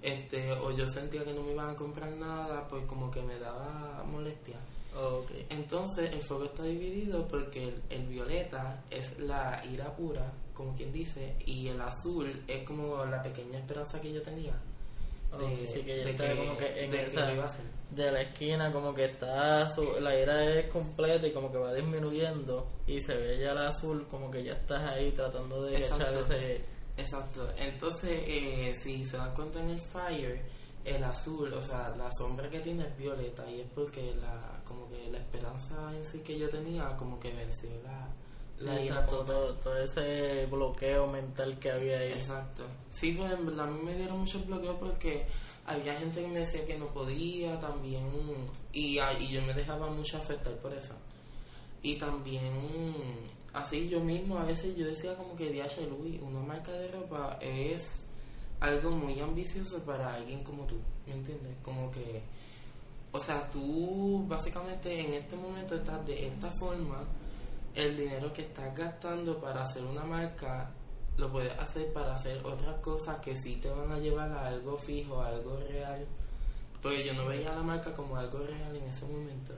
este 0.00 0.52
o 0.52 0.70
yo 0.70 0.86
sentía 0.86 1.24
que 1.24 1.32
no 1.32 1.42
me 1.42 1.52
iban 1.52 1.70
a 1.70 1.76
comprar 1.76 2.10
nada, 2.12 2.66
pues 2.68 2.84
como 2.86 3.10
que 3.10 3.20
me 3.22 3.36
daba 3.40 4.04
molestia. 4.04 4.56
Oh, 4.94 5.22
ok. 5.24 5.30
Entonces 5.50 6.12
el 6.12 6.22
fuego 6.22 6.44
está 6.44 6.62
dividido 6.64 7.26
porque 7.26 7.64
el, 7.68 7.82
el 7.90 8.06
violeta 8.06 8.84
es 8.90 9.18
la 9.18 9.60
ira 9.72 9.94
pura, 9.96 10.30
como 10.54 10.74
quien 10.76 10.92
dice, 10.92 11.34
y 11.46 11.66
el 11.68 11.80
azul 11.80 12.44
es 12.46 12.62
como 12.64 13.04
la 13.06 13.22
pequeña 13.22 13.58
esperanza 13.58 14.00
que 14.00 14.12
yo 14.12 14.22
tenía. 14.22 14.54
Oh, 15.32 15.38
sí, 15.66 15.80
que 15.82 15.94
de 16.04 16.14
como 16.36 16.58
que 16.58 16.84
en 16.84 16.90
de 16.92 17.06
esa- 17.06 17.26
lo 17.26 17.34
iba 17.34 17.44
a 17.44 17.46
hacer. 17.46 17.64
De 17.94 18.10
la 18.10 18.22
esquina 18.22 18.72
como 18.72 18.94
que 18.94 19.04
está 19.06 19.68
su- 19.68 20.00
la 20.00 20.18
ira 20.18 20.44
es 20.44 20.66
completa 20.70 21.26
y 21.26 21.32
como 21.32 21.50
que 21.52 21.58
va 21.58 21.74
disminuyendo 21.74 22.66
y 22.86 23.00
se 23.00 23.14
ve 23.16 23.38
ya 23.38 23.52
el 23.52 23.58
azul 23.58 24.06
como 24.08 24.30
que 24.30 24.42
ya 24.42 24.52
estás 24.54 24.82
ahí 24.92 25.10
tratando 25.12 25.62
de 25.64 25.76
Exacto. 25.76 26.04
echar 26.04 26.22
ese 26.22 26.64
Exacto. 26.96 27.48
Entonces, 27.56 28.22
eh, 28.26 28.74
si 28.82 29.04
se 29.04 29.16
dan 29.16 29.34
cuenta 29.34 29.60
en 29.60 29.70
el 29.70 29.80
fire, 29.80 30.42
el 30.84 31.02
azul, 31.04 31.52
o 31.54 31.62
sea, 31.62 31.94
la 31.96 32.10
sombra 32.12 32.50
que 32.50 32.60
tiene 32.60 32.84
es 32.86 32.96
violeta 32.98 33.48
y 33.50 33.60
es 33.60 33.66
porque 33.74 34.14
la, 34.20 34.60
como 34.64 34.88
que 34.90 35.08
la 35.10 35.18
esperanza 35.18 35.74
en 35.96 36.04
sí 36.04 36.18
que 36.18 36.38
yo 36.38 36.48
tenía, 36.50 36.94
como 36.98 37.18
que 37.18 37.32
venció 37.32 37.70
la, 37.82 38.08
la 38.58 38.80
ira 38.80 38.96
exacto, 38.96 39.24
todo, 39.24 39.54
todo 39.54 39.78
ese 39.82 40.46
bloqueo 40.50 41.06
mental 41.06 41.58
que 41.58 41.70
había 41.70 41.98
ahí 41.98 42.12
Exacto. 42.12 42.64
Sí, 42.94 43.12
pues 43.12 43.32
en 43.32 43.46
verdad 43.46 43.68
a 43.68 43.70
mí 43.70 43.80
me 43.82 43.94
dieron 43.94 44.18
muchos 44.20 44.46
bloqueos 44.46 44.76
porque 44.78 45.24
había 45.66 45.94
gente 45.94 46.22
que 46.22 46.28
me 46.28 46.40
decía 46.40 46.66
que 46.66 46.78
no 46.78 46.86
podía 46.86 47.58
también 47.58 48.04
y, 48.72 48.98
y 48.98 49.28
yo 49.28 49.42
me 49.42 49.54
dejaba 49.54 49.90
mucho 49.90 50.18
afectar 50.18 50.54
por 50.54 50.72
eso. 50.72 50.94
Y 51.82 51.96
también 51.96 52.52
así 53.52 53.88
yo 53.88 54.00
mismo 54.00 54.38
a 54.38 54.44
veces 54.44 54.76
yo 54.76 54.86
decía 54.86 55.16
como 55.16 55.36
que 55.36 55.50
DH 55.50 55.78
una 56.22 56.40
marca 56.40 56.72
de 56.72 56.88
ropa 56.88 57.38
es 57.40 58.04
algo 58.60 58.90
muy 58.92 59.18
ambicioso 59.20 59.80
para 59.80 60.14
alguien 60.14 60.44
como 60.44 60.64
tú, 60.64 60.76
¿me 61.06 61.14
entiendes? 61.14 61.52
Como 61.62 61.90
que, 61.90 62.22
o 63.10 63.18
sea, 63.18 63.50
tú 63.50 64.24
básicamente 64.28 65.00
en 65.00 65.14
este 65.14 65.36
momento 65.36 65.74
estás 65.74 66.06
de 66.06 66.28
esta 66.28 66.50
forma, 66.52 67.02
el 67.74 67.96
dinero 67.96 68.32
que 68.32 68.42
estás 68.42 68.74
gastando 68.76 69.40
para 69.40 69.64
hacer 69.64 69.82
una 69.84 70.04
marca 70.04 70.70
lo 71.16 71.30
puedes 71.30 71.56
hacer 71.58 71.92
para 71.92 72.14
hacer 72.14 72.40
otras 72.44 72.76
cosas 72.80 73.18
que 73.18 73.36
sí 73.36 73.56
te 73.56 73.70
van 73.70 73.92
a 73.92 73.98
llevar 73.98 74.30
a 74.30 74.46
algo 74.46 74.76
fijo, 74.76 75.20
a 75.20 75.28
algo 75.28 75.58
real. 75.68 76.06
Porque 76.80 77.04
yo 77.04 77.14
no 77.14 77.26
veía 77.26 77.54
la 77.54 77.62
marca 77.62 77.94
como 77.94 78.16
algo 78.16 78.38
real 78.40 78.74
en 78.74 78.84
ese 78.84 79.04
momento. 79.06 79.52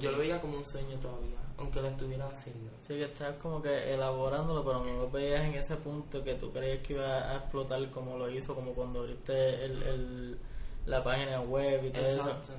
Yo 0.00 0.10
lo 0.10 0.18
veía 0.18 0.40
como 0.40 0.58
un 0.58 0.64
sueño 0.64 0.98
todavía, 0.98 1.36
aunque 1.58 1.80
lo 1.80 1.88
estuviera 1.88 2.26
haciendo. 2.26 2.70
Sí, 2.86 2.94
que 2.94 3.04
estás 3.04 3.34
como 3.36 3.60
que 3.60 3.94
elaborándolo, 3.94 4.64
pero 4.64 4.84
no 4.84 4.92
lo 4.94 5.10
veías 5.10 5.42
en 5.42 5.54
ese 5.54 5.76
punto 5.76 6.22
que 6.22 6.34
tú 6.34 6.50
creías 6.52 6.78
que 6.78 6.94
iba 6.94 7.30
a 7.30 7.36
explotar 7.36 7.90
como 7.90 8.16
lo 8.16 8.30
hizo, 8.30 8.54
como 8.54 8.72
cuando 8.72 9.00
abriste 9.00 9.64
el, 9.64 9.82
el, 9.82 10.38
la 10.86 11.02
página 11.02 11.40
web 11.40 11.84
y 11.86 11.90
todo 11.90 12.06
eso. 12.06 12.20
Exacto. 12.20 12.52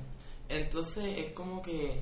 Entonces 0.50 1.18
es 1.18 1.34
como 1.34 1.62
que, 1.62 2.02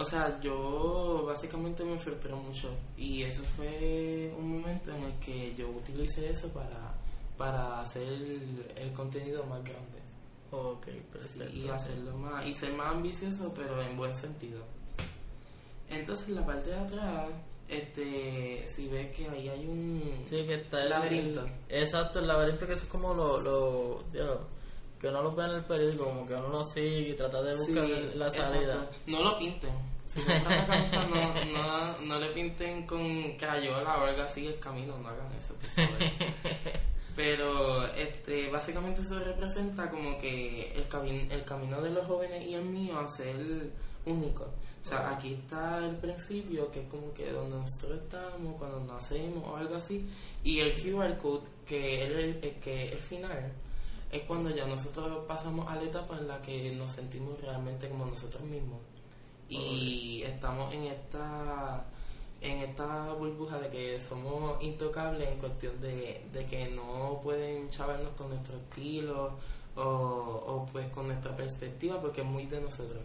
o 0.00 0.04
sea, 0.04 0.40
yo 0.40 1.24
básicamente 1.26 1.84
me 1.84 1.98
frustré 1.98 2.34
mucho 2.34 2.68
y 2.96 3.22
eso 3.22 3.42
fue 3.56 4.32
un 4.38 4.58
momento 4.60 4.90
en 4.94 5.02
el 5.04 5.12
que 5.20 5.54
yo 5.54 5.68
utilicé 5.68 6.30
eso 6.30 6.48
para, 6.48 6.94
para 7.36 7.80
hacer 7.80 8.02
el, 8.02 8.66
el 8.76 8.92
contenido 8.92 9.44
más 9.44 9.62
grande. 9.62 10.00
Ok, 10.52 10.86
Sí, 10.86 11.02
perfecto. 11.12 11.56
y 11.56 11.68
hacerlo 11.68 12.16
más 12.16 12.44
y 12.44 12.54
ser 12.54 12.72
más 12.72 12.88
ambicioso 12.88 13.52
pero 13.54 13.80
en 13.82 13.96
buen 13.96 14.12
sentido 14.16 14.64
entonces 15.88 16.26
en 16.28 16.34
la 16.36 16.44
parte 16.46 16.70
de 16.70 16.76
atrás 16.76 17.28
este 17.68 18.66
si 18.74 18.88
ves 18.88 19.14
que 19.14 19.28
ahí 19.28 19.48
hay 19.48 19.66
un 19.66 20.24
Sí, 20.28 20.44
que 20.46 20.54
está 20.54 20.82
el 20.82 20.90
Laberinto. 20.90 21.40
el- 21.68 21.82
exacto, 21.82 22.18
el 22.18 22.26
laberinto 22.26 22.66
que 22.66 22.72
eso 22.72 22.82
es 22.84 22.90
como 22.90 23.14
lo, 23.14 23.40
lo 23.40 24.02
diablo, 24.12 24.40
que 25.00 25.06
uno 25.08 25.22
lo 25.22 25.32
ve 25.36 25.44
en 25.44 25.50
el 25.52 25.64
periódico, 25.64 26.04
como 26.04 26.26
que 26.26 26.34
uno 26.34 26.48
lo 26.48 26.64
sigue 26.64 27.10
y 27.10 27.14
trata 27.14 27.42
de 27.42 27.54
buscar 27.56 27.86
Sí, 27.86 28.10
la 28.16 28.26
exacto. 28.26 28.52
salida. 28.54 28.90
no 29.06 29.22
lo 29.22 29.38
pinten 29.38 29.70
si 30.12 30.20
compran 30.20 30.58
la 30.58 30.66
camisa 30.66 31.06
no, 31.06 31.52
no, 31.52 31.98
no 32.06 32.18
le 32.18 32.26
pinten 32.28 32.86
con 32.86 33.36
crayola 33.36 33.98
o 33.98 34.04
algo 34.04 34.22
así 34.22 34.46
el 34.46 34.58
camino 34.58 34.98
no 34.98 35.08
hagan 35.08 35.30
eso 35.38 35.54
por 35.54 35.70
favor. 35.70 35.98
pero 37.16 37.86
este 37.94 38.48
básicamente 38.50 39.02
eso 39.02 39.18
representa 39.18 39.90
como 39.90 40.16
que 40.18 40.72
el, 40.74 40.88
cami- 40.88 41.30
el 41.30 41.44
camino 41.44 41.80
de 41.80 41.90
los 41.90 42.06
jóvenes 42.06 42.46
y 42.46 42.54
el 42.54 42.64
mío 42.64 42.98
a 42.98 43.08
ser 43.08 43.70
único 44.06 44.44
o 44.44 44.88
sea 44.88 45.10
aquí 45.10 45.34
está 45.34 45.78
el 45.86 45.96
principio 45.96 46.70
que 46.70 46.80
es 46.80 46.88
como 46.88 47.12
que 47.12 47.30
donde 47.30 47.56
nosotros 47.56 47.98
estamos 48.02 48.56
cuando 48.56 48.80
nacemos 48.92 49.44
o 49.46 49.56
algo 49.56 49.76
así 49.76 50.08
y 50.42 50.60
el 50.60 50.72
QR 50.74 51.18
code 51.18 51.42
que 51.66 52.02
es 52.04 52.10
el, 52.10 52.18
el- 52.42 52.54
que 52.60 52.84
es 52.86 52.92
el 52.92 52.98
final 52.98 53.52
es 54.10 54.22
cuando 54.22 54.50
ya 54.50 54.66
nosotros 54.66 55.24
pasamos 55.28 55.68
a 55.68 55.76
la 55.76 55.82
etapa 55.84 56.16
en 56.18 56.26
la 56.26 56.40
que 56.42 56.72
nos 56.74 56.90
sentimos 56.92 57.40
realmente 57.42 57.88
como 57.88 58.06
nosotros 58.06 58.42
mismos 58.42 58.80
y 59.50 60.22
estamos 60.22 60.72
en 60.72 60.84
esta 60.84 61.84
en 62.40 62.58
esta 62.60 63.12
burbuja 63.12 63.58
de 63.58 63.68
que 63.68 64.00
somos 64.00 64.62
intocables 64.62 65.28
en 65.28 65.38
cuestión 65.38 65.78
de, 65.80 66.24
de 66.32 66.46
que 66.46 66.70
no 66.70 67.20
pueden 67.22 67.68
chavarnos 67.68 68.12
con 68.16 68.30
nuestro 68.30 68.56
estilo 68.56 69.36
o, 69.76 69.82
o 69.82 70.66
pues 70.72 70.88
con 70.88 71.06
nuestra 71.06 71.36
perspectiva 71.36 72.00
porque 72.00 72.22
es 72.22 72.26
muy 72.26 72.46
de 72.46 72.62
nosotros 72.62 73.02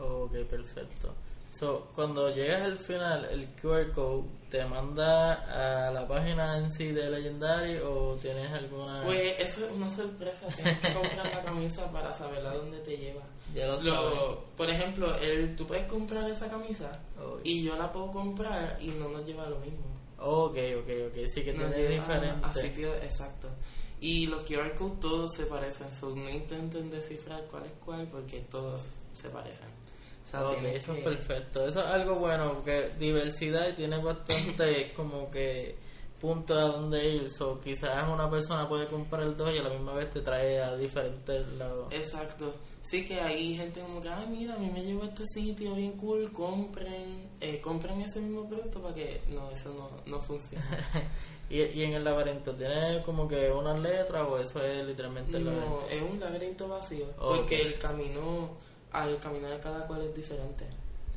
Ok, 0.00 0.32
perfecto. 0.48 1.14
So, 1.50 1.88
cuando 1.94 2.30
llegas 2.34 2.62
al 2.62 2.78
final, 2.78 3.24
el 3.26 3.46
QR 3.60 3.92
code 3.92 4.24
te 4.50 4.64
manda 4.64 5.86
a 5.88 5.90
la 5.92 6.06
página 6.08 6.58
en 6.58 6.70
sí 6.72 6.92
de 6.92 7.10
Legendary 7.10 7.78
o 7.78 8.16
tienes 8.20 8.50
alguna. 8.52 9.02
pues 9.04 9.34
eso 9.38 9.64
es 9.66 9.72
una 9.72 9.90
sorpresa 9.90 10.46
tienes 10.48 10.78
que 10.78 10.92
comprar 10.92 11.26
la 11.26 11.42
camisa 11.42 11.90
para 11.92 12.12
saber 12.14 12.44
a 12.46 12.54
dónde 12.54 12.78
te 12.80 12.96
lleva 12.96 13.22
ya 13.54 13.66
lo. 13.68 13.80
Lo- 13.80 14.44
por 14.56 14.68
ejemplo 14.70 15.14
el, 15.16 15.54
tú 15.54 15.66
puedes 15.66 15.86
comprar 15.86 16.28
esa 16.30 16.48
camisa 16.48 16.90
Ok. 17.22 17.40
y 17.44 17.62
yo 17.62 17.76
la 17.76 17.92
puedo 17.92 18.10
comprar 18.10 18.76
y 18.80 18.88
no 18.88 19.08
nos 19.08 19.24
lleva 19.26 19.44
a 19.46 19.50
lo 19.50 19.58
mismo 19.58 19.84
Ok, 20.18 20.56
ok, 20.80 20.90
ok. 21.08 21.28
Sí 21.28 21.42
que 21.44 21.52
tiene 21.52 21.68
lleva 21.76 22.04
a 22.04 22.14
diferente. 22.14 22.60
sitios 22.62 22.94
exacto. 23.02 23.48
Y 24.00 24.26
los 24.26 24.44
QR 24.44 24.74
codes 24.74 25.00
todos 25.00 25.30
se 25.36 25.46
parecen, 25.46 25.90
so 25.92 26.14
no 26.14 26.28
intenten 26.28 26.90
descifrar 26.90 27.42
cuál 27.50 27.64
es 27.66 27.72
cuál 27.84 28.06
porque 28.08 28.40
todos 28.50 28.82
se 29.14 29.28
parecen. 29.30 29.68
O 30.32 30.54
sea, 30.54 30.72
eso 30.72 30.94
es 30.94 31.04
perfecto. 31.04 31.66
Eso 31.66 31.80
es 31.80 31.86
algo 31.86 32.16
bueno, 32.16 32.52
porque 32.54 32.90
diversidad 32.98 33.68
y 33.68 33.72
tiene 33.72 33.98
bastante 33.98 34.92
como 34.94 35.30
que 35.30 35.76
punto 36.20 36.54
a 36.54 36.62
donde 36.62 37.14
ir. 37.16 37.30
So, 37.30 37.60
quizás 37.60 38.08
una 38.08 38.30
persona 38.30 38.68
puede 38.68 38.86
comprar 38.86 39.36
dos 39.36 39.52
y 39.54 39.58
a 39.58 39.62
la 39.62 39.70
misma 39.70 39.94
vez 39.94 40.10
te 40.10 40.20
trae 40.20 40.60
a 40.60 40.76
diferentes 40.76 41.48
lados. 41.52 41.92
Exacto. 41.92 42.54
Sí 42.82 43.06
que 43.06 43.20
hay 43.20 43.56
gente 43.56 43.80
como 43.80 44.00
que, 44.00 44.08
ay, 44.08 44.26
mira, 44.26 44.54
a 44.56 44.58
mí 44.58 44.68
me 44.68 44.82
llevó 44.82 45.04
a 45.04 45.06
este 45.06 45.24
sitio 45.24 45.76
bien 45.76 45.92
cool, 45.92 46.32
compren, 46.32 47.28
eh, 47.40 47.60
compren 47.60 48.00
ese 48.00 48.20
mismo 48.20 48.48
producto 48.48 48.82
para 48.82 48.94
que... 48.96 49.20
No, 49.28 49.48
eso 49.52 49.72
no, 49.74 49.90
no 50.06 50.20
funciona. 50.20 50.64
y, 51.50 51.60
y 51.60 51.84
en 51.84 51.92
el 51.92 52.02
laberinto, 52.02 52.52
¿tiene 52.52 53.00
como 53.04 53.28
que 53.28 53.48
unas 53.52 53.78
letras 53.78 54.26
o 54.28 54.38
eso 54.38 54.60
es 54.64 54.84
literalmente 54.84 55.36
el 55.36 55.44
no, 55.44 55.52
laberinto? 55.52 55.86
es 55.88 56.02
un 56.02 56.18
laberinto 56.18 56.68
vacío, 56.68 57.06
porque 57.16 57.62
el 57.62 57.78
camino, 57.78 58.56
al 58.92 59.18
camino 59.20 59.48
de 59.48 59.58
cada 59.60 59.86
cual 59.86 60.02
es 60.02 60.14
diferente. 60.14 60.64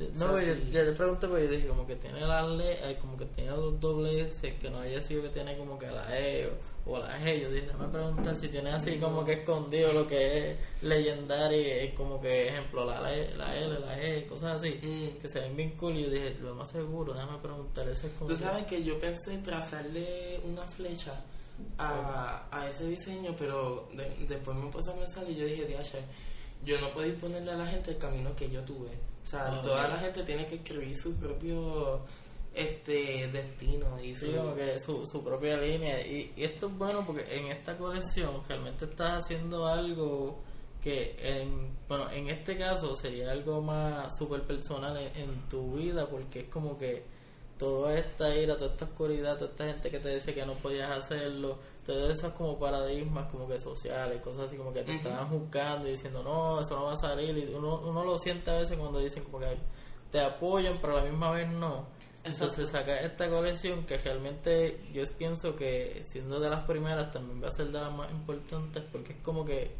O 0.00 0.18
No, 0.18 0.36
sea, 0.36 0.42
yo, 0.48 0.54
sí. 0.54 0.70
yo 0.72 0.82
le 0.82 0.90
pregunté 0.92 1.28
porque 1.28 1.44
yo 1.44 1.50
dije 1.52 1.68
como 1.68 1.86
que 1.86 1.94
tiene 1.94 2.20
la 2.22 2.42
le, 2.44 2.72
eh, 2.90 2.96
como 3.00 3.16
que 3.16 3.26
tiene 3.26 3.50
dos 3.52 3.78
dobles, 3.78 4.40
que 4.40 4.68
no 4.68 4.80
haya 4.80 5.00
sido 5.00 5.22
que 5.22 5.28
tiene 5.28 5.56
como 5.56 5.78
que 5.78 5.86
la 5.86 6.18
E 6.18 6.48
o, 6.84 6.92
o 6.92 6.98
la 6.98 7.16
G. 7.20 7.40
Yo 7.40 7.48
dije, 7.52 7.66
déjame 7.66 7.86
preguntar 7.92 8.36
si 8.36 8.48
tiene 8.48 8.70
así 8.70 8.96
como 8.98 9.24
que 9.24 9.34
escondido 9.34 9.92
lo 9.92 10.08
que 10.08 10.50
es 10.50 10.56
legendario, 10.82 11.58
es 11.60 11.94
como 11.94 12.20
que 12.20 12.48
ejemplo 12.48 12.84
la, 12.84 13.08
L- 13.12 13.36
la 13.36 13.56
L, 13.56 13.78
la 13.78 13.96
G, 13.96 14.26
cosas 14.26 14.56
así, 14.56 14.80
Mm. 14.82 15.20
que 15.20 15.28
se 15.28 15.38
ven 15.38 15.56
bien 15.56 15.70
cool. 15.76 15.94
Y 15.96 16.02
yo 16.02 16.10
dije, 16.10 16.36
lo 16.42 16.56
más 16.56 16.70
seguro, 16.70 17.12
déjame 17.14 17.38
preguntar, 17.38 17.88
ese 17.88 18.08
es 18.08 18.12
como 18.14 18.28
Tú 18.30 18.36
sabes 18.36 18.64
que 18.64 18.82
yo 18.82 18.98
pensé 18.98 19.38
trazarle 19.44 20.40
una 20.44 20.62
flecha 20.62 21.12
a, 21.78 22.48
a 22.50 22.68
ese 22.68 22.88
diseño, 22.88 23.36
pero 23.38 23.88
de- 23.94 24.26
después 24.26 24.56
me 24.56 24.68
puse 24.72 24.90
a 24.90 24.94
pensar 24.94 25.22
y 25.30 25.36
yo 25.36 25.46
dije, 25.46 25.66
"Diache, 25.66 25.98
yo 26.64 26.80
no 26.80 26.92
puedo 26.92 27.06
imponerle 27.06 27.52
a 27.52 27.56
la 27.56 27.66
gente 27.66 27.92
el 27.92 27.98
camino 27.98 28.34
que 28.36 28.50
yo 28.50 28.62
tuve. 28.62 28.90
O 29.22 29.26
sea, 29.26 29.60
toda 29.62 29.88
la 29.88 29.96
gente 29.96 30.22
tiene 30.22 30.46
que 30.46 30.56
escribir 30.56 30.96
su 30.96 31.14
propio 31.16 32.02
este 32.54 33.28
destino 33.28 34.00
y 34.00 34.14
su... 34.14 34.26
Sí, 34.26 34.32
como 34.32 34.54
que 34.54 34.78
su, 34.78 35.04
su 35.06 35.24
propia 35.24 35.56
línea. 35.56 36.00
Y, 36.06 36.32
y 36.36 36.44
esto 36.44 36.66
es 36.66 36.78
bueno 36.78 37.04
porque 37.04 37.24
en 37.36 37.46
esta 37.46 37.76
colección 37.76 38.40
realmente 38.48 38.84
estás 38.84 39.24
haciendo 39.24 39.66
algo 39.66 40.38
que, 40.82 41.16
en, 41.18 41.74
bueno, 41.88 42.10
en 42.10 42.28
este 42.28 42.56
caso 42.56 42.94
sería 42.94 43.32
algo 43.32 43.62
más 43.62 44.16
súper 44.18 44.42
personal 44.42 44.96
en, 44.96 45.16
en 45.16 45.48
tu 45.48 45.72
vida 45.74 46.06
porque 46.06 46.40
es 46.40 46.48
como 46.48 46.78
que 46.78 47.02
toda 47.58 47.96
esta 47.96 48.34
ira, 48.36 48.56
toda 48.56 48.70
esta 48.70 48.84
oscuridad, 48.84 49.38
toda 49.38 49.50
esta 49.50 49.66
gente 49.66 49.90
que 49.90 49.98
te 49.98 50.08
decía 50.08 50.34
que 50.34 50.46
no 50.46 50.54
podías 50.54 50.90
hacerlo, 50.90 51.58
todos 51.84 52.10
esos 52.10 52.32
como 52.32 52.58
paradigmas 52.58 53.30
como 53.30 53.46
que 53.46 53.60
sociales, 53.60 54.20
cosas 54.20 54.44
así 54.46 54.56
como 54.56 54.72
que 54.72 54.82
te 54.82 54.92
Ujú. 54.92 55.00
estaban 55.00 55.28
juzgando 55.28 55.86
y 55.88 55.92
diciendo 55.92 56.22
no, 56.22 56.60
eso 56.60 56.76
no 56.76 56.86
va 56.86 56.94
a 56.94 56.96
salir 56.96 57.36
y 57.36 57.54
uno, 57.54 57.80
uno 57.84 58.04
lo 58.04 58.18
siente 58.18 58.50
a 58.50 58.58
veces 58.58 58.76
cuando 58.78 58.98
dicen 58.98 59.22
como 59.24 59.40
que 59.40 59.56
te 60.10 60.20
apoyan 60.20 60.78
pero 60.80 60.98
a 60.98 61.02
la 61.02 61.10
misma 61.10 61.30
vez 61.30 61.48
no. 61.48 61.86
Entonces 62.24 62.70
saca 62.70 62.98
esta 63.00 63.28
colección 63.28 63.84
que 63.84 63.98
realmente 63.98 64.80
yo 64.94 65.02
pienso 65.18 65.54
que 65.56 66.02
siendo 66.10 66.40
de 66.40 66.48
las 66.48 66.64
primeras 66.64 67.10
también 67.10 67.42
va 67.42 67.48
a 67.48 67.50
ser 67.50 67.66
de 67.66 67.78
las 67.80 67.92
más 67.92 68.10
importantes 68.10 68.82
porque 68.90 69.12
es 69.12 69.18
como 69.22 69.44
que 69.44 69.74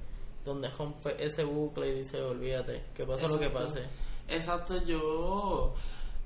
donde 0.44 0.68
rompe 0.68 1.16
ese 1.24 1.42
bucle 1.44 1.88
y 1.88 1.98
dice 2.00 2.20
olvídate, 2.20 2.84
que 2.94 3.06
pase 3.06 3.26
lo 3.26 3.38
que 3.38 3.48
pase. 3.48 3.80
Exacto, 4.28 4.76
yo... 4.84 5.74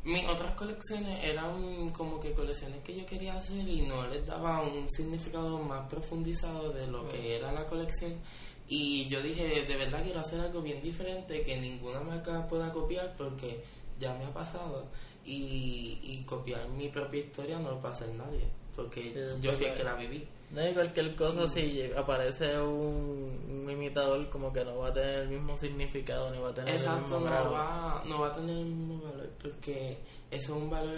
Mis 0.08 0.26
otras 0.26 0.52
colecciones 0.52 1.22
eran 1.22 1.90
como 1.90 2.18
que 2.18 2.32
colecciones 2.32 2.78
que 2.82 2.96
yo 2.96 3.04
quería 3.04 3.34
hacer 3.34 3.68
y 3.68 3.82
no 3.82 4.06
les 4.06 4.26
daba 4.26 4.62
un 4.62 4.88
significado 4.88 5.58
más 5.58 5.88
profundizado 5.88 6.72
de 6.72 6.86
lo 6.86 7.06
que 7.08 7.36
era 7.36 7.52
la 7.52 7.66
colección. 7.66 8.12
Y 8.68 9.06
yo 9.08 9.22
dije, 9.22 9.66
de 9.66 9.76
verdad 9.76 10.02
quiero 10.02 10.20
hacer 10.20 10.40
algo 10.40 10.62
bien 10.62 10.80
diferente 10.80 11.42
que 11.42 11.60
ninguna 11.60 12.00
marca 12.00 12.48
pueda 12.48 12.72
copiar 12.72 13.14
porque 13.16 13.62
ya 13.98 14.14
me 14.14 14.24
ha 14.24 14.32
pasado. 14.32 14.86
Y, 15.24 16.00
y 16.02 16.24
copiar 16.26 16.66
mi 16.70 16.88
propia 16.88 17.20
historia 17.20 17.58
no 17.58 17.72
lo 17.72 17.80
puede 17.80 17.94
hacer 17.94 18.08
nadie 18.14 18.48
porque 18.78 19.12
yo 19.40 19.50
fui 19.52 19.66
el 19.66 19.74
que 19.74 19.82
la 19.82 19.94
viví. 19.94 20.24
No 20.50 20.60
hay 20.62 20.72
cualquier 20.72 21.14
cosa 21.14 21.46
si 21.48 21.82
aparece 21.96 22.58
un, 22.58 23.62
un 23.64 23.70
imitador 23.70 24.30
como 24.30 24.50
que 24.52 24.64
no 24.64 24.78
va 24.78 24.88
a 24.88 24.92
tener 24.92 25.20
el 25.20 25.28
mismo 25.28 25.58
significado 25.58 26.30
ni 26.30 26.38
va 26.38 26.48
a 26.48 26.54
tener 26.54 26.70
el 26.74 26.76
Exacto, 26.80 27.02
mismo 27.02 27.18
no 27.20 27.24
grado. 27.26 27.52
va, 27.52 28.02
no 28.06 28.20
va 28.20 28.28
a 28.28 28.32
tener 28.32 28.56
el 28.56 28.64
mismo 28.64 29.02
valor 29.02 29.28
porque 29.42 29.98
eso 30.30 30.56
es 30.56 30.62
un 30.62 30.70
valor 30.70 30.96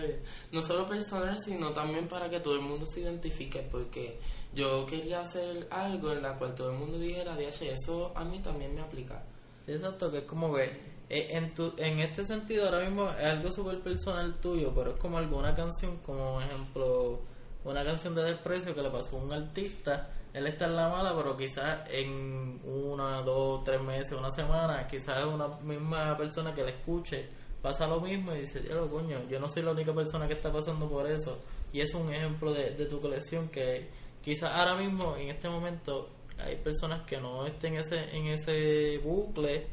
no 0.53 0.63
solo 0.63 0.87
personal, 0.87 1.37
sino 1.39 1.73
también 1.73 2.07
para 2.07 2.31
que 2.31 2.39
todo 2.39 2.55
el 2.55 2.61
mundo 2.61 2.87
se 2.87 3.01
identifique 3.01 3.67
porque 3.71 4.19
yo 4.55 4.87
quería 4.87 5.21
hacer 5.21 5.67
algo 5.71 6.13
en 6.13 6.23
la 6.23 6.37
cual 6.37 6.55
todo 6.55 6.71
el 6.71 6.79
mundo 6.79 6.99
dijera, 6.99 7.35
DH, 7.37 7.63
eso 7.73 8.13
a 8.15 8.25
mí 8.25 8.39
también 8.39 8.73
me 8.75 8.81
aplica. 8.83 9.23
Sí, 9.67 9.73
exacto, 9.73 10.11
que 10.13 10.19
es 10.19 10.25
como 10.25 10.55
que 10.55 10.65
eh, 11.09 11.29
en, 11.31 11.53
tu, 11.55 11.73
en 11.77 11.99
este 11.99 12.25
sentido 12.25 12.67
ahora 12.67 12.81
mismo 12.89 13.09
es 13.19 13.25
algo 13.25 13.51
súper 13.53 13.81
personal 13.81 14.35
tuyo, 14.41 14.73
pero 14.75 14.93
es 14.93 14.97
como 14.97 15.19
alguna 15.19 15.55
canción, 15.57 15.97
como 16.07 16.41
ejemplo, 16.41 17.21
una 17.65 17.85
canción 17.85 18.15
de 18.15 18.23
desprecio 18.23 18.75
que 18.75 18.83
le 18.83 18.91
pasó 18.91 19.19
a 19.19 19.23
un 19.23 19.33
artista, 19.33 20.11
él 20.33 20.47
está 20.47 20.67
en 20.67 20.77
la 20.77 20.89
mala, 20.89 21.15
pero 21.17 21.37
quizás 21.37 21.81
en 21.91 22.61
una, 22.65 23.23
dos, 23.23 23.65
tres 23.65 23.81
meses, 23.81 24.17
una 24.19 24.31
semana, 24.31 24.87
quizás 24.87 25.25
una 25.25 25.49
misma 25.61 26.17
persona 26.17 26.55
que 26.55 26.63
le 26.63 26.71
escuche 26.71 27.29
pasa 27.61 27.87
lo 27.87 28.01
mismo 28.01 28.35
y 28.35 28.41
dice, 28.41 28.61
diablo 28.61 28.91
coño, 28.91 29.19
yo 29.29 29.39
no 29.39 29.49
soy 29.49 29.63
la 29.63 29.73
única 29.73 29.93
persona 29.93 30.27
que 30.27 30.35
está 30.35 30.53
pasando 30.53 30.89
por 30.89 31.07
eso. 31.07 31.39
Y 31.73 31.81
es 31.81 31.93
un 31.95 32.13
ejemplo 32.13 32.53
de, 32.53 32.71
de 32.71 32.87
tu 32.87 33.01
colección 33.01 33.49
que 33.49 33.89
quizás 34.23 34.51
ahora 34.51 34.77
mismo, 34.77 35.17
en 35.17 35.29
este 35.29 35.49
momento, 35.49 36.09
hay 36.39 36.57
personas 36.57 37.03
que 37.03 37.19
no 37.19 37.47
estén 37.47 37.75
ese, 37.75 38.17
en 38.17 38.29
ese 38.29 38.99
bucle 38.99 39.67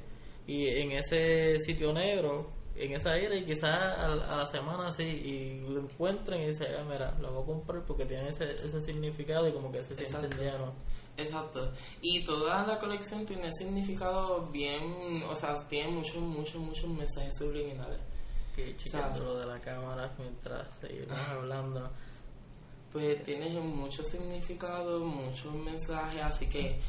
y 0.45 0.67
en 0.67 0.91
ese 0.91 1.59
sitio 1.59 1.93
negro, 1.93 2.49
en 2.79 2.93
esa 2.93 3.19
ira, 3.19 3.35
y 3.35 3.43
quizás 3.43 3.69
a, 3.69 4.05
a 4.05 4.37
la 4.37 4.45
semana 4.45 4.87
así, 4.87 5.03
y 5.03 5.67
lo 5.69 5.81
encuentren 5.81 6.41
y 6.41 6.47
dicen, 6.47 6.67
ah, 6.79 6.85
mira, 6.89 7.17
lo 7.19 7.31
voy 7.31 7.43
a 7.43 7.45
comprar 7.45 7.83
porque 7.83 8.05
tiene 8.05 8.29
ese, 8.29 8.53
ese 8.53 8.81
significado 8.81 9.47
y 9.47 9.51
como 9.51 9.71
que 9.71 9.83
se 9.83 9.95
sienten 9.95 10.29
Exacto. 11.17 11.71
Y 12.01 12.23
toda 12.23 12.65
la 12.67 12.77
colección 12.77 13.25
tiene 13.25 13.51
significado 13.51 14.45
bien, 14.47 15.23
o 15.29 15.35
sea, 15.35 15.57
tiene 15.67 15.89
muchos, 15.89 16.17
muchos, 16.17 16.61
muchos 16.61 16.87
mensajes 16.89 17.35
subliminales. 17.35 17.99
Que 18.55 18.75
chequeando 18.77 19.23
lo 19.23 19.39
de 19.39 19.47
la 19.47 19.59
cámara 19.59 20.11
mientras 20.19 20.67
seguimos 20.79 21.17
hablando. 21.29 21.89
pues 22.91 23.23
tiene 23.23 23.49
mucho 23.59 24.03
significado, 24.03 24.99
muchos 24.99 25.53
mensajes, 25.53 26.21
así 26.21 26.47
que 26.47 26.79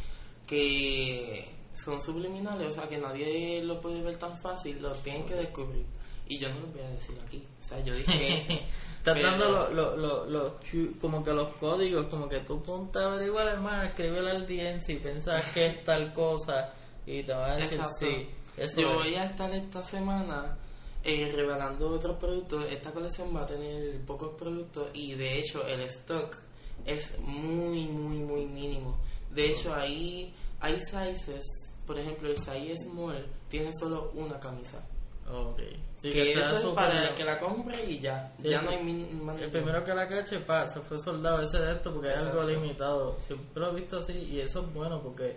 que 0.46 1.57
son 1.84 2.00
subliminales, 2.00 2.68
o 2.68 2.72
sea 2.72 2.88
que 2.88 2.98
nadie 2.98 3.62
lo 3.64 3.80
puede 3.80 4.02
ver 4.02 4.16
tan 4.16 4.36
fácil, 4.38 4.80
lo 4.82 4.92
tienen 4.92 5.24
que 5.26 5.34
descubrir. 5.34 5.84
Y 6.26 6.38
yo 6.38 6.48
no 6.50 6.60
lo 6.60 6.66
voy 6.68 6.82
a 6.82 6.90
decir 6.90 7.16
aquí, 7.24 7.42
o 7.64 7.66
sea, 7.66 7.80
yo 7.82 7.94
dije 7.94 8.62
Estás 8.98 9.22
dando 9.22 9.48
lo- 9.50 9.70
lo- 9.70 9.96
lo- 9.96 10.26
los 10.26 10.60
chu- 10.60 10.94
como 11.00 11.24
que 11.24 11.32
los 11.32 11.48
códigos, 11.54 12.06
como 12.06 12.28
que 12.28 12.40
tú 12.40 12.62
ponte 12.62 12.98
a 12.98 13.06
averiguar 13.06 13.48
es 13.48 13.60
más, 13.60 13.86
escribe 13.86 14.20
la 14.20 14.32
audiencia 14.32 14.94
y 14.94 14.98
pensás 14.98 15.42
que 15.54 15.66
es 15.66 15.84
tal 15.84 16.12
cosa 16.12 16.74
y 17.06 17.22
te 17.22 17.32
van 17.32 17.52
a 17.52 17.56
decir 17.56 17.74
Exacto. 17.80 17.96
sí. 18.00 18.28
Eso 18.58 18.80
Yo 18.80 18.90
es. 18.90 18.94
voy 18.96 19.14
a 19.14 19.24
estar 19.24 19.54
esta 19.54 19.82
semana 19.82 20.58
eh, 21.04 21.32
revelando 21.34 21.88
otros 21.90 22.16
productos. 22.18 22.66
Esta 22.70 22.90
colección 22.92 23.34
va 23.34 23.42
a 23.42 23.46
tener 23.46 24.04
pocos 24.04 24.34
productos 24.36 24.90
y 24.92 25.14
de 25.14 25.38
hecho 25.38 25.66
el 25.66 25.80
stock 25.82 26.36
es 26.84 27.18
muy, 27.20 27.84
muy, 27.86 28.18
muy 28.18 28.44
mínimo. 28.46 28.98
De 29.30 29.52
hecho, 29.52 29.72
ahí 29.74 30.34
hay 30.60 30.78
sizes, 30.80 31.67
por 31.88 31.98
ejemplo, 31.98 32.28
el 32.28 32.36
size 32.36 32.76
small 32.84 33.26
tiene 33.48 33.70
solo 33.80 34.12
una 34.14 34.38
camisa. 34.38 34.78
Ok. 35.26 35.58
Sí, 35.96 36.10
que 36.10 36.32
está 36.32 36.54
eso 36.54 36.68
es 36.68 36.74
para 36.74 37.08
el 37.08 37.14
que 37.14 37.24
la 37.24 37.38
compre 37.38 37.82
y 37.84 37.98
ya. 37.98 38.30
Sí, 38.40 38.48
ya 38.50 38.60
no 38.62 38.70
hay 38.70 38.82
más 38.82 39.40
El 39.40 39.50
primero 39.50 39.82
que 39.82 39.94
la 39.94 40.06
cache, 40.06 40.38
pa, 40.40 40.68
se 40.68 40.80
fue 40.80 40.98
soldado 40.98 41.42
ese 41.42 41.58
de 41.58 41.72
esto 41.72 41.92
porque 41.92 42.10
es 42.10 42.18
algo 42.18 42.42
Exacto. 42.42 42.60
limitado. 42.60 43.16
Siempre 43.20 43.60
lo 43.60 43.70
he 43.70 43.80
visto 43.80 43.98
así 43.98 44.12
y 44.12 44.40
eso 44.40 44.60
es 44.60 44.72
bueno 44.74 45.02
porque 45.02 45.36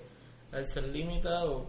al 0.52 0.66
ser 0.68 0.84
limitado, 0.90 1.66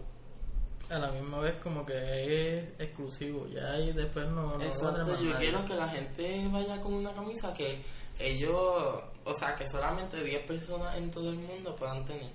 a 0.89 0.99
la 0.99 1.11
misma 1.11 1.39
vez 1.39 1.55
como 1.63 1.85
que 1.85 2.57
es 2.57 2.65
exclusivo. 2.77 3.47
Ya 3.47 3.71
ahí 3.71 3.93
después 3.93 4.27
no, 4.27 4.57
no 4.57 4.63
Exacto, 4.63 5.07
yo 5.07 5.13
nadie. 5.13 5.33
quiero 5.35 5.63
que 5.65 5.75
la 5.75 5.87
gente 5.87 6.47
vaya 6.51 6.81
con 6.81 6.93
una 6.93 7.13
camisa 7.13 7.53
que 7.53 7.79
ellos, 8.19 9.01
o 9.23 9.33
sea, 9.33 9.55
que 9.55 9.65
solamente 9.65 10.21
10 10.21 10.45
personas 10.45 10.97
en 10.97 11.09
todo 11.09 11.29
el 11.29 11.37
mundo 11.37 11.73
puedan 11.75 12.05
tener. 12.05 12.31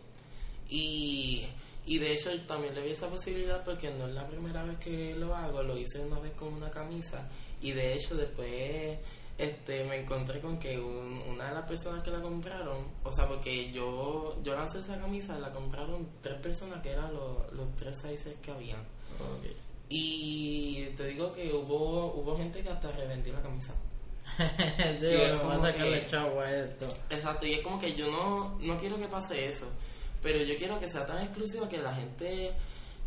Y, 0.70 1.46
y 1.88 1.98
de 1.98 2.12
hecho 2.12 2.30
también 2.42 2.74
le 2.74 2.82
vi 2.82 2.90
esa 2.90 3.08
posibilidad 3.08 3.64
porque 3.64 3.90
no 3.90 4.06
es 4.06 4.14
la 4.14 4.26
primera 4.26 4.62
vez 4.64 4.76
que 4.78 5.14
lo 5.16 5.34
hago, 5.34 5.62
lo 5.62 5.76
hice 5.76 6.00
una 6.00 6.20
vez 6.20 6.32
con 6.32 6.52
una 6.54 6.70
camisa 6.70 7.28
y 7.60 7.72
de 7.72 7.94
hecho 7.94 8.14
después 8.14 8.98
este 9.38 9.84
me 9.84 9.96
encontré 10.00 10.40
con 10.40 10.58
que 10.58 10.78
un- 10.78 11.22
una 11.28 11.48
de 11.48 11.54
las 11.54 11.64
personas 11.68 12.02
que 12.02 12.10
la 12.10 12.20
compraron, 12.20 12.86
o 13.04 13.12
sea, 13.12 13.26
porque 13.28 13.70
yo 13.72 14.36
yo 14.42 14.54
lancé 14.54 14.78
esa 14.78 14.98
camisa, 14.98 15.38
la 15.38 15.50
compraron 15.52 16.08
tres 16.22 16.40
personas 16.40 16.82
que 16.82 16.90
eran 16.90 17.12
los, 17.14 17.52
los 17.52 17.74
tres 17.76 17.96
sizes 18.02 18.36
que 18.42 18.50
habían. 18.50 18.82
Y 19.88 20.86
te 20.96 21.06
digo 21.06 21.32
que 21.32 21.52
hubo 21.52 22.12
hubo 22.14 22.36
gente 22.36 22.62
que 22.62 22.68
hasta 22.68 22.90
revendió 22.92 23.32
la 23.32 23.42
camisa. 23.42 23.74
Sí, 24.38 25.06
Y 25.06 25.06
es 25.06 25.30
vamos 25.38 25.40
como 25.40 25.52
a 25.64 25.66
sacarle 25.72 26.00
que- 26.02 26.06
chavo 26.10 26.40
a 26.40 26.52
esto. 26.54 26.86
Exacto, 27.10 27.46
y 27.46 27.54
es 27.54 27.60
como 27.62 27.78
que 27.78 27.94
yo 27.94 28.10
no, 28.10 28.58
no 28.60 28.76
quiero 28.76 28.98
que 28.98 29.08
pase 29.08 29.48
eso, 29.48 29.66
pero 30.22 30.42
yo 30.42 30.56
quiero 30.56 30.78
que 30.80 30.88
sea 30.88 31.06
tan 31.06 31.22
exclusivo 31.22 31.68
que 31.68 31.78
la 31.78 31.94
gente, 31.94 32.52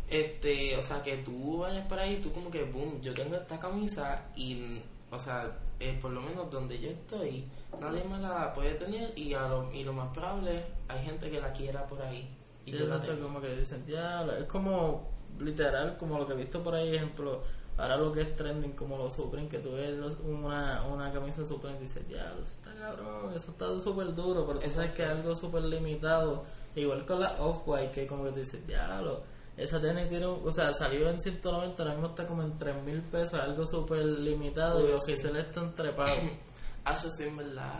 este, 0.08 0.76
o 0.76 0.82
sea, 0.82 1.02
que 1.02 1.18
tú 1.18 1.58
vayas 1.58 1.86
por 1.86 1.98
ahí, 1.98 2.20
tú 2.20 2.32
como 2.32 2.50
que, 2.50 2.64
boom, 2.64 3.00
yo 3.00 3.14
tengo 3.14 3.36
esta 3.36 3.58
camisa 3.58 4.26
y, 4.36 4.80
o 5.10 5.18
sea, 5.18 5.56
eh, 5.80 5.98
por 6.00 6.10
lo 6.10 6.20
menos 6.20 6.50
donde 6.50 6.78
yo 6.78 6.90
estoy, 6.90 7.44
nadie 7.80 8.04
más 8.04 8.20
la 8.20 8.52
puede 8.52 8.74
tener 8.74 9.12
y, 9.16 9.34
a 9.34 9.48
lo, 9.48 9.72
y 9.72 9.84
lo 9.84 9.92
más 9.92 10.08
probable, 10.12 10.64
hay 10.88 11.04
gente 11.04 11.30
que 11.30 11.40
la 11.40 11.52
quiera 11.52 11.86
por 11.86 12.00
ahí. 12.02 12.28
Y 12.64 12.72
yo 12.72 12.86
la 12.86 13.00
tengo. 13.00 13.22
como 13.24 13.40
que 13.40 13.56
dicen, 13.56 13.84
diablo, 13.86 14.32
es 14.36 14.44
como 14.44 15.08
literal, 15.40 15.96
como 15.98 16.18
lo 16.18 16.26
que 16.26 16.34
he 16.34 16.36
visto 16.36 16.62
por 16.62 16.74
ahí, 16.74 16.94
ejemplo, 16.94 17.42
ahora 17.78 17.96
lo 17.96 18.12
que 18.12 18.22
es 18.22 18.36
trending, 18.36 18.72
como 18.72 18.96
los 18.96 19.14
Supreme, 19.14 19.48
que 19.48 19.58
tú 19.58 19.72
ves 19.72 19.94
una, 20.24 20.84
una 20.84 21.12
camisa 21.12 21.46
Supreme 21.46 21.78
y 21.78 21.82
dices, 21.82 22.06
diablo, 22.08 22.42
eso 22.42 22.52
está 22.52 22.74
cabrón, 22.74 23.32
eso 23.34 23.50
está 23.50 23.66
súper 23.82 24.14
duro, 24.14 24.46
pero 24.46 24.60
tú 24.60 24.70
sabes 24.70 24.92
que 24.92 25.02
es 25.02 25.08
algo 25.10 25.34
súper 25.34 25.64
limitado, 25.64 26.44
igual 26.74 27.04
con 27.06 27.20
la 27.20 27.36
Off-White, 27.40 27.92
que 27.92 28.06
como 28.06 28.24
que 28.24 28.30
tú 28.30 28.38
dices, 28.40 28.66
diablo, 28.66 29.22
esa 29.56 29.80
tenis 29.80 30.08
tiene, 30.08 30.26
o 30.26 30.52
sea, 30.52 30.72
salió 30.74 31.08
en 31.10 31.20
190, 31.20 31.82
ahora 31.82 31.94
mismo 31.94 32.08
está 32.08 32.26
como 32.26 32.42
en 32.42 32.56
3 32.56 32.82
mil 32.82 33.02
pesos, 33.02 33.38
algo 33.40 33.66
súper 33.66 34.04
limitado 34.04 34.86
y 34.86 34.90
los 34.90 35.04
sí. 35.04 35.12
giseles 35.14 35.46
están 35.46 35.74
trepados. 35.74 36.18
Ah, 36.84 36.94
eso 36.94 37.08
sí, 37.16 37.22
en 37.22 37.36
verdad. 37.36 37.78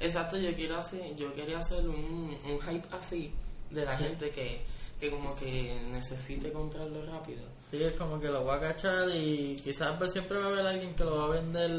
Exacto, 0.00 0.36
yo 0.36 0.52
quiero 0.56 0.76
hacer, 0.76 1.14
yo 1.14 1.32
quería 1.32 1.60
hacer 1.60 1.88
un, 1.88 2.36
un 2.44 2.60
hype 2.60 2.88
así 2.90 3.32
de 3.70 3.84
la 3.84 3.96
gente 3.96 4.30
que, 4.30 4.62
que 4.98 5.10
como 5.10 5.34
que 5.36 5.80
necesite 5.92 6.52
comprarlo 6.52 7.06
rápido. 7.06 7.42
Sí, 7.70 7.82
es 7.82 7.94
como 7.94 8.20
que 8.20 8.28
lo 8.28 8.44
va 8.44 8.56
a 8.56 8.60
cachar 8.60 9.08
y 9.14 9.56
quizás 9.62 9.92
pues, 9.96 10.12
siempre 10.12 10.38
va 10.38 10.44
a 10.44 10.48
haber 10.48 10.66
alguien 10.66 10.94
que 10.94 11.04
lo 11.04 11.18
va 11.18 11.24
a 11.24 11.40
vender 11.40 11.70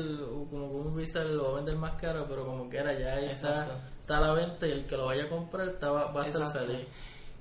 como 0.50 0.72
con 0.72 0.88
un 0.88 0.96
resell 0.98 1.36
lo 1.36 1.44
va 1.44 1.50
a 1.52 1.56
vender 1.58 1.76
más 1.76 2.02
caro, 2.02 2.26
pero 2.28 2.46
como 2.46 2.70
quiera 2.70 2.98
ya 2.98 3.14
ahí 3.14 3.26
está, 3.26 3.64
Exacto. 3.64 3.93
Está 4.04 4.18
a 4.18 4.22
la 4.22 4.34
venta 4.34 4.68
y 4.68 4.72
el 4.72 4.86
que 4.86 4.98
lo 4.98 5.06
vaya 5.06 5.24
a 5.24 5.30
comprar 5.30 5.70
está, 5.70 5.90
va, 5.90 6.02
a 6.22 6.28
estar 6.28 6.42
Exacto. 6.42 6.60
feliz. 6.60 6.88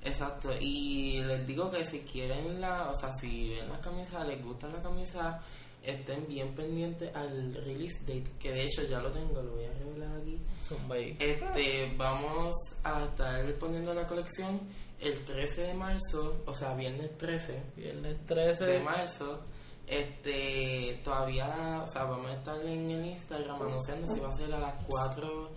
Exacto, 0.05 0.49
y 0.59 1.21
les 1.23 1.45
digo 1.47 1.71
que 1.71 1.85
si 1.85 1.99
quieren 1.99 2.59
la, 2.59 2.89
o 2.89 2.95
sea, 2.95 3.13
si 3.13 3.49
ven 3.51 3.69
la 3.69 3.79
camisa, 3.79 4.23
les 4.25 4.43
gusta 4.43 4.67
la 4.67 4.81
camisa, 4.81 5.39
estén 5.81 6.27
bien 6.27 6.53
pendientes 6.55 7.13
al 7.15 7.53
release 7.65 7.99
date, 8.01 8.29
que 8.39 8.51
de 8.51 8.63
hecho 8.63 8.83
ya 8.83 9.01
lo 9.01 9.11
tengo, 9.11 9.41
lo 9.41 9.51
voy 9.55 9.65
a 9.65 9.73
revelar 9.73 10.17
aquí. 10.17 10.39
Zumba 10.61 10.95
ahí. 10.95 11.15
Este, 11.19 11.93
vamos 11.97 12.53
a 12.83 13.03
estar 13.05 13.45
poniendo 13.55 13.93
la 13.93 14.05
colección 14.05 14.59
el 14.99 15.19
13 15.23 15.61
de 15.61 15.73
marzo, 15.73 16.43
o 16.45 16.53
sea, 16.53 16.73
viernes 16.75 17.17
13 17.17 17.61
Viernes 17.75 18.25
13. 18.25 18.65
de 18.65 18.79
marzo. 18.81 19.41
Este, 19.87 21.01
todavía, 21.03 21.81
o 21.83 21.87
sea, 21.87 22.05
vamos 22.05 22.29
a 22.31 22.33
estar 22.35 22.59
en 22.65 22.89
el 22.89 23.05
Instagram 23.05 23.61
anunciando 23.61 24.07
si 24.13 24.19
va 24.19 24.29
a 24.29 24.33
ser 24.33 24.53
a 24.53 24.59
las 24.59 24.75
4 24.85 25.49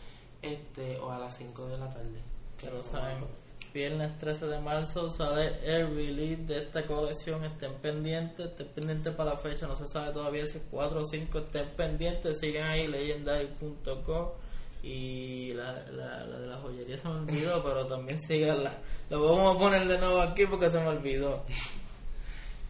este, 0.54 0.98
o 0.98 1.10
a 1.10 1.18
las 1.18 1.36
5 1.36 1.66
de 1.68 1.78
la 1.78 1.90
tarde. 1.90 2.20
lo 2.72 2.82
saben. 2.82 3.24
Viernes 3.74 4.16
13 4.18 4.46
de 4.46 4.58
marzo 4.60 5.10
sale 5.10 5.52
el 5.64 5.94
release 5.94 6.42
de 6.44 6.58
esta 6.58 6.86
colección. 6.86 7.44
Estén 7.44 7.74
pendientes, 7.74 8.46
estén 8.46 8.68
pendientes 8.68 9.14
para 9.14 9.32
la 9.32 9.36
fecha. 9.36 9.66
No 9.66 9.76
se 9.76 9.86
sabe 9.86 10.12
todavía 10.12 10.46
si 10.46 10.58
es 10.58 10.64
4 10.70 11.00
o 11.00 11.04
5. 11.04 11.38
Estén 11.38 11.68
pendientes, 11.76 12.38
sigan 12.40 12.68
ahí 12.70 12.86
legendary.com. 12.86 14.28
Y 14.82 15.52
la, 15.52 15.72
la, 15.90 16.24
la 16.24 16.38
de 16.38 16.46
la 16.46 16.56
joyería 16.58 16.96
se 16.96 17.08
me 17.08 17.16
olvidó, 17.16 17.62
pero 17.64 17.86
también 17.86 18.20
síganla. 18.22 18.72
Lo 19.10 19.22
vamos 19.22 19.56
a 19.56 19.58
poner 19.58 19.86
de 19.86 19.98
nuevo 19.98 20.20
aquí 20.22 20.46
porque 20.46 20.70
se 20.70 20.78
me 20.80 20.88
olvidó. 20.88 21.42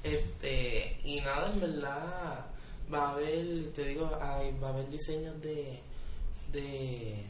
Este, 0.03 1.01
y 1.05 1.21
nada, 1.21 1.51
en 1.53 1.61
verdad, 1.61 2.47
va 2.93 3.09
a 3.09 3.11
haber, 3.11 3.73
te 3.73 3.85
digo, 3.85 4.11
hay, 4.21 4.57
va 4.59 4.69
a 4.69 4.73
haber 4.73 4.89
diseños 4.89 5.41
de, 5.43 5.81
de, 6.53 7.25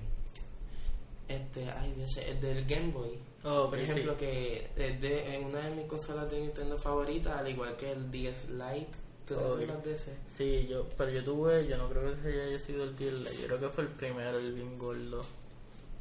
este, 1.29 1.71
ay, 1.71 1.93
de 1.95 2.05
ese- 2.05 2.35
del 2.35 2.65
Game 2.67 2.93
Boy. 2.93 3.19
Oh, 3.45 3.69
Por 3.69 3.79
sí. 3.79 3.85
ejemplo, 3.85 4.17
que 4.17 4.69
es 4.77 5.01
de, 5.01 5.37
en 5.37 5.45
una 5.47 5.61
de 5.61 5.77
mis 5.77 5.87
consolas 5.87 6.31
de 6.31 6.41
Nintendo 6.41 6.77
favoritas, 6.79 7.37
al 7.39 7.49
igual 7.49 7.77
que 7.77 7.93
el 7.93 8.11
10 8.11 8.51
Lite, 8.51 8.89
¿tú 9.27 9.35
te 9.37 9.45
Oh, 9.45 9.53
acuerdas 9.55 9.85
de 9.85 9.95
ese? 9.95 10.17
Sí, 10.37 10.67
yo, 10.69 10.87
pero 10.97 11.11
yo 11.11 11.23
tuve, 11.23 11.67
yo 11.69 11.77
no 11.77 11.89
creo 11.89 12.03
que 12.03 12.29
ese 12.29 12.43
haya 12.43 12.59
sido 12.59 12.85
el 12.85 12.95
tier 12.97 13.15
Yo 13.23 13.47
creo 13.47 13.61
que 13.61 13.69
fue 13.69 13.85
el 13.85 13.91
primero, 13.91 14.39
el 14.39 14.53
bien 14.53 14.77
gordo. 14.79 15.21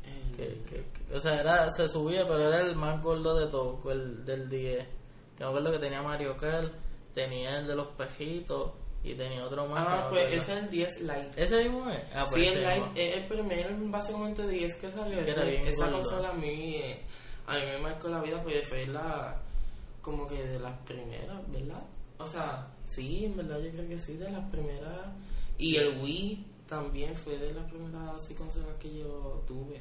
El- 0.04 0.36
Que, 0.38 0.48
que, 0.70 0.84
que- 1.08 1.16
o 1.16 1.20
sea, 1.20 1.40
era, 1.40 1.70
se 1.72 1.88
subía, 1.88 2.24
pero 2.28 2.48
era 2.48 2.62
el 2.62 2.76
más 2.76 3.02
gordo 3.02 3.36
de 3.40 3.48
todos, 3.48 3.80
el 3.92 4.26
del 4.26 4.50
10. 4.50 4.86
Que 5.38 5.44
me 5.44 5.50
acuerdo 5.50 5.72
que 5.72 5.80
tenía 5.80 6.02
Mario 6.02 6.38
Kart, 6.38 6.72
tenía 7.14 7.60
el 7.60 7.68
de 7.68 7.76
los 7.76 7.88
pejitos 7.88 8.72
y 9.06 9.14
tenía 9.16 9.44
otro 9.44 9.68
más. 9.68 9.86
ah, 9.88 10.08
pues 10.10 10.26
ese 10.34 10.38
es 10.54 10.64
el 10.64 10.70
10 10.70 11.00
Lite. 11.02 11.32
¿Ese 11.44 11.64
mismo 11.64 11.90
es? 11.90 12.00
Ah, 12.16 12.26
pues 12.30 12.42
Sí, 12.42 12.48
el 12.48 12.68
mismo. 12.68 12.86
Lite 12.88 13.10
es 13.10 13.18
el 13.18 13.24
primer, 13.26 13.76
básicamente 13.76 14.48
10 14.48 14.76
que 14.76 14.92
salió. 14.92 15.20
Ese- 15.20 15.46
bien 15.50 15.68
esa 15.68 15.86
gordo. 15.86 16.02
consola 16.02 16.30
a 16.30 16.34
mí, 16.34 16.76
eh, 16.78 17.02
a 17.48 17.54
mí 17.56 17.62
me 17.66 17.78
marcó 17.80 18.08
la 18.10 18.22
vida 18.22 18.42
porque 18.42 18.62
fue 18.62 18.88
la, 18.88 19.40
como 20.02 20.28
que 20.28 20.42
de 20.44 20.60
las 20.60 20.78
primeras, 20.80 21.40
¿verdad? 21.52 21.84
O 22.18 22.28
sea, 22.28 22.68
sí, 22.86 23.26
en 23.26 23.38
verdad 23.38 23.60
yo 23.60 23.72
creo 23.72 23.88
que 23.88 24.00
sí, 24.00 24.14
de 24.18 24.32
las 24.32 24.50
primeras. 24.50 25.08
Y 25.58 25.76
el 25.78 26.00
Wii 26.00 26.46
también 26.68 27.16
fue 27.16 27.38
de 27.38 27.54
las 27.54 27.70
primeras 27.72 28.16
así 28.16 28.34
consolas 28.34 28.76
que 28.80 28.94
yo 29.00 29.44
tuve. 29.48 29.80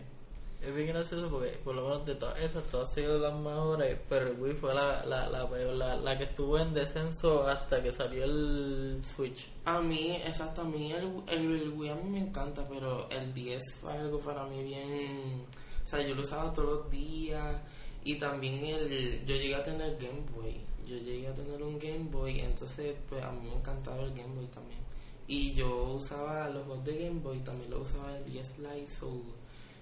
Es 0.65 0.75
bien 0.75 0.89
gracioso 0.89 1.29
porque 1.29 1.51
por 1.63 1.75
lo 1.75 1.83
menos 1.83 2.07
de 2.07 2.15
todas 2.15 2.41
esas, 2.41 2.63
todas 2.65 2.89
han 2.89 2.95
sido 2.95 3.19
las 3.19 3.35
mejores, 3.35 3.99
pero 4.09 4.29
el 4.29 4.41
Wii 4.41 4.55
fue 4.55 4.75
la, 4.75 5.05
la, 5.05 5.29
la 5.29 5.47
peor, 5.51 5.75
la, 5.75 5.95
la 5.97 6.17
que 6.17 6.25
estuvo 6.25 6.59
en 6.59 6.73
descenso 6.73 7.47
hasta 7.47 7.83
que 7.83 7.93
salió 7.93 8.25
el 8.25 9.03
Switch. 9.05 9.47
A 9.67 9.83
mí, 9.83 10.17
exacto, 10.17 10.63
a 10.63 10.65
mí 10.65 10.91
el, 10.93 11.23
el, 11.27 11.69
Wii 11.69 11.91
a 11.91 11.95
mí 11.97 12.09
me 12.09 12.21
encanta, 12.21 12.67
pero 12.67 13.11
el 13.11 13.35
10 13.35 13.63
fue 13.79 13.93
algo 13.93 14.19
para 14.21 14.47
mí 14.47 14.63
bien... 14.63 15.45
O 15.85 15.87
sea, 15.87 16.01
yo 16.01 16.15
lo 16.15 16.23
usaba 16.23 16.51
todos 16.55 16.79
los 16.79 16.91
días 16.91 17.61
y 18.03 18.15
también 18.15 18.65
el... 18.65 19.23
Yo 19.27 19.35
llegué 19.35 19.57
a 19.57 19.63
tener 19.63 19.99
Game 19.99 20.25
Boy, 20.35 20.63
yo 20.87 20.97
llegué 20.97 21.29
a 21.29 21.35
tener 21.35 21.63
un 21.63 21.79
Game 21.79 22.09
Boy, 22.11 22.41
entonces 22.41 22.97
pues 23.07 23.23
a 23.23 23.31
mí 23.33 23.49
me 23.51 23.55
encantaba 23.55 24.03
el 24.03 24.15
Game 24.15 24.35
Boy 24.35 24.47
también. 24.47 24.81
Y 25.29 25.53
yo 25.53 25.93
usaba 25.93 26.49
los 26.49 26.65
juegos 26.65 26.85
de 26.85 27.05
Game 27.05 27.21
Boy, 27.21 27.41
también 27.41 27.71
lo 27.71 27.81
usaba 27.81 28.17
el 28.17 28.25
10 28.25 28.59
Lite, 28.61 28.91
so... 28.91 29.21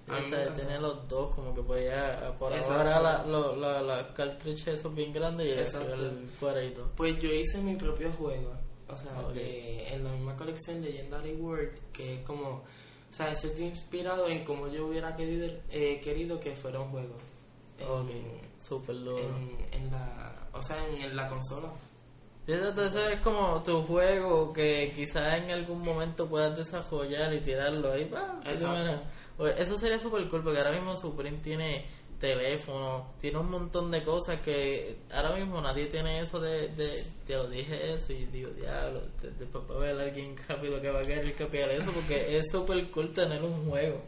Encantaba. 0.06 0.54
tenía 0.54 0.78
los 0.80 1.08
dos, 1.08 1.34
como 1.34 1.54
que 1.54 1.62
podía, 1.62 2.34
por 2.38 2.52
Exacto. 2.52 2.74
ahora 2.74 3.00
la, 3.00 3.56
la, 3.56 3.82
la 3.82 4.14
cartridge 4.14 4.66
esos 4.68 4.94
bien 4.94 5.12
grandes 5.12 5.46
y 5.46 5.50
el, 5.52 5.58
Exacto. 5.60 5.94
el 5.94 6.28
cuadradito. 6.40 6.90
Pues 6.96 7.18
yo 7.20 7.30
hice 7.32 7.58
mi 7.58 7.76
propio 7.76 8.10
juego, 8.12 8.52
o 8.88 8.96
sea, 8.96 9.12
de- 9.32 9.88
en 9.94 10.04
la 10.04 10.10
misma 10.10 10.36
colección 10.36 10.82
Legendary 10.82 11.34
World, 11.34 11.78
que 11.92 12.16
es 12.20 12.26
como, 12.26 12.48
o 12.48 12.62
sea, 13.16 13.30
eso 13.32 13.46
está 13.46 13.60
inspirado 13.62 14.26
en 14.28 14.44
como 14.44 14.68
yo 14.68 14.86
hubiera 14.86 15.14
querido, 15.14 15.46
eh, 15.70 16.00
querido 16.02 16.38
que 16.40 16.56
fuera 16.56 16.80
un 16.80 16.90
juego. 16.90 17.14
En, 17.78 17.86
Ok, 17.88 18.10
super 18.60 18.94
duro. 18.96 19.18
en, 19.18 19.56
en 19.84 19.90
la, 19.90 20.48
o 20.52 20.60
sea, 20.62 20.84
en, 20.88 21.02
en 21.02 21.16
la 21.16 21.26
consola. 21.28 21.68
Entonces 22.46 23.00
es 23.14 23.20
como 23.20 23.62
tu 23.62 23.82
juego 23.82 24.52
que 24.52 24.92
quizás 24.94 25.38
en 25.38 25.50
algún 25.52 25.80
momento 25.80 26.26
puedas 26.26 26.56
desarrollar 26.56 27.32
y 27.32 27.38
tirarlo 27.40 27.92
ahí. 27.92 28.06
¡pam! 28.06 28.40
Pues 29.42 29.58
eso 29.58 29.76
sería 29.76 29.98
súper 29.98 30.28
cool 30.28 30.40
porque 30.44 30.58
ahora 30.58 30.70
mismo 30.70 30.96
Supreme 30.96 31.38
tiene 31.38 31.84
teléfono, 32.20 33.10
tiene 33.20 33.38
un 33.38 33.50
montón 33.50 33.90
de 33.90 34.04
cosas 34.04 34.38
que 34.40 34.98
ahora 35.12 35.32
mismo 35.34 35.60
nadie 35.60 35.86
tiene 35.86 36.20
eso 36.20 36.40
de, 36.40 36.68
de 36.68 37.04
te 37.26 37.34
lo 37.34 37.48
dije 37.48 37.92
eso 37.92 38.12
y 38.12 38.26
digo, 38.26 38.50
diablo, 38.50 39.00
de- 39.20 39.32
después 39.32 39.64
va 39.68 39.74
a 39.74 39.78
haber 39.78 40.00
alguien 40.00 40.36
rápido 40.48 40.80
que 40.80 40.90
va 40.92 41.00
a 41.00 41.04
querer 41.04 41.34
copiar 41.34 41.70
eso 41.72 41.90
porque 41.90 42.38
es 42.38 42.44
súper 42.52 42.88
cool 42.92 43.12
tener 43.12 43.42
un 43.42 43.68
juego. 43.68 44.00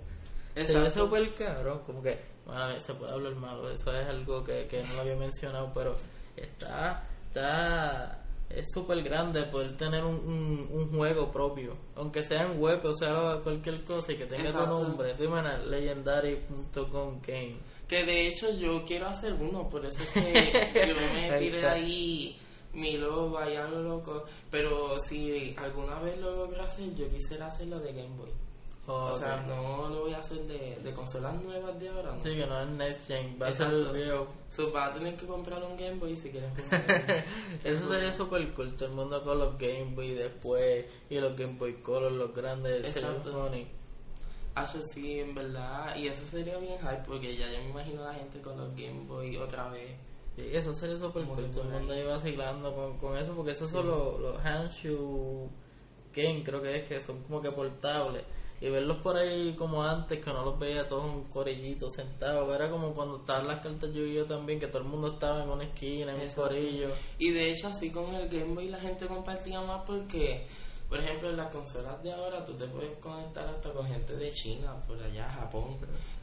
Exacto. 0.54 1.06
súper 1.06 1.34
cabrón, 1.34 1.80
como 1.84 2.00
que, 2.00 2.16
bueno, 2.46 2.80
se 2.80 2.94
puede 2.94 3.10
hablar 3.12 3.34
malo, 3.34 3.68
eso 3.68 3.92
es 3.92 4.06
algo 4.06 4.44
que, 4.44 4.68
que 4.68 4.84
no 4.84 4.94
lo 4.94 5.00
había 5.00 5.16
mencionado, 5.16 5.72
pero 5.74 5.96
está, 6.36 7.02
está, 7.26 8.23
es 8.56 8.66
súper 8.72 9.02
grande 9.02 9.42
poder 9.44 9.76
tener 9.76 10.04
un, 10.04 10.14
un, 10.14 10.68
un 10.72 10.88
juego 10.96 11.30
propio, 11.32 11.76
aunque 11.96 12.22
sea 12.22 12.42
en 12.44 12.60
web 12.60 12.84
o 12.84 12.94
sea 12.94 13.40
cualquier 13.42 13.84
cosa 13.84 14.12
y 14.12 14.16
que 14.16 14.26
tenga 14.26 14.50
Exacto. 14.50 14.76
tu 14.78 14.82
nombre, 14.84 15.14
tú 15.14 15.24
imaginas, 15.24 15.66
legendary.com 15.66 17.20
game. 17.26 17.56
Que 17.88 18.04
de 18.04 18.28
hecho 18.28 18.50
yo 18.56 18.84
quiero 18.84 19.06
hacer 19.06 19.34
uno, 19.34 19.68
por 19.68 19.84
eso 19.84 19.98
es 20.00 20.10
que 20.10 20.52
yo 20.88 20.94
me 21.14 21.38
tiré 21.38 21.58
está. 21.58 21.72
ahí 21.72 22.38
mi 22.72 22.96
logo 22.96 23.38
allá 23.38 23.68
lo 23.68 23.82
loco, 23.82 24.24
pero 24.50 24.98
si 24.98 25.54
alguna 25.58 25.98
vez 26.00 26.18
lo 26.18 26.34
logro 26.34 26.62
hacer, 26.62 26.94
yo 26.94 27.08
quisiera 27.08 27.46
hacerlo 27.46 27.78
de 27.80 27.92
Game 27.92 28.16
Boy. 28.16 28.30
O 28.86 29.18
sea, 29.18 29.42
no 29.48 29.88
lo 29.88 30.00
voy 30.02 30.12
a 30.12 30.18
hacer 30.18 30.38
de, 30.42 30.76
de 30.82 30.92
consolas 30.92 31.34
nuevas 31.42 31.78
de 31.80 31.88
ahora, 31.88 32.12
¿no? 32.14 32.22
Sí, 32.22 32.34
que 32.34 32.46
no 32.46 32.60
es 32.60 32.68
Next 32.68 33.06
Gen, 33.06 33.38
va 33.40 33.46
a 33.48 33.52
ser 33.52 33.70
viejo. 33.94 34.26
So, 34.50 34.70
vas 34.72 34.90
a 34.90 34.94
tener 34.94 35.16
que 35.16 35.26
comprar 35.26 35.62
un 35.62 35.74
Game 35.76 35.94
Boy 35.94 36.14
si 36.14 36.30
quieres 36.30 36.50
jugar. 36.56 37.24
Eso 37.64 37.88
sería 37.88 38.12
súper 38.12 38.52
cool, 38.52 38.74
todo 38.76 38.90
el 38.90 38.94
mundo 38.94 39.24
con 39.24 39.38
los 39.38 39.56
Game 39.58 39.94
Boy 39.94 40.12
después 40.12 40.84
y 41.08 41.18
los 41.18 41.34
Game 41.36 41.54
Boy 41.58 41.74
Color, 41.76 42.12
los 42.12 42.34
grandes, 42.34 42.86
Exacto. 42.94 43.32
funny. 43.32 43.66
Ah, 44.54 44.64
eso 44.64 44.80
sí, 44.82 45.18
en 45.18 45.34
verdad. 45.34 45.96
Y 45.96 46.06
eso 46.08 46.24
sería 46.30 46.58
bien 46.58 46.78
hype 46.78 47.02
porque 47.06 47.36
ya 47.36 47.50
yo 47.50 47.58
me 47.62 47.70
imagino 47.70 48.02
a 48.04 48.08
la 48.08 48.14
gente 48.14 48.40
con 48.42 48.56
los 48.58 48.68
Game 48.76 49.04
Boy 49.08 49.36
otra 49.38 49.68
vez. 49.70 49.92
Y 50.36 50.54
eso 50.54 50.74
sería 50.74 50.98
súper 50.98 51.22
Como 51.22 51.36
cool, 51.36 51.50
todo 51.50 51.62
el 51.62 51.68
mundo 51.70 51.94
ahí. 51.94 52.02
vacilando 52.04 52.74
con, 52.74 52.98
con 52.98 53.16
eso, 53.16 53.34
porque 53.34 53.52
esos 53.52 53.70
son 53.70 53.86
los, 53.86 54.20
los 54.20 54.38
handshoes 54.44 55.50
Game, 56.12 56.42
creo 56.44 56.60
que 56.62 56.76
es, 56.76 56.88
que 56.88 57.00
son 57.00 57.22
como 57.22 57.40
que 57.40 57.50
portables. 57.50 58.22
Y 58.60 58.70
verlos 58.70 58.98
por 58.98 59.16
ahí 59.16 59.54
como 59.58 59.82
antes, 59.82 60.24
que 60.24 60.32
no 60.32 60.44
los 60.44 60.58
veía 60.58 60.86
todos 60.86 61.12
un 61.12 61.24
corillito 61.24 61.90
sentado. 61.90 62.54
Era 62.54 62.70
como 62.70 62.94
cuando 62.94 63.18
estaban 63.18 63.46
las 63.46 63.60
cartas 63.60 63.92
yo 63.92 64.02
y 64.02 64.14
yo 64.14 64.26
también, 64.26 64.60
que 64.60 64.68
todo 64.68 64.82
el 64.82 64.88
mundo 64.88 65.08
estaba 65.08 65.42
en 65.42 65.50
una 65.50 65.64
esquina, 65.64 66.14
en 66.14 66.28
un 66.28 66.34
corillo. 66.34 66.88
Y 67.18 67.32
de 67.32 67.52
hecho 67.52 67.68
así 67.68 67.90
con 67.90 68.14
el 68.14 68.28
Game 68.28 68.54
Boy 68.54 68.68
la 68.68 68.78
gente 68.78 69.06
compartía 69.06 69.60
más 69.60 69.82
porque, 69.84 70.46
por 70.88 70.98
ejemplo, 70.98 71.30
en 71.30 71.36
las 71.36 71.48
consolas 71.48 72.02
de 72.02 72.12
ahora 72.12 72.44
tú 72.46 72.54
te 72.54 72.66
puedes 72.66 72.96
conectar 72.98 73.46
hasta 73.48 73.70
con 73.72 73.86
gente 73.86 74.16
de 74.16 74.30
China, 74.30 74.74
por 74.86 75.02
allá, 75.02 75.28
Japón. 75.28 75.76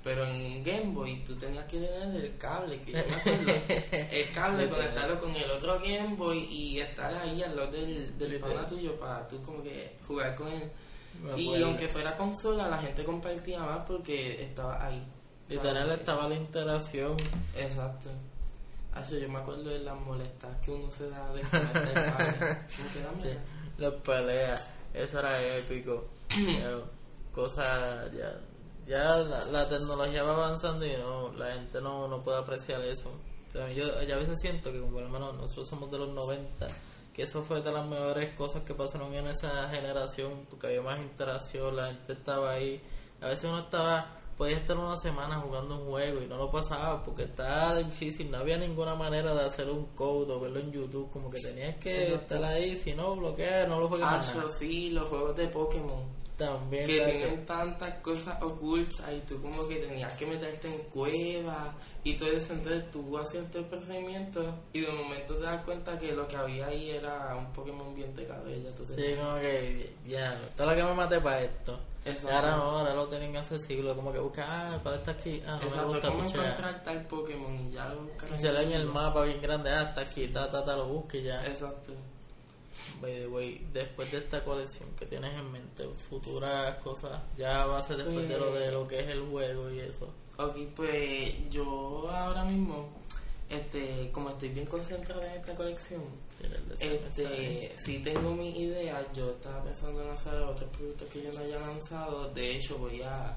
Pero 0.03 0.25
en 0.25 0.35
un 0.35 0.63
Game 0.63 0.93
Boy 0.93 1.23
tú 1.23 1.35
tenías 1.35 1.65
que 1.65 1.79
tener 1.79 2.25
el 2.25 2.37
cable, 2.37 2.79
que 2.81 2.93
yo 2.93 2.99
me 3.07 3.15
acuerdo, 3.15 3.51
el 4.11 4.31
cable, 4.31 4.69
conectarlo 4.69 5.19
con 5.19 5.35
el 5.35 5.51
otro 5.51 5.79
Game 5.79 6.15
Boy 6.15 6.39
y 6.49 6.79
estar 6.79 7.13
ahí 7.13 7.43
al 7.43 7.55
lado 7.55 7.71
del, 7.71 8.17
del 8.17 8.39
pana 8.39 8.65
tuyo 8.65 8.99
para 8.99 9.27
tú 9.27 9.39
como 9.43 9.61
que 9.61 9.97
jugar 10.07 10.33
con 10.33 10.47
él. 10.47 10.71
Me 11.21 11.39
Y 11.39 11.47
acuerdo. 11.47 11.65
aunque 11.67 11.87
fuera 11.87 12.15
consola, 12.17 12.67
la 12.69 12.77
gente 12.77 13.03
compartía 13.03 13.59
más 13.61 13.85
porque 13.87 14.43
estaba 14.43 14.85
ahí. 14.85 15.03
Literal 15.49 15.83
¿sabes? 15.83 15.99
estaba 15.99 16.27
la 16.29 16.35
interacción. 16.35 17.15
Exacto. 17.55 18.09
Acho, 18.93 19.17
yo 19.17 19.29
me 19.29 19.39
acuerdo 19.39 19.63
de 19.69 19.79
las 19.79 19.99
molestas 19.99 20.55
que 20.63 20.71
uno 20.71 20.89
se 20.91 21.09
da 21.09 21.31
de 21.33 21.43
Sí, 22.67 22.81
la- 23.77 23.89
las 23.89 23.93
peleas, 24.01 24.69
eso 24.93 25.19
era 25.19 25.31
épico. 25.57 26.05
Pero 26.29 26.85
cosas, 27.33 28.11
ya, 28.13 28.39
ya 28.87 29.17
la, 29.17 29.43
la 29.45 29.69
tecnología 29.69 30.23
va 30.23 30.33
avanzando 30.45 30.85
y 30.85 30.93
no, 30.97 31.31
la 31.33 31.53
gente 31.53 31.81
no, 31.81 32.07
no 32.07 32.21
puede 32.23 32.39
apreciar 32.39 32.81
eso. 32.81 33.11
Pero 33.53 33.69
yo, 33.69 34.01
yo 34.03 34.15
a 34.15 34.17
veces 34.17 34.37
siento 34.41 34.71
que, 34.71 34.79
como 34.79 34.93
por 34.93 35.03
lo 35.03 35.09
menos 35.09 35.35
nosotros 35.35 35.67
somos 35.67 35.91
de 35.91 35.97
los 35.97 36.09
90, 36.09 36.67
que 37.21 37.27
eso 37.27 37.43
fue 37.43 37.61
de 37.61 37.71
las 37.71 37.87
mejores 37.87 38.33
cosas 38.33 38.63
que 38.63 38.73
pasaron 38.73 39.13
en 39.13 39.27
esa 39.27 39.69
generación, 39.69 40.47
porque 40.49 40.65
había 40.67 40.81
más 40.81 40.99
interacción, 40.99 41.75
la 41.75 41.87
gente 41.87 42.13
estaba 42.13 42.53
ahí. 42.53 42.81
A 43.21 43.27
veces 43.27 43.43
uno 43.45 43.59
estaba, 43.59 44.07
podía 44.35 44.57
estar 44.57 44.75
una 44.75 44.97
semana 44.97 45.35
jugando 45.35 45.79
un 45.79 45.91
juego 45.91 46.23
y 46.23 46.25
no 46.25 46.37
lo 46.37 46.49
pasaba 46.49 47.03
porque 47.03 47.25
estaba 47.25 47.75
difícil, 47.75 48.31
no 48.31 48.39
había 48.39 48.57
ninguna 48.57 48.95
manera 48.95 49.35
de 49.35 49.45
hacer 49.45 49.69
un 49.69 49.85
code 49.93 50.33
o 50.33 50.39
verlo 50.39 50.61
en 50.61 50.71
YouTube, 50.71 51.11
como 51.11 51.29
que 51.29 51.39
tenías 51.39 51.75
que 51.77 52.05
Exacto. 52.07 52.35
estar 52.35 52.43
ahí, 52.43 52.75
si 52.75 52.95
no 52.95 53.15
bloquea, 53.15 53.67
no 53.67 53.79
lo 53.79 53.87
juegas 53.87 54.35
nada. 54.35 54.49
sí, 54.49 54.89
los 54.89 55.07
juegos 55.07 55.35
de 55.35 55.47
Pokémon. 55.49 56.20
También, 56.45 56.87
Que 56.87 56.99
tienen 57.05 57.45
tantas 57.45 57.93
cosas 57.99 58.41
ocultas 58.41 59.05
y 59.15 59.19
tú 59.27 59.39
como 59.41 59.67
que 59.67 59.75
tenías 59.75 60.11
que 60.13 60.25
meterte 60.25 60.67
en 60.67 60.77
cuevas 60.89 61.75
y 62.03 62.15
todo 62.17 62.29
eso. 62.31 62.53
Entonces 62.53 62.89
tú 62.89 63.17
hacías 63.17 63.43
el 63.53 63.65
procedimiento 63.65 64.43
y 64.73 64.81
de 64.81 64.91
momento 64.91 65.35
te 65.35 65.43
das 65.43 65.61
cuenta 65.63 65.99
que 65.99 66.13
lo 66.13 66.27
que 66.27 66.35
había 66.35 66.65
ahí 66.67 66.89
era 66.91 67.35
un 67.35 67.53
Pokémon 67.53 67.93
bien 67.93 68.15
de 68.15 68.25
cabella. 68.25 68.69
Entonces, 68.69 68.95
Sí, 68.95 69.15
como 69.19 69.39
que, 69.39 69.93
ya, 70.07 70.39
todo 70.57 70.67
lo 70.67 70.75
que 70.75 70.83
me 70.83 70.93
maté 70.93 71.19
para 71.21 71.41
esto. 71.41 71.79
Exacto. 72.03 72.35
ahora 72.35 72.55
no, 72.55 72.63
ahora 72.63 72.95
lo 72.95 73.05
tienen 73.07 73.37
accesible, 73.37 73.93
como 73.93 74.11
que 74.11 74.17
busca, 74.17 74.43
ah, 74.47 74.79
¿cuál 74.81 74.95
está 74.95 75.11
aquí? 75.11 75.39
Ah, 75.45 75.51
no 75.51 75.57
me 75.59 75.65
Exacto, 75.67 75.87
gusta, 75.89 76.07
¿cómo 76.09 76.23
encontrar 76.23 76.83
tal 76.83 77.05
Pokémon? 77.05 77.59
Y 77.67 77.71
ya 77.73 77.85
lo 77.89 78.01
buscas 78.01 78.29
Y 78.35 78.41
se 78.41 78.51
lee 78.51 78.63
en 78.63 78.71
el 78.71 78.85
mapa 78.87 79.21
bien 79.21 79.39
grande, 79.39 79.69
ah, 79.69 79.83
está 79.89 80.01
aquí, 80.01 80.27
ta, 80.29 80.49
ta, 80.49 80.63
ta, 80.63 80.75
lo 80.75 80.87
busca 80.87 81.17
y 81.17 81.23
ya. 81.23 81.45
Exacto. 81.45 81.93
By 83.01 83.19
the 83.21 83.27
way, 83.27 83.67
después 83.73 84.11
de 84.11 84.19
esta 84.19 84.43
colección 84.43 84.89
que 84.97 85.05
tienes 85.05 85.33
en 85.33 85.51
mente, 85.51 85.87
futuras 86.09 86.75
cosas, 86.77 87.21
ya 87.37 87.65
va 87.65 87.79
a 87.79 87.81
ser 87.81 87.97
después 87.97 88.27
de 88.29 88.37
lo 88.37 88.53
de 88.53 88.71
lo 88.71 88.87
que 88.87 88.99
es 88.99 89.07
el 89.09 89.21
juego 89.23 89.69
y 89.71 89.79
eso. 89.79 90.09
Ok, 90.37 90.55
pues 90.75 91.49
yo 91.49 92.09
ahora 92.09 92.43
mismo, 92.45 92.89
este, 93.49 94.09
como 94.11 94.29
estoy 94.31 94.49
bien 94.49 94.65
concentrado 94.65 95.21
en 95.23 95.31
esta 95.31 95.53
colección, 95.55 96.01
¿Quieres 96.39 96.69
decirme, 96.69 96.95
este, 97.65 97.75
sí 97.85 97.99
tengo 98.03 98.33
mi 98.33 98.49
idea, 98.63 99.05
yo 99.13 99.29
estaba 99.31 99.63
pensando 99.63 100.01
en 100.03 100.09
hacer 100.09 100.33
otros 100.41 100.69
productos 100.69 101.07
que 101.09 101.21
yo 101.23 101.31
no 101.33 101.39
haya 101.39 101.59
lanzado, 101.59 102.29
de 102.33 102.55
hecho 102.55 102.77
voy 102.79 103.01
a 103.03 103.35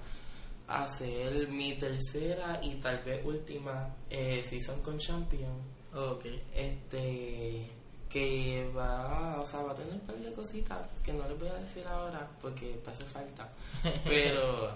hacer 0.66 1.48
mi 1.48 1.74
tercera 1.74 2.58
y 2.62 2.76
tal 2.76 3.02
vez 3.04 3.22
última 3.26 3.94
eh, 4.08 4.42
season 4.48 4.80
con 4.80 4.98
Champion, 4.98 5.52
Ok. 5.94 6.24
este, 6.54 7.68
que 8.14 8.70
va, 8.76 9.40
o 9.40 9.44
sea, 9.44 9.60
va 9.62 9.72
a 9.72 9.74
tener 9.74 9.92
un 9.92 10.00
par 10.06 10.16
de 10.16 10.32
cositas 10.32 10.78
que 11.04 11.12
no 11.12 11.28
les 11.28 11.36
voy 11.36 11.48
a 11.48 11.54
decir 11.54 11.84
ahora 11.84 12.30
porque 12.40 12.80
hace 12.86 13.02
falta, 13.02 13.52
pero 14.04 14.70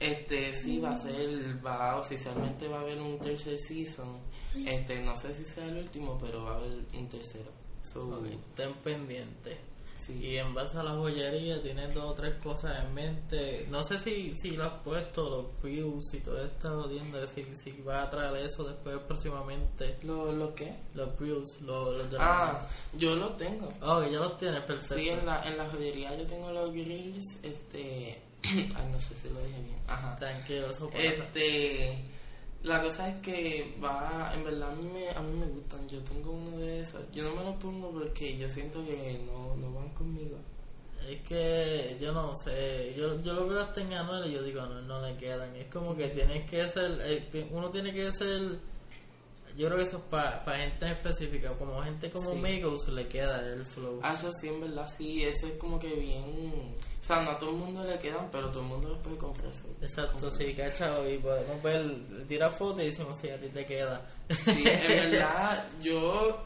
este 0.00 0.52
sí 0.52 0.80
va 0.80 0.90
a 0.90 0.96
ser, 0.96 1.64
va 1.64 2.00
oficialmente 2.00 2.66
va 2.66 2.78
a 2.78 2.80
haber 2.80 3.00
un 3.00 3.20
tercer 3.20 3.56
season, 3.56 4.18
este, 4.66 5.00
no 5.00 5.16
sé 5.16 5.32
si 5.32 5.44
sea 5.44 5.64
el 5.66 5.76
último, 5.76 6.18
pero 6.20 6.42
va 6.42 6.54
a 6.54 6.56
haber 6.56 6.72
un 6.92 7.08
tercero. 7.08 7.52
So, 7.82 8.08
Ok, 8.08 8.26
ten 8.56 8.74
pendiente. 8.74 9.58
Sí. 10.06 10.12
Y 10.24 10.36
en 10.36 10.52
base 10.54 10.78
a 10.78 10.82
la 10.82 10.92
joyería 10.92 11.62
tienes 11.62 11.92
dos 11.94 12.04
o 12.04 12.14
tres 12.14 12.34
cosas 12.42 12.84
en 12.84 12.94
mente. 12.94 13.66
No 13.70 13.82
sé 13.82 13.98
si, 14.00 14.34
si 14.36 14.52
lo 14.52 14.64
has 14.64 14.80
puesto, 14.82 15.28
los 15.54 15.62
views 15.62 16.14
y 16.14 16.18
toda 16.20 16.44
esta 16.44 16.70
jodienda, 16.70 17.26
si, 17.26 17.44
si 17.54 17.72
vas 17.82 18.06
a 18.06 18.10
traer 18.10 18.36
eso 18.46 18.64
después 18.64 18.98
próximamente. 19.06 19.98
¿Lo, 20.02 20.32
¿Lo 20.32 20.54
qué? 20.54 20.74
Los 20.94 21.18
views, 21.18 21.60
los, 21.62 21.96
los 21.96 22.10
de 22.10 22.18
la- 22.18 22.48
Ah, 22.50 22.66
yo 22.94 23.14
lo 23.16 23.30
tengo. 23.34 23.72
Oh, 23.82 24.02
ya 24.04 24.18
los 24.18 24.36
tienes, 24.38 24.60
perfecto. 24.60 24.94
Sí, 24.96 25.08
en 25.08 25.24
la, 25.26 25.42
en 25.48 25.56
la 25.58 25.68
joyería 25.68 26.14
yo 26.16 26.26
tengo 26.26 26.50
los 26.52 26.72
grills, 26.72 27.38
este... 27.42 28.22
Ay, 28.44 28.88
no 28.90 28.98
sé 28.98 29.14
si 29.14 29.28
lo 29.30 29.38
dije 29.44 29.60
bien. 29.62 29.78
Ajá. 29.86 30.16
Tranquilo, 30.16 30.68
eso 30.70 30.88
pasa. 30.90 31.00
Este, 31.02 32.04
la 32.62 32.80
cosa 32.80 33.08
es 33.08 33.16
que 33.16 33.74
va, 33.82 34.32
en 34.34 34.44
verdad 34.44 34.70
a 34.70 34.74
mí, 34.74 34.88
me, 34.92 35.10
a 35.10 35.20
mí 35.20 35.38
me 35.38 35.46
gustan, 35.46 35.88
yo 35.88 35.98
tengo 36.00 36.30
uno 36.30 36.58
de 36.58 36.80
esos, 36.80 37.02
yo 37.12 37.24
no 37.24 37.34
me 37.34 37.44
lo 37.44 37.58
pongo 37.58 37.90
porque 37.90 38.36
yo 38.38 38.48
siento 38.48 38.84
que 38.84 39.20
no, 39.26 39.56
no 39.56 39.72
van 39.72 39.88
conmigo. 39.90 40.38
Es 41.08 41.20
que 41.22 41.96
yo 42.00 42.12
no 42.12 42.32
sé, 42.36 42.94
yo, 42.96 43.20
yo 43.22 43.34
lo 43.34 43.48
veo 43.48 43.60
hasta 43.60 43.80
en 43.80 43.92
Anuel 43.92 44.30
y 44.30 44.34
yo 44.34 44.42
digo, 44.44 44.64
no, 44.66 44.80
no 44.82 45.04
le 45.04 45.16
quedan. 45.16 45.54
Es 45.56 45.66
como 45.66 45.96
que 45.96 46.08
tienes 46.08 46.48
que 46.48 46.68
ser, 46.68 46.98
eh, 47.02 47.48
uno 47.50 47.68
tiene 47.70 47.92
que 47.92 48.12
ser, 48.12 48.58
yo 49.56 49.66
creo 49.66 49.78
que 49.78 49.84
eso 49.84 49.98
es 49.98 50.02
para 50.04 50.56
gente 50.56 50.86
específica, 50.86 51.54
como 51.54 51.82
gente 51.82 52.10
como 52.10 52.30
Sí. 52.32 52.38
Migos 52.38 52.88
le 52.88 53.06
queda 53.08 53.40
el 53.40 53.64
flow. 53.64 54.00
Ah, 54.02 54.14
eso 54.14 54.30
sí, 54.40 54.48
en 54.48 54.60
verdad, 54.60 54.88
sí, 54.96 55.24
eso 55.24 55.46
es 55.46 55.54
como 55.54 55.78
que 55.78 55.94
bien, 55.94 56.74
o 57.00 57.04
sea, 57.04 57.22
no 57.22 57.32
a 57.32 57.38
todo 57.38 57.50
el 57.50 57.56
mundo 57.56 57.84
le 57.84 57.98
quedan, 57.98 58.28
pero 58.30 58.48
todo 58.50 58.60
el 58.62 58.68
mundo 58.68 58.88
los 58.88 58.98
puede 58.98 59.16
comprar. 59.16 59.52
Exacto, 59.80 60.30
sí, 60.30 60.54
cachado, 60.54 61.10
y 61.10 61.18
podemos 61.18 61.62
ver, 61.62 62.26
tira 62.26 62.50
fotos 62.50 62.82
y 62.82 62.86
decimos, 62.86 63.18
sí, 63.18 63.28
a 63.28 63.40
ti 63.40 63.48
te 63.48 63.66
queda. 63.66 64.04
Sí, 64.30 64.64
en 64.66 64.88
verdad, 65.12 65.64
yo, 65.82 66.38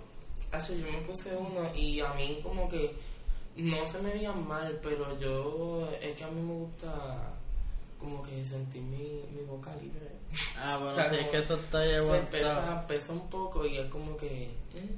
acho, 0.53 0.75
yo 0.75 0.87
me 0.91 0.99
puse 1.07 1.35
uno 1.37 1.73
y 1.75 2.01
a 2.01 2.13
mí 2.15 2.41
como 2.43 2.69
que 2.69 2.95
no 3.57 3.87
se 3.87 3.99
me 4.01 4.13
veían 4.13 4.47
mal, 4.47 4.79
pero 4.83 5.19
yo, 5.19 5.89
es 6.01 6.15
que 6.17 6.25
a 6.25 6.29
mí 6.29 6.41
me 6.43 6.55
gusta 6.55 7.33
como 7.99 8.23
que 8.23 8.45
sentir 8.45 8.83
mi, 8.83 9.23
mi 9.35 9.43
boca 9.47 9.75
libre. 9.77 10.16
Ah, 10.59 10.77
bueno, 10.79 10.93
O 10.93 10.97
sea, 10.97 11.11
sí, 11.11 11.17
es 11.17 11.29
que 11.29 11.39
eso 11.39 11.55
está 11.55 11.87
ya 11.87 11.99
aguantado. 11.99 12.31
pesa, 12.31 12.87
pesa 12.87 13.13
un 13.13 13.29
poco 13.31 13.67
y 13.67 13.77
es 13.79 13.87
como 13.91 14.17
que... 14.17 14.45
eh, 14.75 14.97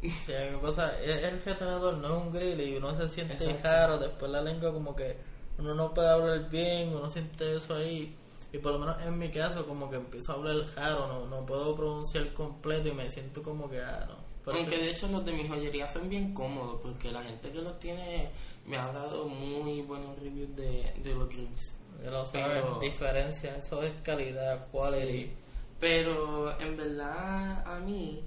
Sí, 0.00 0.32
me 0.52 0.58
pasa, 0.58 0.96
es 1.02 1.24
el 1.24 1.42
retenedor 1.42 1.96
no 1.98 2.06
es 2.06 2.22
un 2.26 2.32
grill 2.32 2.60
y 2.60 2.76
uno 2.76 2.96
se 2.96 3.08
siente 3.10 3.34
Exacto. 3.50 3.98
después 3.98 4.30
la 4.30 4.40
lengua 4.42 4.72
como 4.72 4.94
que 4.94 5.16
uno 5.58 5.74
no 5.74 5.92
puede 5.92 6.08
hablar 6.08 6.48
bien, 6.50 6.94
uno 6.94 7.10
siente 7.10 7.56
eso 7.56 7.74
ahí. 7.74 8.14
Y 8.52 8.58
por 8.58 8.72
lo 8.72 8.78
menos 8.78 8.96
en 9.02 9.18
mi 9.18 9.28
caso 9.30 9.66
como 9.66 9.90
que 9.90 9.96
empiezo 9.96 10.30
a 10.32 10.34
hablar 10.36 10.56
raro, 10.76 11.08
no, 11.08 11.26
no 11.26 11.44
puedo 11.44 11.74
pronunciar 11.74 12.32
completo 12.32 12.88
y 12.88 12.92
me 12.92 13.10
siento 13.10 13.42
como 13.42 13.68
que, 13.68 13.80
ah, 13.82 14.06
no. 14.08 14.52
Aunque 14.52 14.78
de 14.78 14.90
hecho 14.92 15.08
los 15.08 15.24
de 15.26 15.32
mi 15.32 15.46
joyería 15.46 15.86
son 15.88 16.08
bien 16.08 16.32
cómodos 16.32 16.80
porque 16.80 17.10
la 17.12 17.22
gente 17.22 17.50
que 17.50 17.60
los 17.60 17.78
tiene 17.80 18.30
me 18.64 18.78
ha 18.78 18.86
dado 18.92 19.26
muy 19.26 19.82
buenos 19.82 20.18
reviews 20.20 20.56
de, 20.56 20.94
de 21.02 21.14
los 21.14 21.28
grips. 21.28 21.72
Ya 22.02 22.10
lo 22.10 22.24
sabes, 22.26 22.62
pero- 22.62 22.78
diferencia, 22.80 23.56
eso 23.56 23.82
es 23.82 23.92
calidad, 24.02 24.68
quality. 24.70 25.24
Sí. 25.24 25.32
Pero 25.80 26.58
en 26.60 26.76
verdad 26.76 27.64
a 27.66 27.78
mí 27.80 28.22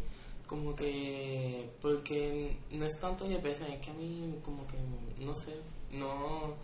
como 0.47 0.75
que 0.75 1.69
porque 1.81 2.57
no 2.71 2.85
es 2.85 2.99
tanto 2.99 3.27
que 3.27 3.37
pesan, 3.37 3.67
es 3.71 3.79
que 3.79 3.91
a 3.91 3.93
mí 3.93 4.39
como 4.43 4.65
que 4.67 4.77
no 5.23 5.33
sé, 5.35 5.53
no 5.91 6.55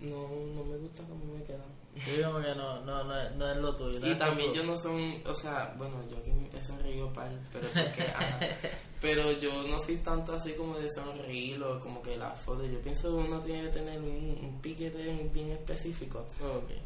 no, 0.00 0.28
no 0.54 0.64
me 0.64 0.76
gusta 0.78 1.02
cómo 1.08 1.24
me 1.34 1.42
quedan. 1.44 1.80
Yo 2.18 2.30
como 2.32 2.40
que 2.44 2.54
no, 2.54 2.80
no, 2.84 3.04
no, 3.04 3.20
es- 3.20 3.32
no 3.36 3.50
es 3.50 3.56
lo 3.58 3.74
tuyo. 3.74 3.98
Y 4.06 4.14
también 4.14 4.52
yo 4.52 4.62
no 4.62 4.76
soy, 4.76 5.22
o 5.26 5.34
sea, 5.34 5.74
bueno, 5.76 5.96
yo 6.08 6.16
aquí 6.18 6.30
he 6.56 6.62
sonreído 6.62 7.12
pal, 7.12 7.38
pero 7.52 7.66
es 7.66 7.72
porque, 7.72 8.02
ajá. 8.02 8.38
pero 9.00 9.32
yo 9.32 9.62
no 9.64 9.78
soy 9.80 9.96
tanto 9.96 10.32
así 10.34 10.52
como 10.52 10.78
de 10.78 10.88
sonreír 10.88 11.60
o 11.62 11.80
como 11.80 12.00
que 12.00 12.16
la 12.16 12.30
foto. 12.30 12.64
Yo 12.64 12.80
pienso 12.80 13.08
que 13.08 13.14
uno 13.28 13.40
tiene 13.40 13.62
que 13.64 13.68
tener 13.70 13.98
un, 14.00 14.38
un 14.40 14.60
piquete 14.62 15.28
bien 15.34 15.50
específico 15.50 16.24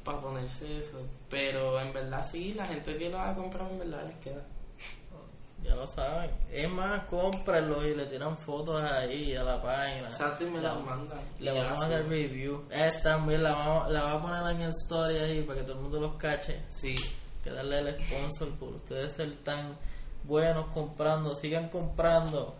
para 0.02 0.20
ponerse 0.22 0.78
eso. 0.78 0.98
Pero 1.28 1.78
en 1.80 1.92
verdad 1.92 2.26
sí, 2.30 2.54
la 2.54 2.66
gente 2.66 2.96
que 2.96 3.10
lo 3.10 3.20
ha 3.20 3.34
comprado 3.34 3.70
en 3.70 3.78
verdad 3.80 4.06
les 4.06 4.16
queda. 4.16 4.42
Ya 5.64 5.74
lo 5.74 5.86
saben. 5.88 6.30
Es 6.52 6.68
más, 6.70 7.04
cómprenlo 7.06 7.86
y 7.88 7.94
le 7.94 8.04
tiran 8.06 8.36
fotos 8.36 8.80
ahí 8.82 9.34
a 9.34 9.42
la 9.42 9.62
página. 9.62 10.08
Exacto, 10.08 10.44
y 10.46 10.50
me 10.50 10.60
La- 10.60 10.74
las 10.74 10.84
mandan. 10.84 11.18
Le 11.40 11.52
vamos 11.52 11.80
a 11.80 11.86
hacer 11.86 12.06
review. 12.08 12.64
Esta 12.70 13.16
también 13.16 13.42
la 13.42 13.52
vamos, 13.52 13.90
la 13.90 14.02
vamos 14.02 14.30
a 14.30 14.40
poner 14.42 14.56
en 14.56 14.60
el 14.62 14.70
story 14.70 15.16
ahí 15.16 15.42
para 15.42 15.60
que 15.60 15.64
todo 15.64 15.76
el 15.76 15.82
mundo 15.82 16.00
los 16.00 16.16
cache. 16.16 16.60
Sí, 16.68 16.94
Que 17.42 17.50
darle 17.50 17.78
el 17.80 18.04
sponsor 18.06 18.50
por 18.58 18.70
ustedes 18.74 19.12
ser 19.12 19.30
tan 19.42 19.76
buenos 20.24 20.66
comprando. 20.68 21.34
Sigan 21.34 21.68
comprando. 21.68 22.56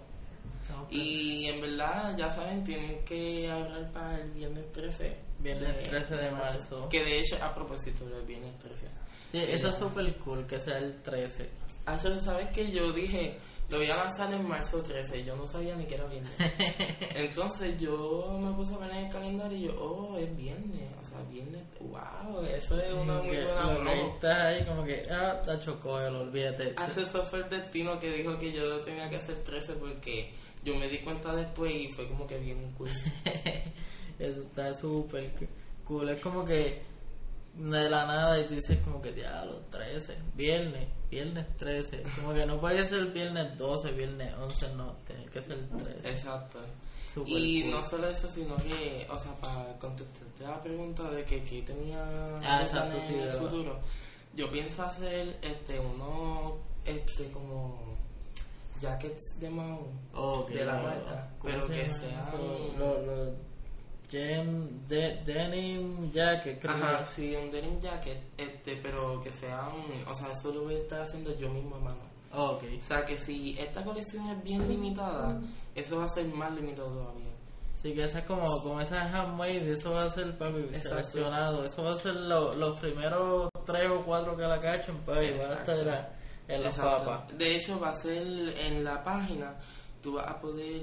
Y 0.91 1.47
en 1.49 1.61
verdad, 1.61 2.17
ya 2.17 2.31
saben, 2.31 2.65
tienen 2.65 3.05
que 3.05 3.51
ahorrar 3.51 3.91
para 3.93 4.19
el 4.21 4.31
viernes 4.33 4.71
13. 4.73 5.17
Viernes 5.39 5.83
13 5.85 6.17
de 6.17 6.31
marzo. 6.31 6.89
Que 6.91 7.03
de 7.03 7.21
hecho, 7.21 7.37
a 7.43 7.53
propósito 7.55 8.05
del 8.07 8.25
viernes 8.25 8.59
13. 8.59 8.89
Sí, 9.33 9.39
eso 9.49 9.69
es 9.69 9.75
súper 9.77 10.15
cool 10.19 10.47
que 10.47 10.61
sea 10.61 10.79
el 10.79 11.03
13. 11.03 11.49
Ah, 11.87 11.99
yo, 12.03 12.21
¿sabes 12.21 12.49
que 12.51 12.71
Yo 12.71 12.93
dije, 12.93 13.39
lo 13.71 13.79
voy 13.79 13.91
a 13.91 13.97
lanzar 13.97 14.33
en 14.33 14.47
marzo 14.49 14.83
13. 14.83 15.25
Yo 15.25 15.37
no 15.37 15.47
sabía 15.47 15.75
ni 15.77 15.85
que 15.87 15.95
era 15.95 16.07
viernes. 16.07 16.33
Entonces 17.17 17.79
yo 17.79 18.39
me 18.41 18.53
puse 18.53 18.75
a 18.75 18.79
ver 18.79 18.91
en 18.91 19.07
el 19.07 19.13
calendario 19.13 19.59
y 19.59 19.63
yo, 19.63 19.77
oh, 19.79 20.17
es 20.19 20.37
viernes. 20.37 20.91
O 21.01 21.05
sea, 21.05 21.19
viernes, 21.31 21.63
wow, 21.81 22.45
eso 22.45 22.81
es 22.81 22.93
una 22.93 23.23
muy 23.23 23.37
buena 23.37 23.67
broma. 23.67 23.93
estás 23.93 24.43
ahí 24.43 24.65
como 24.65 24.85
que, 24.85 25.03
ah, 25.11 25.39
está 25.41 25.61
chocó, 25.61 25.95
olvídate. 25.95 26.75
Ah, 26.77 26.87
eso 26.87 27.25
fue 27.25 27.41
el 27.41 27.49
destino 27.49 27.99
que 27.99 28.11
dijo 28.11 28.39
que 28.39 28.53
yo 28.53 28.81
tenía 28.81 29.09
que 29.11 29.17
hacer 29.17 29.37
13 29.45 29.75
porque 29.75 30.33
yo 30.65 30.75
me 30.77 30.89
di 30.89 30.99
cuenta 30.99 31.35
después 31.35 31.75
y 31.75 31.89
fue 31.89 32.09
como 32.09 32.27
que 32.27 32.39
bien 32.39 32.73
cool. 32.79 32.89
Eso 34.19 34.43
está 34.43 34.73
súper 34.75 35.33
cool. 35.85 36.09
Es 36.09 36.21
como 36.21 36.45
que 36.45 36.83
de 37.55 37.91
la 37.91 38.07
nada 38.07 38.41
y 38.41 38.45
tú 38.45 38.55
dices 38.55 38.79
como 38.79 39.01
que 39.01 39.13
diablo, 39.13 39.59
13, 39.71 40.17
viernes, 40.35 40.89
viernes 41.15 41.47
13. 41.57 42.03
Como 42.17 42.35
que 42.35 42.45
no 42.45 42.59
puede 42.61 42.87
ser 42.87 43.07
viernes 43.07 43.57
12, 43.57 43.93
viernes 43.93 44.35
11, 44.35 44.75
no, 44.75 44.97
tiene 45.07 45.27
que 45.27 45.41
ser 45.41 45.69
13. 45.69 46.11
Exacto. 46.11 46.59
Y 47.27 47.63
cool. 47.63 47.71
no 47.71 47.83
solo 47.89 48.09
eso, 48.09 48.29
sino 48.29 48.57
que, 48.57 49.07
o 49.09 49.19
sea, 49.19 49.33
para 49.37 49.79
contestarte 49.79 50.43
la 50.43 50.61
pregunta 50.61 51.09
de 51.11 51.25
que 51.25 51.45
qué 51.45 51.63
tenía 51.63 52.03
Ah, 52.43 52.61
exacto, 52.63 52.97
sí, 53.07 53.15
el 53.15 53.31
futuro, 53.31 53.79
yo 54.35 54.51
pienso 54.51 54.83
hacer 54.83 55.39
este 55.41 55.79
uno, 55.79 56.57
este 56.85 57.31
como 57.31 57.97
jackets 58.81 59.39
de 59.39 59.49
Mao 59.49 59.87
Oh, 60.13 60.45
de 60.53 60.65
la 60.65 60.75
marca, 60.83 61.31
¿cómo 61.39 61.55
pero 61.55 61.69
que 61.69 61.89
sean-? 61.89 62.77
Los 62.77 63.07
los 63.07 63.29
De- 64.11 65.21
denim 65.25 66.13
jacket, 66.13 66.61
creo 66.61 66.75
Ajá, 66.75 67.05
sí, 67.17 67.35
un 67.35 67.51
denim 67.51 67.81
jacket, 67.81 68.19
este, 68.39 68.77
pero 68.77 69.21
que 69.21 69.33
sean, 69.33 69.71
o 70.09 70.15
sea, 70.15 70.31
eso 70.31 70.53
lo 70.55 70.63
voy 70.63 70.75
a 70.75 70.79
estar 70.79 71.03
haciendo 71.03 71.37
yo 71.37 71.49
mismo 71.49 71.77
a 71.77 71.81
mano. 71.81 71.99
Oh, 72.33 72.51
ok. 72.53 72.63
O 72.81 72.87
sea, 72.87 73.05
que 73.05 73.17
si 73.19 73.57
esta 73.59 73.83
colección 73.83 74.29
es 74.29 74.43
bien 74.45 74.69
limitada, 74.69 75.41
eso 75.75 75.99
va 75.99 76.05
a 76.05 76.09
ser 76.09 76.27
más 76.27 76.53
limitado 76.53 76.89
todavía. 76.91 77.31
Sí, 77.77 77.93
que 77.93 78.05
esa 78.05 78.21
es 78.21 78.25
como, 78.25 78.45
como 78.63 78.81
esa 78.81 79.03
handmade, 79.03 79.73
eso 79.73 79.91
va 79.91 80.05
a 80.05 80.11
ser, 80.11 80.37
papi, 80.39 80.61
Exacto. 80.61 80.89
seleccionado. 80.91 81.65
Eso 81.65 81.83
va 81.83 81.91
a 81.91 81.99
ser 81.99 82.15
lo- 82.15 82.55
los 82.55 82.79
primeros 82.81 83.49
tres 83.67 83.91
o 83.91 84.03
cuatro 84.05 84.37
que 84.37 84.43
la 84.43 84.61
cachen, 84.61 84.97
papi, 84.99 85.31
van 85.39 85.51
a 85.51 85.55
estar 85.55 85.79
en 85.79 85.87
la- 85.87 86.09
en 86.49 86.63
Exacto. 86.63 87.05
papas. 87.05 87.39
De 87.39 87.57
hecho, 87.57 87.79
va 87.81 87.91
a 87.91 87.95
ser 88.01 88.23
en 88.27 88.85
la 88.85 89.03
página, 89.03 89.55
tú 90.03 90.13
vas 90.15 90.29
a 90.29 90.41
poder, 90.41 90.83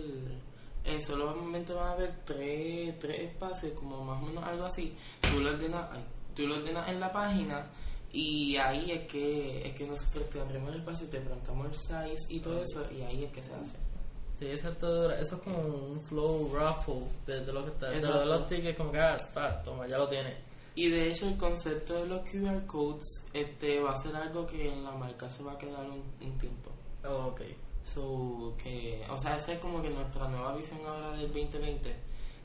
eh, 0.84 1.00
solamente 1.02 1.74
vas 1.74 1.92
a 1.92 1.96
ver 1.96 2.14
tres, 2.26 2.98
tres 3.00 3.20
espacios, 3.20 3.74
como 3.74 4.04
más 4.04 4.22
o 4.22 4.26
menos 4.26 4.44
algo 4.44 4.66
así. 4.66 4.96
Tú 5.22 5.40
lo 5.40 5.52
ordenas, 5.52 5.90
tú 6.36 6.48
lo 6.48 6.56
ordenas 6.56 6.90
en 6.90 7.00
la 7.00 7.12
página 7.12 7.68
y 8.12 8.58
ahí 8.58 8.92
es 8.92 9.08
que, 9.08 9.68
es 9.68 9.74
que 9.76 9.86
nosotros 9.86 10.30
te 10.30 10.42
abrimos 10.42 10.74
el 10.74 10.80
espacio, 10.80 11.08
te 11.08 11.20
preguntamos 11.20 11.68
el 11.68 11.76
size 11.76 12.34
y 12.34 12.40
todo 12.40 12.62
eso, 12.62 12.86
y 12.92 13.02
ahí 13.04 13.24
es 13.24 13.32
que 13.32 13.44
se 13.44 13.54
hace. 13.54 13.78
Sí, 14.34 14.48
todo, 14.80 15.12
eso 15.12 15.36
es 15.36 15.42
como 15.44 15.60
un 15.60 16.02
flow 16.02 16.52
raffle 16.56 17.04
de, 17.28 17.46
de 17.46 17.54
lo 17.54 17.64
que 17.64 17.72
está, 17.72 17.90
de 17.90 17.96
lo 17.98 18.02
de 18.02 18.08
Exacto. 18.08 18.26
los 18.26 18.48
tickets, 18.48 18.78
como 18.78 18.92
que, 18.92 19.00
ah, 19.00 19.18
pa, 19.34 19.62
toma, 19.62 19.88
ya 19.88 20.00
lo 20.00 20.10
tienes. 20.10 20.36
Y 20.74 20.90
de 20.90 21.12
hecho 21.12 21.28
el 21.28 21.38
concepto 21.38 22.02
de 22.02 22.08
los 22.08 22.22
QR 22.30 22.66
codes 22.66 23.24
este 23.34 23.82
va 23.82 23.92
a 23.92 24.02
ser 24.02 24.16
algo 24.16 24.48
que 24.48 24.72
en 24.72 24.84
la 24.84 24.94
marca 24.94 25.30
se 25.30 25.44
va 25.44 25.54
a 25.54 25.58
quedar 25.58 25.86
un, 25.86 26.02
un 26.22 26.38
tiempo. 26.40 26.72
Oh, 27.04 27.28
ok. 27.28 27.42
So, 27.86 28.54
que, 28.62 29.04
o 29.10 29.18
sea, 29.18 29.38
esa 29.38 29.54
es 29.54 29.60
como 29.60 29.82
que 29.82 29.90
nuestra 29.90 30.28
nueva 30.28 30.56
visión 30.56 30.80
ahora 30.86 31.12
del 31.12 31.28
2020. 31.32 31.96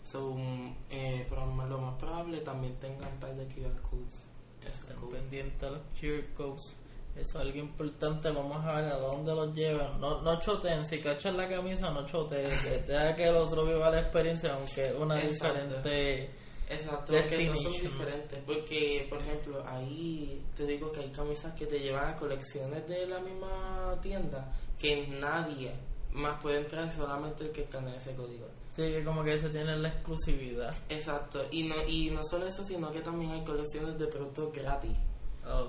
So, 0.03 0.32
mm, 0.34 0.74
eh, 0.91 1.26
pero 1.28 1.47
lo 1.47 1.78
más 1.78 1.95
probable 1.99 2.39
también 2.41 2.74
tengan 2.76 3.12
un 3.12 3.18
par 3.20 3.34
de 3.34 3.47
QR 3.47 3.80
codes. 3.82 4.24
Eso 4.62 4.70
es 4.70 4.80
Estén 4.80 4.97
cool. 4.97 5.11
pendientes 5.11 5.62
a 5.68 5.72
los 5.72 5.80
QR 6.01 6.24
codes. 6.34 6.76
Eso 7.16 7.39
es 7.39 7.47
algo 7.47 7.59
importante, 7.59 8.30
vamos 8.30 8.62
a 8.64 8.72
ver 8.74 8.84
a 8.87 8.99
dónde 8.99 9.34
los 9.34 9.55
llevan. 9.55 10.01
No, 10.01 10.20
no 10.22 10.39
choteen, 10.41 10.84
si 10.84 10.99
cachan 11.01 11.37
la 11.37 11.49
camisa, 11.49 11.91
no 11.91 12.05
choteen. 12.05 12.49
de- 12.51 12.82
Deja 12.82 13.16
que 13.16 13.28
el 13.28 13.37
otro 13.37 13.64
viva 13.64 13.91
la 13.91 14.01
experiencia, 14.01 14.55
aunque 14.55 14.93
una 15.01 15.18
Exacto. 15.22 15.55
diferente. 15.61 16.30
Exacto, 16.69 17.12
que 17.29 17.45
no 17.47 17.57
son 17.57 17.73
diferentes. 17.73 18.43
Porque, 18.45 19.07
por 19.09 19.21
ejemplo, 19.21 19.62
ahí 19.67 20.45
te 20.57 20.67
digo 20.67 20.91
que 20.91 21.01
hay 21.01 21.11
camisas 21.11 21.55
que 21.55 21.67
te 21.67 21.79
llevan 21.79 22.14
a 22.14 22.17
colecciones 22.17 22.87
de 22.89 23.07
la 23.07 23.21
misma 23.21 23.99
tienda 24.03 24.53
que 24.79 25.07
nadie 25.07 25.73
más 26.12 26.41
puede 26.41 26.59
entrar, 26.59 26.93
solamente 26.93 27.45
el 27.45 27.51
que 27.51 27.62
escanea 27.62 27.97
ese 27.97 28.14
código. 28.14 28.47
Sí, 28.71 28.83
que 28.83 29.05
como 29.05 29.23
que 29.23 29.39
se 29.39 29.51
tiene 29.51 29.77
la 29.77 29.89
exclusividad. 29.89 30.75
Exacto, 30.89 31.47
y 31.51 31.64
no, 31.64 31.77
y 31.87 32.11
no 32.11 32.23
solo 32.25 32.47
eso, 32.47 32.64
sino 32.64 32.91
que 32.91 33.01
también 33.01 33.31
hay 33.31 33.45
colecciones 33.45 33.99
de 33.99 34.07
productos 34.07 34.53
gratis. 34.53 34.97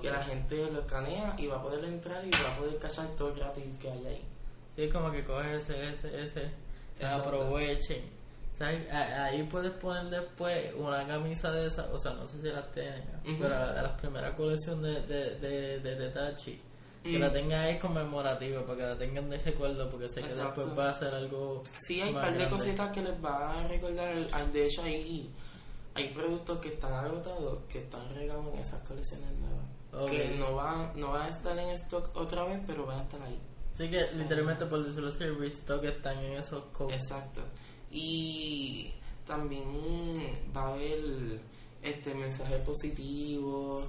Que 0.02 0.10
la 0.10 0.24
gente 0.24 0.68
lo 0.72 0.80
escanea 0.80 1.36
y 1.38 1.46
va 1.46 1.58
a 1.58 1.62
poder 1.62 1.84
entrar 1.84 2.24
y 2.26 2.30
va 2.30 2.52
a 2.52 2.58
poder 2.58 2.78
cachar 2.78 3.06
todo 3.16 3.32
gratis 3.32 3.62
que 3.80 3.88
hay 3.88 4.06
ahí. 4.06 4.24
Sí, 4.74 4.88
como 4.88 5.12
que 5.12 5.24
coges 5.24 5.68
ese, 5.68 5.92
ese, 5.92 6.24
ese. 6.24 6.50
Aprovechen. 7.06 8.17
Ahí 8.60 9.42
puedes 9.44 9.70
poner 9.72 10.04
después 10.06 10.72
una 10.76 11.06
camisa 11.06 11.50
de 11.52 11.66
esas, 11.68 11.86
o 11.92 11.98
sea, 11.98 12.12
no 12.14 12.26
sé 12.26 12.40
si 12.42 12.48
las 12.48 12.70
tienes, 12.72 13.00
Ujú. 13.24 13.36
pero 13.40 13.50
la 13.50 13.72
de 13.72 13.82
las 13.82 13.92
primeras 14.00 14.32
colecciones 14.32 15.06
de, 15.08 15.14
de, 15.14 15.34
de, 15.38 15.78
de, 15.80 15.94
de 15.96 16.08
Tachi, 16.10 16.60
que 17.04 17.16
Mm. 17.18 17.20
la 17.20 17.32
tengan 17.32 17.60
ahí 17.64 17.78
conmemorativa, 17.78 18.62
para 18.66 18.76
que 18.76 18.82
la 18.82 18.98
tengan 18.98 19.30
de 19.30 19.38
recuerdo, 19.38 19.88
porque 19.90 20.08
sé 20.08 20.16
que 20.22 20.28
Exacto. 20.28 20.60
después 20.62 20.78
va 20.78 20.90
a 20.90 20.94
ser 20.94 21.14
algo. 21.14 21.62
Sí, 21.86 22.00
hay 22.00 22.08
un 22.08 22.14
par 22.16 22.32
de 22.32 22.38
grande. 22.38 22.56
cositas 22.56 22.90
que 22.90 23.02
les 23.02 23.24
va 23.24 23.60
a 23.60 23.68
recordar. 23.68 24.08
el- 24.16 24.52
De 24.52 24.66
hecho, 24.66 24.82
hay, 24.82 25.30
hay 25.94 26.08
productos 26.08 26.58
que 26.58 26.68
están 26.68 26.92
agotados 26.92 27.58
que 27.68 27.78
están 27.78 28.08
regados 28.14 28.46
en 28.54 28.58
esas 28.60 28.80
colecciones 28.80 29.30
nuevas. 29.38 30.10
Que 30.10 30.36
no 30.38 30.54
van, 30.56 30.92
no 30.96 31.12
van 31.12 31.22
a 31.22 31.28
estar 31.28 31.58
en 31.58 31.70
stock 31.70 32.14
otra 32.16 32.44
vez, 32.44 32.60
pero 32.66 32.84
van 32.84 32.98
a 32.98 33.02
estar 33.04 33.22
ahí. 33.22 33.38
Así 33.74 33.88
que 33.88 34.04
literalmente 34.16 34.66
por 34.66 34.84
decirlo 34.84 35.08
así, 35.08 35.24
restock 35.24 35.84
están 35.84 36.18
en 36.18 36.32
esos 36.32 36.62
codes. 36.76 37.00
Exacto. 37.00 37.40
Y 37.90 38.90
también 39.26 39.64
va 40.56 40.62
a 40.62 40.74
haber 40.74 41.40
este 41.82 42.14
mensajes 42.14 42.60
positivos, 42.60 43.84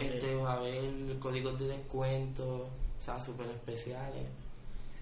este 0.00 0.34
va 0.36 0.54
a 0.54 0.56
haber 0.56 1.18
códigos 1.18 1.58
de 1.58 1.68
descuento, 1.68 2.68
o 2.98 3.02
sea, 3.02 3.20
súper 3.20 3.46
especiales. 3.48 4.26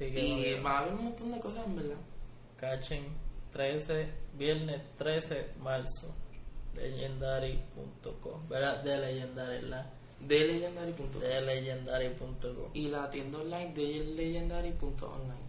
Y 0.00 0.54
va 0.60 0.78
a 0.78 0.78
haber 0.80 0.94
un 0.94 1.04
montón 1.04 1.32
de 1.32 1.40
cosas, 1.40 1.66
en 1.66 1.76
verdad. 1.76 1.96
cachen 2.56 3.04
13, 3.52 4.08
viernes 4.36 4.80
13 4.98 5.50
marzo, 5.62 6.12
legendary.com, 6.74 8.48
¿verdad? 8.48 8.82
De 8.82 8.98
legendary, 8.98 9.62
la 9.62 9.86
De 10.20 10.46
legendary.com. 10.46 11.20
de 11.20 11.40
legendary.com. 11.42 12.70
y 12.74 12.88
la 12.88 13.08
tienda 13.10 13.38
online 13.38 13.72
de 13.74 14.04
legendary.online. 14.16 15.43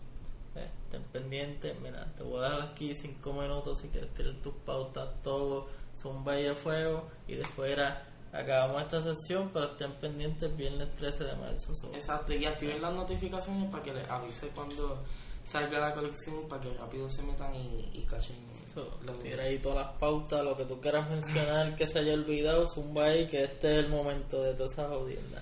Eh, 0.55 0.69
Estén 0.85 1.03
pendientes, 1.11 1.79
mira, 1.81 2.05
te 2.15 2.23
voy 2.23 2.39
a 2.39 2.49
dejar 2.49 2.61
aquí 2.69 2.95
5 2.95 3.33
minutos 3.33 3.79
si 3.79 3.89
quieres 3.89 4.13
tirar 4.13 4.35
tus 4.35 4.53
pautas, 4.65 5.09
todo, 5.23 5.67
zumba 5.93 6.39
y 6.39 6.47
a 6.47 6.55
fuego, 6.55 7.07
y 7.27 7.35
después 7.35 7.71
era, 7.71 8.03
acabamos 8.31 8.81
esta 8.81 9.01
sesión, 9.01 9.49
pero 9.51 9.65
estén 9.65 9.91
pendientes 9.93 10.55
viernes 10.55 10.95
13 10.95 11.23
de 11.25 11.35
marzo. 11.35 11.73
Exacto, 11.93 12.33
y 12.33 12.45
activen 12.45 12.81
las 12.81 12.93
notificaciones 12.93 13.69
para 13.69 13.83
que 13.83 13.93
les 13.93 14.09
avise 14.09 14.47
cuando 14.49 15.03
salga 15.43 15.79
la 15.79 15.93
colección 15.93 16.47
para 16.47 16.61
que 16.61 16.73
rápido 16.73 17.09
se 17.09 17.21
metan 17.23 17.53
y, 17.55 17.89
y 17.93 18.05
cachen. 18.09 18.35
so, 18.73 18.83
tira 19.21 19.43
ahí 19.43 19.59
todas 19.59 19.85
las 19.85 19.97
pautas, 19.97 20.43
lo 20.43 20.55
que 20.55 20.65
tú 20.65 20.79
quieras 20.79 21.09
mencionar 21.09 21.75
que 21.75 21.87
se 21.87 21.99
haya 21.99 22.13
olvidado, 22.13 22.67
zumba 22.67 23.05
ahí, 23.05 23.27
que 23.27 23.43
este 23.43 23.79
es 23.79 23.85
el 23.85 23.89
momento 23.89 24.41
de 24.41 24.53
todas 24.53 24.71
esas 24.71 24.91
audiencias. 24.91 25.41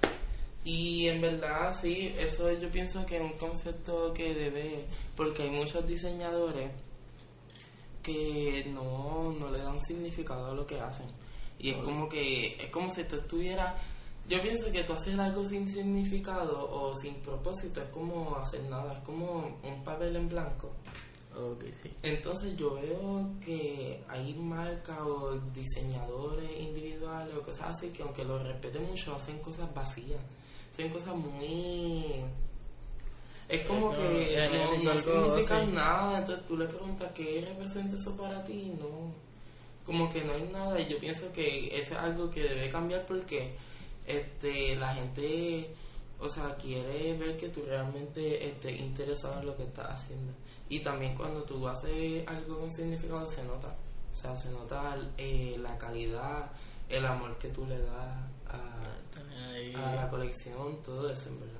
Y 0.66 1.07
en 1.09 1.22
verdad, 1.22 1.78
sí, 1.80 2.14
eso 2.18 2.51
yo 2.53 2.70
pienso 2.70 3.05
que 3.05 3.18
es 3.18 3.22
un 3.22 3.34
concepto 3.34 4.14
que 4.14 4.34
debe, 4.34 4.86
porque 5.16 5.43
hay 5.43 5.49
muchos 5.49 5.86
diseñadores 5.86 6.72
que 8.01 8.66
no, 8.74 9.34
no 9.38 9.49
le 9.49 9.59
dan 9.59 9.80
significado 9.82 10.51
a 10.51 10.53
lo 10.53 10.66
que 10.66 10.80
hacen. 10.80 11.07
Y 11.59 11.72
es 11.72 11.78
como 11.78 12.07
que, 12.07 12.55
es 12.55 12.70
como 12.70 12.89
si 12.89 13.03
tú 13.03 13.18
estuvieras, 13.18 13.74
yo 14.30 14.41
pienso 14.41 14.72
que 14.72 14.84
tú 14.84 14.93
haces 14.93 15.18
algo 15.20 15.43
sin 15.45 15.68
significado 15.68 16.70
o 16.72 16.95
sin 16.95 17.16
propósito, 17.16 17.82
es 17.82 17.89
como 17.89 18.36
hacer 18.38 18.64
nada, 18.64 18.93
es 18.93 18.99
como 18.99 19.59
un 19.64 19.84
papel 19.84 20.16
en 20.16 20.30
blanco. 20.30 20.72
Ok, 21.36 21.64
sí. 21.82 21.91
Entonces 22.03 22.55
yo 22.55 22.76
veo 22.76 23.32
que 23.43 24.03
hay 24.07 24.34
marcas 24.36 24.99
o 25.01 25.36
diseñadores 25.53 26.59
individuales 26.59 27.36
o 27.36 27.41
cosas 27.41 27.70
así 27.70 27.89
que 27.89 28.03
aunque 28.03 28.24
los 28.24 28.43
respete 28.43 28.80
mucho 28.80 29.16
hacen 29.16 29.39
cosas 29.39 29.74
vacías, 29.74 30.22
hacen 30.74 30.91
cosas 30.91 31.15
muy... 31.15 32.24
Es 33.47 33.67
como 33.67 33.91
Es 33.91 33.97
que 33.97 34.84
no, 34.84 34.91
no 34.93 34.97
significan 34.97 35.74
nada, 35.74 36.19
entonces 36.19 36.45
tú 36.47 36.57
le 36.57 36.65
preguntas 36.65 37.11
qué 37.13 37.45
representa 37.47 37.95
eso 37.95 38.15
para 38.17 38.43
ti, 38.43 38.74
no, 38.80 39.13
como 39.86 40.09
que 40.09 40.24
no 40.24 40.34
hay 40.34 40.43
nada 40.51 40.80
y 40.80 40.88
yo 40.88 40.97
pienso 40.97 41.32
que 41.32 41.67
eso 41.78 41.91
es 41.91 41.99
algo 41.99 42.30
que 42.30 42.41
debe 42.41 42.69
cambiar 42.69 43.05
porque 43.05 43.53
este 44.07 44.76
la 44.78 44.93
gente 44.95 45.76
O 46.19 46.30
sea, 46.30 46.55
quiere 46.55 47.17
ver 47.17 47.36
que 47.36 47.49
tú 47.49 47.63
realmente 47.67 48.47
estés 48.47 48.80
interesado 48.80 49.41
en 49.41 49.45
lo 49.45 49.57
que 49.57 49.63
estás 49.63 49.89
haciendo. 49.89 50.32
Y 50.69 50.80
también 50.80 51.15
cuando 51.15 51.43
tú 51.43 51.67
haces 51.67 52.26
algo 52.28 52.59
con 52.59 52.71
significado 52.71 53.28
se 53.28 53.43
nota. 53.43 53.76
O 54.09 54.15
sea, 54.15 54.38
se 54.38 54.49
nota 54.51 54.95
eh, 55.17 55.57
la 55.59 55.78
calidad, 55.78 56.49
el 56.88 57.05
amor 57.05 57.38
que 57.38 57.49
tú 57.49 57.65
le 57.65 57.78
das 57.78 58.17
a, 58.47 58.82
ahí, 59.52 59.74
a 59.76 59.96
la 59.96 60.10
colección, 60.10 60.82
todo 60.84 61.10
eso 61.12 61.30
en 61.30 61.39
verdad. 61.39 61.60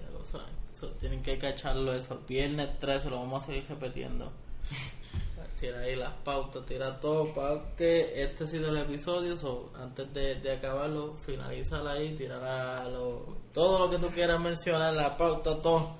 ya 0.00 0.10
lo 0.18 0.24
saben. 0.24 0.54
So, 0.78 0.88
tienen 0.92 1.22
que 1.22 1.38
cacharlo 1.38 1.92
eso. 1.92 2.20
Viernes 2.28 2.78
13 2.78 3.10
lo 3.10 3.20
vamos 3.20 3.42
a 3.42 3.46
seguir 3.46 3.66
repitiendo. 3.68 4.30
Tira 5.60 5.80
ahí 5.80 5.96
las 5.96 6.12
pautas, 6.24 6.64
tira 6.66 7.00
todo 7.00 7.34
para 7.34 7.74
que 7.74 8.22
este 8.22 8.44
ha 8.44 8.46
sido 8.46 8.68
el 8.68 8.76
episodio. 8.76 9.36
So, 9.36 9.72
antes 9.74 10.12
de, 10.14 10.36
de 10.36 10.52
acabarlo, 10.52 11.14
finalízala 11.14 11.92
ahí, 11.92 12.14
tirar 12.14 12.86
todo 13.52 13.78
lo 13.80 13.90
que 13.90 13.98
tú 13.98 14.08
quieras 14.14 14.38
mencionar, 14.38 14.94
la 14.94 15.16
pauta, 15.16 15.60
todo. 15.60 15.96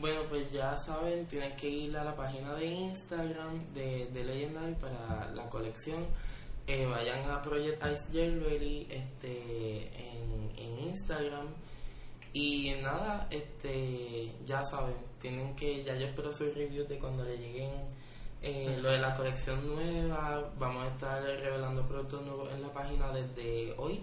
Bueno, 0.00 0.20
pues 0.28 0.52
ya 0.52 0.76
saben, 0.76 1.24
tienen 1.26 1.56
que 1.56 1.68
ir 1.68 1.96
a 1.96 2.04
la 2.04 2.14
página 2.14 2.52
de 2.54 2.66
Instagram 2.66 3.72
de, 3.72 4.06
de 4.12 4.24
Legendary 4.24 4.74
para 4.74 5.30
la 5.32 5.48
colección. 5.48 6.06
Eh, 6.66 6.86
vayan 6.86 7.30
a 7.30 7.42
Project 7.42 7.84
Ice 7.92 8.06
Jewelry 8.10 8.86
este, 8.90 9.88
en, 9.98 10.50
en 10.56 10.88
Instagram. 10.88 11.48
Y 12.32 12.72
nada, 12.82 13.28
este 13.30 14.32
ya 14.44 14.62
saben, 14.64 14.96
tienen 15.20 15.54
que, 15.54 15.84
ya 15.84 15.94
yo 15.94 16.06
espero 16.06 16.32
sus 16.32 16.54
reviews 16.54 16.88
de 16.88 16.98
cuando 16.98 17.22
le 17.22 17.36
lleguen 17.36 17.70
eh, 18.42 18.78
lo 18.82 18.90
de 18.90 18.98
la 18.98 19.14
colección 19.14 19.66
nueva. 19.66 20.52
Vamos 20.58 20.84
a 20.84 20.88
estar 20.88 21.22
revelando 21.22 21.86
productos 21.86 22.22
nuevos 22.22 22.52
en 22.52 22.62
la 22.62 22.72
página 22.72 23.12
desde 23.12 23.74
hoy, 23.78 24.00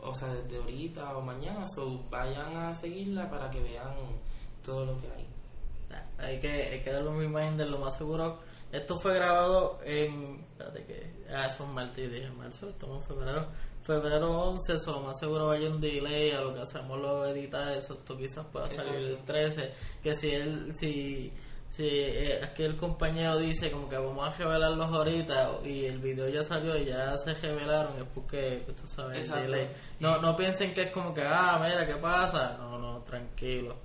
o 0.00 0.14
sea, 0.14 0.28
desde 0.28 0.58
ahorita 0.58 1.16
o 1.16 1.22
mañana. 1.22 1.66
So 1.66 2.04
vayan 2.10 2.54
a 2.56 2.74
seguirla 2.74 3.30
para 3.30 3.48
que 3.48 3.60
vean 3.60 3.94
todo 4.64 4.84
lo 4.86 5.00
que 5.00 5.06
hay. 5.12 5.25
Hay 6.18 6.40
que, 6.40 6.48
hay 6.48 6.80
que 6.80 6.90
darle 6.90 7.10
un 7.10 7.18
reminder, 7.18 7.68
lo 7.68 7.78
más 7.78 7.96
seguro. 7.96 8.38
Esto 8.72 8.98
fue 8.98 9.14
grabado 9.14 9.78
en. 9.84 10.44
Espérate 10.52 10.84
que. 10.84 11.16
Ah, 11.34 11.48
son 11.48 11.74
martes, 11.74 12.08
yo 12.08 12.14
dije 12.14 12.30
marzo, 12.30 12.68
estamos 12.68 13.02
en 13.02 13.08
febrero. 13.08 13.46
Febrero 13.82 14.40
11, 14.50 14.72
eso 14.72 14.92
lo 14.92 15.00
más 15.00 15.16
seguro 15.18 15.46
vaya 15.46 15.68
un 15.68 15.80
delay 15.80 16.32
a 16.32 16.40
lo 16.40 16.52
que 16.52 16.60
hacemos 16.60 16.98
lo 16.98 17.24
editar, 17.26 17.72
eso 17.76 17.94
esto 17.94 18.18
quizás 18.18 18.44
pueda 18.46 18.68
salir 18.68 18.94
el 18.94 19.10
Exacto. 19.12 19.32
13. 19.32 19.74
Que 20.02 20.14
si 20.14 20.30
él, 20.30 20.72
si. 20.78 21.32
Si 21.68 21.86
eh, 21.86 22.40
aquí 22.42 22.62
el 22.62 22.76
compañero 22.76 23.36
dice 23.36 23.70
como 23.70 23.88
que 23.88 23.98
vamos 23.98 24.26
a 24.26 24.30
revelarlos 24.30 24.86
ahorita 24.86 25.58
y 25.62 25.84
el 25.84 25.98
video 25.98 26.26
ya 26.28 26.42
salió 26.42 26.78
y 26.78 26.86
ya 26.86 27.18
se 27.18 27.34
revelaron, 27.34 27.98
es 27.98 28.08
porque, 28.14 28.64
tú 28.80 28.88
sabes, 28.88 29.28
el 29.28 29.42
delay. 29.42 29.68
No, 30.00 30.18
no 30.22 30.34
piensen 30.36 30.72
que 30.72 30.82
es 30.84 30.90
como 30.90 31.12
que, 31.12 31.22
ah, 31.22 31.60
mira, 31.62 31.86
¿qué 31.86 31.96
pasa? 31.96 32.56
No, 32.58 32.78
no, 32.78 33.02
tranquilo. 33.02 33.76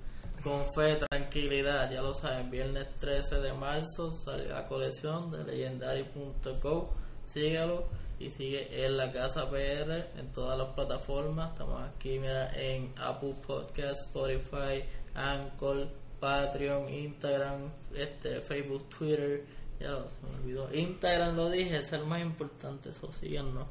Con 0.42 0.64
fe, 0.74 0.98
tranquilidad, 1.08 1.88
ya 1.92 2.02
lo 2.02 2.12
saben, 2.14 2.50
viernes 2.50 2.88
13 2.98 3.40
de 3.40 3.52
marzo 3.52 4.12
sale 4.12 4.48
la 4.48 4.66
colección 4.66 5.30
de 5.30 5.44
legendary.co. 5.44 6.90
Síguelo 7.26 7.86
y 8.18 8.28
sigue 8.30 8.84
en 8.84 8.96
la 8.96 9.12
casa 9.12 9.48
PR 9.48 10.08
en 10.18 10.32
todas 10.32 10.58
las 10.58 10.68
plataformas. 10.74 11.52
Estamos 11.52 11.80
aquí, 11.88 12.18
mira, 12.18 12.52
en 12.54 12.92
Apple 12.98 13.36
Podcast, 13.46 14.02
Spotify, 14.06 14.84
Anchor, 15.14 15.88
Patreon, 16.18 16.88
Instagram, 16.92 17.70
este, 17.94 18.40
Facebook, 18.40 18.88
Twitter. 18.88 19.44
Ya 19.78 19.90
lo, 19.90 20.08
se 20.10 20.26
me 20.26 20.36
olvidó. 20.40 20.74
Instagram 20.74 21.36
lo 21.36 21.50
dije, 21.50 21.76
es 21.76 21.92
el 21.92 22.04
más 22.04 22.20
importante, 22.20 22.88
eso 22.88 23.12
síguenos. 23.12 23.68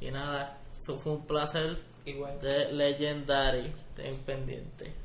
Y 0.00 0.10
nada, 0.10 0.58
eso 0.76 0.98
fue 0.98 1.12
un 1.12 1.26
placer 1.26 1.76
Igual. 2.06 2.40
de 2.40 2.72
Legendary. 2.72 3.72
Ten 3.94 4.16
pendiente. 4.24 4.84
Ahí 4.84 4.90
está. 4.90 5.03